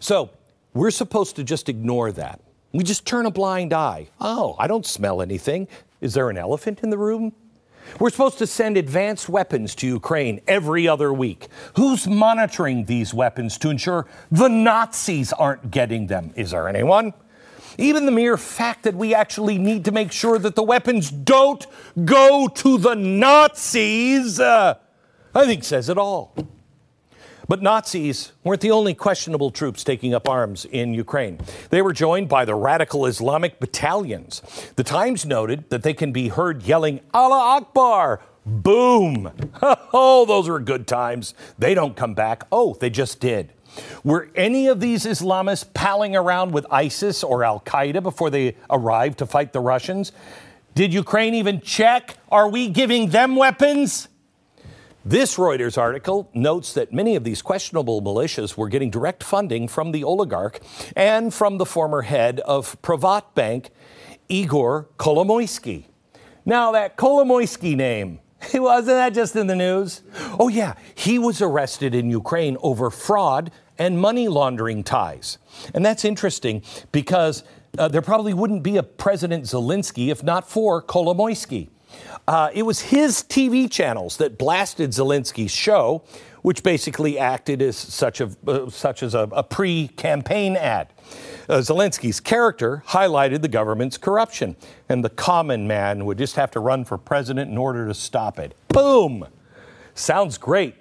So 0.00 0.30
we're 0.74 0.90
supposed 0.90 1.36
to 1.36 1.44
just 1.44 1.68
ignore 1.68 2.10
that. 2.10 2.40
We 2.72 2.82
just 2.82 3.06
turn 3.06 3.26
a 3.26 3.30
blind 3.30 3.72
eye. 3.72 4.08
Oh, 4.20 4.56
I 4.58 4.66
don't 4.66 4.84
smell 4.84 5.22
anything. 5.22 5.68
Is 6.00 6.14
there 6.14 6.30
an 6.30 6.36
elephant 6.36 6.80
in 6.82 6.90
the 6.90 6.98
room? 6.98 7.32
We're 7.98 8.10
supposed 8.10 8.38
to 8.38 8.46
send 8.46 8.76
advanced 8.76 9.28
weapons 9.28 9.74
to 9.76 9.86
Ukraine 9.86 10.40
every 10.46 10.86
other 10.86 11.12
week. 11.12 11.48
Who's 11.76 12.06
monitoring 12.06 12.84
these 12.84 13.14
weapons 13.14 13.58
to 13.58 13.70
ensure 13.70 14.06
the 14.30 14.48
Nazis 14.48 15.32
aren't 15.32 15.70
getting 15.70 16.06
them? 16.06 16.32
Is 16.36 16.50
there 16.50 16.68
anyone? 16.68 17.14
Even 17.78 18.06
the 18.06 18.12
mere 18.12 18.36
fact 18.36 18.84
that 18.84 18.94
we 18.94 19.14
actually 19.14 19.58
need 19.58 19.84
to 19.84 19.92
make 19.92 20.12
sure 20.12 20.38
that 20.38 20.54
the 20.54 20.62
weapons 20.62 21.10
don't 21.10 21.66
go 22.04 22.48
to 22.48 22.78
the 22.78 22.94
Nazis, 22.94 24.40
uh, 24.40 24.74
I 25.34 25.46
think 25.46 25.64
says 25.64 25.88
it 25.88 25.98
all. 25.98 26.34
But 27.48 27.62
Nazis 27.62 28.32
weren't 28.42 28.60
the 28.60 28.72
only 28.72 28.92
questionable 28.94 29.50
troops 29.50 29.84
taking 29.84 30.14
up 30.14 30.28
arms 30.28 30.64
in 30.64 30.94
Ukraine. 30.94 31.38
They 31.70 31.80
were 31.80 31.92
joined 31.92 32.28
by 32.28 32.44
the 32.44 32.54
radical 32.54 33.06
Islamic 33.06 33.60
battalions. 33.60 34.42
The 34.74 34.84
Times 34.84 35.24
noted 35.24 35.70
that 35.70 35.82
they 35.82 35.94
can 35.94 36.12
be 36.12 36.28
heard 36.28 36.64
yelling, 36.64 37.00
Allah 37.14 37.58
Akbar! 37.58 38.20
Boom! 38.44 39.30
Oh, 39.98 40.26
those 40.26 40.48
were 40.48 40.60
good 40.60 40.86
times. 40.86 41.32
They 41.58 41.72
don't 41.72 41.96
come 41.96 42.12
back. 42.14 42.46
Oh, 42.52 42.76
they 42.78 42.90
just 42.90 43.18
did. 43.18 43.52
Were 44.04 44.28
any 44.34 44.66
of 44.66 44.78
these 44.78 45.06
Islamists 45.06 45.64
palling 45.72 46.14
around 46.14 46.52
with 46.52 46.66
ISIS 46.70 47.24
or 47.24 47.42
Al 47.42 47.60
Qaeda 47.60 48.02
before 48.02 48.28
they 48.28 48.56
arrived 48.68 49.18
to 49.18 49.26
fight 49.26 49.54
the 49.54 49.60
Russians? 49.60 50.12
Did 50.74 50.92
Ukraine 50.92 51.34
even 51.34 51.62
check? 51.62 52.18
Are 52.30 52.48
we 52.48 52.68
giving 52.68 53.08
them 53.08 53.36
weapons? 53.36 54.08
This 55.08 55.36
Reuters 55.36 55.78
article 55.78 56.28
notes 56.34 56.72
that 56.72 56.92
many 56.92 57.14
of 57.14 57.22
these 57.22 57.40
questionable 57.40 58.02
militias 58.02 58.56
were 58.56 58.68
getting 58.68 58.90
direct 58.90 59.22
funding 59.22 59.68
from 59.68 59.92
the 59.92 60.02
oligarch 60.02 60.58
and 60.96 61.32
from 61.32 61.58
the 61.58 61.64
former 61.64 62.02
head 62.02 62.40
of 62.40 62.82
Privat 62.82 63.32
Bank, 63.36 63.70
Igor 64.28 64.88
Kolomoisky. 64.98 65.84
Now, 66.44 66.72
that 66.72 66.96
Kolomoisky 66.96 67.76
name, 67.76 68.18
wasn't 68.54 68.96
that 68.96 69.14
just 69.14 69.36
in 69.36 69.46
the 69.46 69.54
news? 69.54 70.02
Oh, 70.40 70.48
yeah, 70.48 70.74
he 70.96 71.20
was 71.20 71.40
arrested 71.40 71.94
in 71.94 72.10
Ukraine 72.10 72.56
over 72.60 72.90
fraud 72.90 73.52
and 73.78 74.00
money 74.00 74.26
laundering 74.26 74.82
ties. 74.82 75.38
And 75.72 75.86
that's 75.86 76.04
interesting 76.04 76.64
because 76.90 77.44
uh, 77.78 77.86
there 77.86 78.02
probably 78.02 78.34
wouldn't 78.34 78.64
be 78.64 78.76
a 78.76 78.82
President 78.82 79.44
Zelensky 79.44 80.08
if 80.08 80.24
not 80.24 80.50
for 80.50 80.82
Kolomoisky. 80.82 81.68
Uh, 82.28 82.50
it 82.52 82.62
was 82.62 82.80
his 82.80 83.22
TV 83.22 83.70
channels 83.70 84.16
that 84.16 84.36
blasted 84.36 84.90
Zelensky's 84.90 85.52
show, 85.52 86.02
which 86.42 86.62
basically 86.62 87.18
acted 87.18 87.62
as 87.62 87.76
such, 87.76 88.20
a, 88.20 88.30
uh, 88.46 88.68
such 88.68 89.02
as 89.02 89.14
a, 89.14 89.28
a 89.32 89.42
pre-campaign 89.42 90.56
ad. 90.56 90.92
Uh, 91.48 91.58
Zelensky's 91.58 92.18
character 92.18 92.82
highlighted 92.88 93.42
the 93.42 93.48
government's 93.48 93.96
corruption, 93.96 94.56
and 94.88 95.04
the 95.04 95.10
common 95.10 95.68
man 95.68 96.04
would 96.04 96.18
just 96.18 96.34
have 96.36 96.50
to 96.50 96.60
run 96.60 96.84
for 96.84 96.98
president 96.98 97.50
in 97.50 97.56
order 97.56 97.86
to 97.86 97.94
stop 97.94 98.38
it. 98.38 98.54
Boom! 98.68 99.26
Sounds 99.94 100.36
great. 100.36 100.74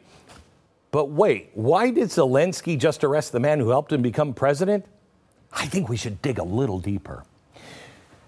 But 0.91 1.09
wait, 1.09 1.51
why 1.53 1.91
did 1.91 2.09
Zelensky 2.09 2.79
just 2.79 3.03
arrest 3.03 3.31
the 3.31 3.39
man 3.39 3.59
who 3.59 3.69
helped 3.69 3.91
him 3.91 4.01
become 4.01 4.33
president? 4.33 4.85
I 5.51 5.67
think 5.67 5.89
we 5.89 5.97
should 5.97 6.21
dig 6.21 6.39
a 6.39 6.43
little 6.43 6.79
deeper. 6.79 7.23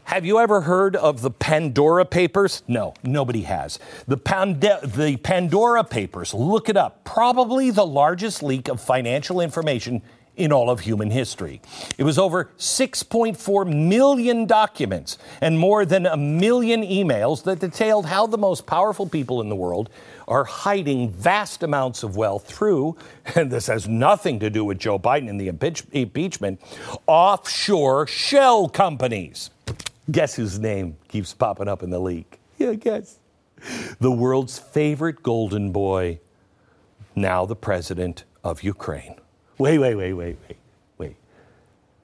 Have 0.08 0.26
you 0.26 0.39
ever 0.39 0.62
heard 0.62 0.95
of 0.95 1.22
the 1.22 1.30
Pandora 1.30 2.05
Papers? 2.05 2.64
No, 2.66 2.93
nobody 3.03 3.41
has. 3.41 3.78
The, 4.08 4.16
the 4.16 5.18
Pandora 5.22 5.84
Papers, 5.84 6.34
look 6.34 6.70
it 6.70 6.78
up, 6.78 7.03
probably 7.03 7.72
the 7.72 7.86
largest 7.86 8.41
leak 8.41 8.70
of 8.70 8.80
financial 8.80 9.41
information 9.41 10.01
in 10.38 10.53
all 10.53 10.70
of 10.70 10.80
human 10.80 11.12
history. 11.12 11.60
It 11.97 12.05
was 12.05 12.18
over 12.18 12.51
6.4 12.58 13.88
million 13.89 14.45
documents 14.45 15.18
and 15.41 15.60
more 15.60 15.84
than 15.84 16.05
a 16.05 16.16
million 16.16 16.84
emails 16.84 17.43
that 17.43 17.60
detailed 17.60 18.05
how 18.05 18.28
the 18.28 18.38
most 18.38 18.66
powerful 18.66 19.10
people 19.10 19.41
in 19.41 19.49
the 19.49 19.58
world 19.58 19.89
are 20.26 20.45
hiding 20.45 21.10
vast 21.10 21.64
amounts 21.64 22.03
of 22.03 22.16
wealth 22.16 22.47
through, 22.47 22.95
and 23.36 23.51
this 23.51 23.68
has 23.68 23.89
nothing 23.89 24.39
to 24.39 24.49
do 24.49 24.64
with 24.64 24.80
Joe 24.80 24.97
Biden 24.97 25.30
and 25.30 25.38
the 25.38 25.49
impeach- 25.49 25.84
impeachment, 25.91 26.62
offshore 27.08 28.08
shell 28.08 28.70
companies. 28.70 29.49
Guess 30.10 30.36
whose 30.36 30.58
name 30.58 30.97
keeps 31.08 31.34
popping 31.34 31.68
up 31.68 31.84
in 31.84 31.89
the 31.89 31.99
leak? 31.99 32.39
Yeah, 32.58 32.74
guess. 32.74 33.20
The 33.99 34.12
world's 34.12 34.58
favorite 34.60 35.24
golden 35.24 35.72
boy, 35.72 36.20
now 37.16 37.45
the 37.45 37.55
president 37.55 38.24
of 38.43 38.64
Ukraine. 38.64 39.16
Wait, 39.58 39.80
wait, 39.80 39.95
wait, 39.95 40.14
wait, 40.14 40.38
wait, 40.47 40.58
wait. 40.97 41.16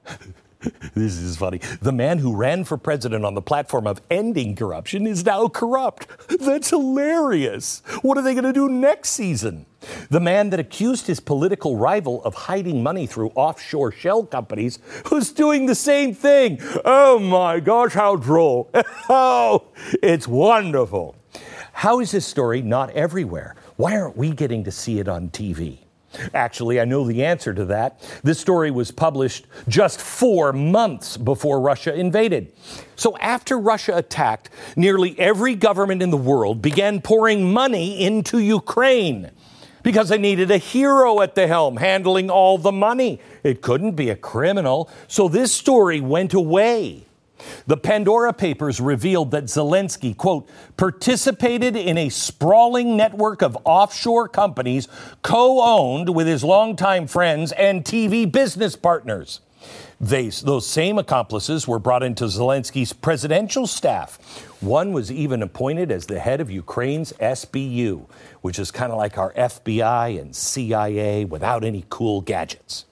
this 0.96 1.18
is 1.18 1.38
funny. 1.38 1.60
The 1.82 1.92
man 1.92 2.20
who 2.20 2.36
ran 2.36 2.64
for 2.64 2.78
president 2.78 3.26
on 3.26 3.34
the 3.34 3.42
platform 3.42 3.88
of 3.88 4.02
ending 4.10 4.56
corruption 4.56 5.08
is 5.08 5.26
now 5.26 5.48
corrupt. 5.48 6.08
That's 6.40 6.70
hilarious. 6.70 7.82
What 8.02 8.18
are 8.18 8.22
they 8.22 8.34
going 8.34 8.46
to 8.46 8.54
do 8.54 8.70
next 8.70 9.10
season? 9.10 9.66
The 10.10 10.20
man 10.20 10.50
that 10.52 10.60
accused 10.60 11.08
his 11.08 11.20
political 11.20 11.76
rival 11.76 12.24
of 12.24 12.34
hiding 12.34 12.82
money 12.84 13.06
through 13.06 13.32
offshore 13.36 13.92
shell 13.92 14.26
companies 14.26 14.80
was 15.12 15.32
doing 15.32 15.66
the 15.66 15.76
same 15.76 16.14
thing. 16.16 16.60
Oh 16.86 17.20
my 17.20 17.60
gosh, 17.60 17.94
how 17.94 18.16
droll. 18.16 18.70
oh, 19.10 19.66
it's 20.02 20.28
wonderful. 20.28 21.16
How 21.74 22.00
is 22.00 22.12
this 22.12 22.26
story 22.26 22.62
not 22.62 22.92
everywhere? 22.92 23.56
Why 23.76 23.98
aren't 23.98 24.16
we 24.16 24.32
getting 24.32 24.64
to 24.66 24.72
see 24.72 25.00
it 25.00 25.10
on 25.10 25.30
TV? 25.30 25.83
Actually, 26.34 26.80
I 26.80 26.86
know 26.86 27.06
the 27.06 27.24
answer 27.24 27.54
to 27.54 27.66
that. 27.66 28.00
This 28.24 28.40
story 28.40 28.72
was 28.72 28.92
published 28.92 29.46
just 29.68 30.00
four 30.00 30.54
months 30.54 31.18
before 31.18 31.60
Russia 31.60 31.94
invaded. 31.94 32.52
So, 32.96 33.18
after 33.18 33.58
Russia 33.58 33.98
attacked, 33.98 34.50
nearly 34.76 35.18
every 35.20 35.56
government 35.56 36.02
in 36.02 36.12
the 36.12 36.18
world 36.18 36.62
began 36.62 37.02
pouring 37.02 37.52
money 37.52 38.04
into 38.04 38.38
Ukraine 38.40 39.32
because 39.82 40.10
they 40.10 40.18
needed 40.18 40.50
a 40.50 40.58
hero 40.58 41.22
at 41.22 41.36
the 41.36 41.48
helm 41.48 41.78
handling 41.78 42.30
all 42.30 42.58
the 42.58 42.72
money. 42.72 43.20
It 43.44 43.62
couldn't 43.62 43.94
be 43.94 44.10
a 44.10 44.16
criminal. 44.16 44.90
So, 45.08 45.28
this 45.28 45.52
story 45.52 46.00
went 46.00 46.34
away. 46.34 47.06
The 47.66 47.78
Pandora 47.78 48.34
Papers 48.34 48.80
revealed 48.80 49.32
that 49.32 49.46
Zelensky, 49.46 50.16
quote, 50.16 50.48
participated 50.78 51.76
in 51.76 51.98
a 51.98 52.10
sprawling 52.10 52.96
network 52.96 53.42
of 53.42 53.58
offshore 53.66 54.28
companies 54.28 54.88
co 55.22 55.62
owned 55.62 56.14
with 56.14 56.28
his 56.28 56.44
longtime 56.44 57.08
friends 57.08 57.52
and 57.54 57.84
TV 57.84 58.30
business 58.32 58.76
partners. 58.76 59.42
They, 60.00 60.28
those 60.28 60.68
same 60.68 60.98
accomplices 60.98 61.68
were 61.68 61.80
brought 61.80 62.04
into 62.04 62.26
Zelensky's 62.26 62.92
presidential 62.92 63.66
staff. 63.66 64.18
One 64.62 64.92
was 64.92 65.12
even 65.12 65.42
appointed 65.42 65.92
as 65.92 66.06
the 66.06 66.20
head 66.20 66.42
of 66.42 66.52
Ukraine's 66.52 67.14
SBU, 67.14 68.06
which 68.42 68.60
is 68.60 68.72
kind 68.72 68.92
of 68.92 68.98
like 68.98 69.18
our 69.18 69.32
FBI 69.34 70.20
and 70.20 70.36
CIA 70.36 71.24
without 71.24 71.64
any 71.64 71.86
cool 71.90 72.20
gadgets. 72.20 72.86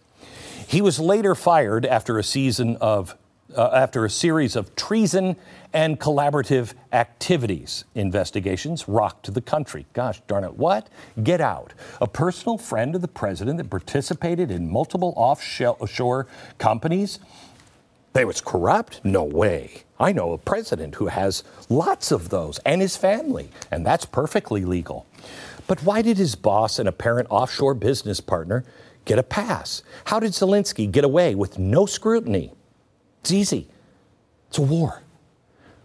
He 0.66 0.82
was 0.82 1.02
later 1.02 1.36
fired 1.36 1.86
after 1.86 2.18
a 2.18 2.24
season 2.24 2.78
of 2.78 3.18
uh, 3.56 3.70
after 3.74 4.06
a 4.06 4.10
series 4.10 4.56
of 4.56 4.76
treason 4.76 5.36
and 5.74 6.00
collaborative 6.00 6.74
activities. 6.92 7.86
Investigations 7.96 8.88
rocked 8.88 9.34
the 9.34 9.42
country. 9.42 9.86
Gosh 9.94 10.22
darn 10.28 10.44
it, 10.44 10.56
what? 10.56 10.90
Get 11.24 11.42
out. 11.42 11.74
A 12.02 12.08
personal 12.08 12.58
friend 12.58 12.96
of 12.96 13.02
the 13.02 13.08
president 13.08 13.58
that 13.58 13.70
participated 13.70 14.52
in 14.52 14.70
multiple 14.70 15.14
offshore 15.16 16.28
companies? 16.58 17.20
They 18.14 18.26
was 18.26 18.42
corrupt? 18.42 19.00
No 19.06 19.24
way. 19.24 19.84
I 20.00 20.12
know 20.12 20.34
a 20.34 20.38
president 20.38 20.96
who 20.96 21.08
has 21.08 21.44
lots 21.70 22.12
of 22.12 22.30
those 22.30 22.60
and 22.60 22.82
his 22.82 22.98
family, 22.98 23.50
and 23.72 23.86
that's 23.86 24.06
perfectly 24.06 24.66
legal. 24.66 25.06
But 25.68 25.82
why 25.84 26.02
did 26.02 26.18
his 26.18 26.36
boss 26.36 26.80
and 26.80 26.90
apparent 26.90 27.28
offshore 27.30 27.76
business 27.76 28.20
partner 28.20 28.66
get 29.06 29.18
a 29.18 29.24
pass? 29.24 29.84
How 30.06 30.20
did 30.20 30.32
Zelensky 30.32 30.92
get 30.92 31.06
away 31.06 31.36
with 31.36 31.58
no 31.58 31.86
scrutiny? 31.86 32.52
It's 33.22 33.32
easy. 33.32 33.68
It's 34.50 34.58
a 34.58 34.64
war. 34.64 35.02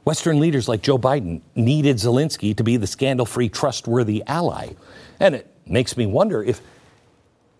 Western 0.05 0.39
leaders 0.39 0.69
like 0.69 0.83
Joe 0.83 0.99
Biden 0.99 1.41
needed 1.55 1.97
Zelensky 1.97 2.57
to 2.57 2.65
be 2.65 2.77
the 2.77 2.87
scandal 2.87 3.27
free, 3.27 3.49
trustworthy 3.49 4.23
ally. 4.27 4.75
And 5.21 5.35
it 5.35 5.53
makes 5.67 5.97
me 5.97 6.07
wonder 6.07 6.43
if 6.43 6.61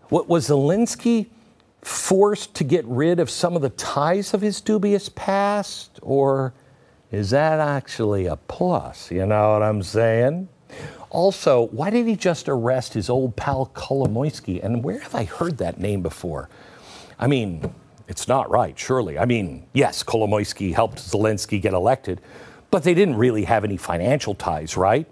what 0.09 0.29
was 0.29 0.47
Zelensky 0.47 1.27
forced 1.81 2.55
to 2.55 2.63
get 2.63 2.85
rid 2.85 3.19
of 3.19 3.29
some 3.29 3.55
of 3.55 3.61
the 3.61 3.69
ties 3.69 4.33
of 4.33 4.41
his 4.41 4.61
dubious 4.61 5.09
past, 5.09 5.99
or 6.01 6.53
is 7.11 7.29
that 7.29 7.59
actually 7.59 8.25
a 8.25 8.35
plus? 8.35 9.11
You 9.11 9.25
know 9.25 9.53
what 9.53 9.63
I'm 9.63 9.83
saying? 9.83 10.49
Also, 11.09 11.67
why 11.67 11.89
did 11.89 12.07
he 12.07 12.15
just 12.15 12.49
arrest 12.49 12.93
his 12.93 13.09
old 13.09 13.35
pal 13.35 13.71
Kolomoisky? 13.73 14.63
And 14.63 14.83
where 14.83 14.99
have 14.99 15.15
I 15.15 15.23
heard 15.25 15.57
that 15.59 15.79
name 15.79 16.01
before? 16.01 16.49
I 17.19 17.27
mean, 17.27 17.73
it's 18.07 18.27
not 18.27 18.49
right, 18.49 18.77
surely. 18.77 19.17
I 19.19 19.25
mean, 19.25 19.67
yes, 19.73 20.03
Kolomoisky 20.03 20.73
helped 20.73 20.97
Zelensky 20.97 21.61
get 21.61 21.73
elected, 21.73 22.21
but 22.71 22.83
they 22.83 22.93
didn't 22.93 23.15
really 23.15 23.43
have 23.43 23.63
any 23.63 23.77
financial 23.77 24.33
ties, 24.33 24.77
right? 24.77 25.05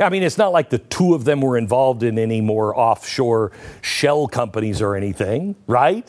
I 0.00 0.08
mean, 0.10 0.22
it's 0.22 0.38
not 0.38 0.52
like 0.52 0.70
the 0.70 0.78
two 0.78 1.14
of 1.14 1.24
them 1.24 1.40
were 1.40 1.58
involved 1.58 2.02
in 2.02 2.18
any 2.18 2.40
more 2.40 2.78
offshore 2.78 3.52
shell 3.82 4.28
companies 4.28 4.80
or 4.80 4.94
anything, 4.94 5.56
right? 5.66 6.08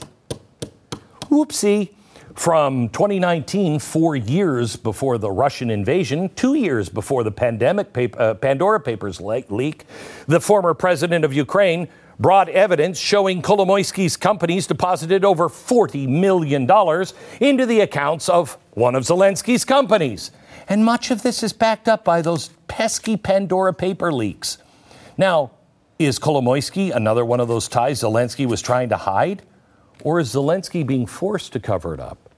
Whoopsie. 1.24 1.94
From 2.36 2.88
2019, 2.90 3.80
four 3.80 4.16
years 4.16 4.78
before 4.78 5.18
the 5.18 5.30
Russian 5.30 5.70
invasion, 5.70 6.30
two 6.36 6.54
years 6.54 6.88
before 6.88 7.26
the 7.26 7.32
pandemic 7.32 7.92
paper, 7.92 8.22
uh, 8.22 8.34
Pandora 8.34 8.80
Papers 8.80 9.20
leak, 9.20 9.84
the 10.26 10.40
former 10.40 10.74
president 10.74 11.26
of 11.26 11.34
Ukraine 11.34 11.90
brought 12.20 12.49
evidence 12.49 12.99
showing 12.99 13.41
Kolomoisky's 13.41 14.17
companies 14.17 14.67
deposited 14.67 15.24
over 15.24 15.47
$40 15.47 16.07
million 16.07 16.70
into 17.39 17.65
the 17.65 17.80
accounts 17.80 18.28
of 18.28 18.57
one 18.72 18.93
of 18.93 19.03
Zelensky's 19.03 19.63
companies. 19.63 20.32
And 20.67 20.84
much 20.84 21.11
of 21.11 21.24
this 21.24 21.41
is 21.41 21.53
backed 21.53 21.88
up 21.88 22.03
by 22.03 22.22
those 22.22 22.49
pesky 22.67 23.15
Pandora 23.15 23.74
paper 23.74 24.11
leaks. 24.11 24.57
Now, 25.17 25.51
is 25.97 26.20
Kolomoisky 26.20 26.93
another 26.93 27.26
one 27.26 27.39
of 27.39 27.47
those 27.47 27.67
ties 27.67 28.01
Zelensky 28.01 28.45
was 28.45 28.61
trying 28.61 28.89
to 28.89 28.97
hide? 28.97 29.41
Or 30.03 30.20
is 30.20 30.34
Zelensky 30.34 30.86
being 30.86 31.05
forced 31.05 31.53
to 31.53 31.59
cover 31.59 31.93
it 31.93 31.99
up? 31.99 32.30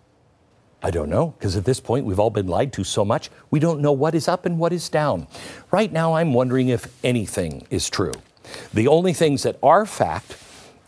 I 0.83 0.89
don't 0.89 1.09
know, 1.09 1.35
because 1.37 1.55
at 1.55 1.65
this 1.65 1.79
point 1.79 2.05
we've 2.05 2.19
all 2.19 2.31
been 2.31 2.47
lied 2.47 2.73
to 2.73 2.83
so 2.83 3.05
much, 3.05 3.29
we 3.51 3.59
don't 3.59 3.81
know 3.81 3.91
what 3.91 4.15
is 4.15 4.27
up 4.27 4.47
and 4.47 4.57
what 4.57 4.73
is 4.73 4.89
down. 4.89 5.27
Right 5.69 5.91
now, 5.91 6.13
I'm 6.13 6.33
wondering 6.33 6.69
if 6.69 6.87
anything 7.03 7.67
is 7.69 7.87
true. 7.87 8.13
The 8.73 8.87
only 8.87 9.13
things 9.13 9.43
that 9.43 9.57
are 9.61 9.85
fact 9.85 10.37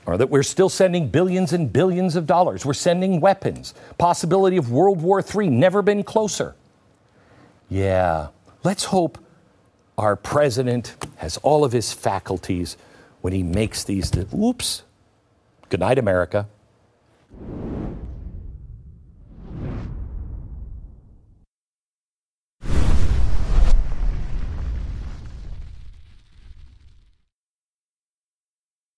are 0.06 0.18
that 0.18 0.30
we're 0.30 0.44
still 0.44 0.70
sending 0.70 1.08
billions 1.10 1.54
and 1.54 1.72
billions 1.72 2.16
of 2.16 2.26
dollars. 2.26 2.66
We're 2.66 2.74
sending 2.74 3.22
weapons. 3.22 3.74
Possibility 3.98 4.58
of 4.58 4.72
World 4.72 5.02
War 5.02 5.22
III 5.24 5.50
never 5.50 5.82
been 5.82 6.04
closer. 6.04 6.56
Yeah, 7.70 8.28
let's 8.64 8.86
hope 8.86 9.18
our 9.98 10.16
president 10.16 10.96
has 11.18 11.38
all 11.38 11.64
of 11.64 11.72
his 11.72 11.94
faculties 11.94 12.78
when 13.22 13.34
he 13.34 13.44
makes 13.44 13.84
these. 13.84 14.12
Oops. 14.34 14.84
Good 15.70 15.80
night, 15.80 15.98
America. 15.98 16.48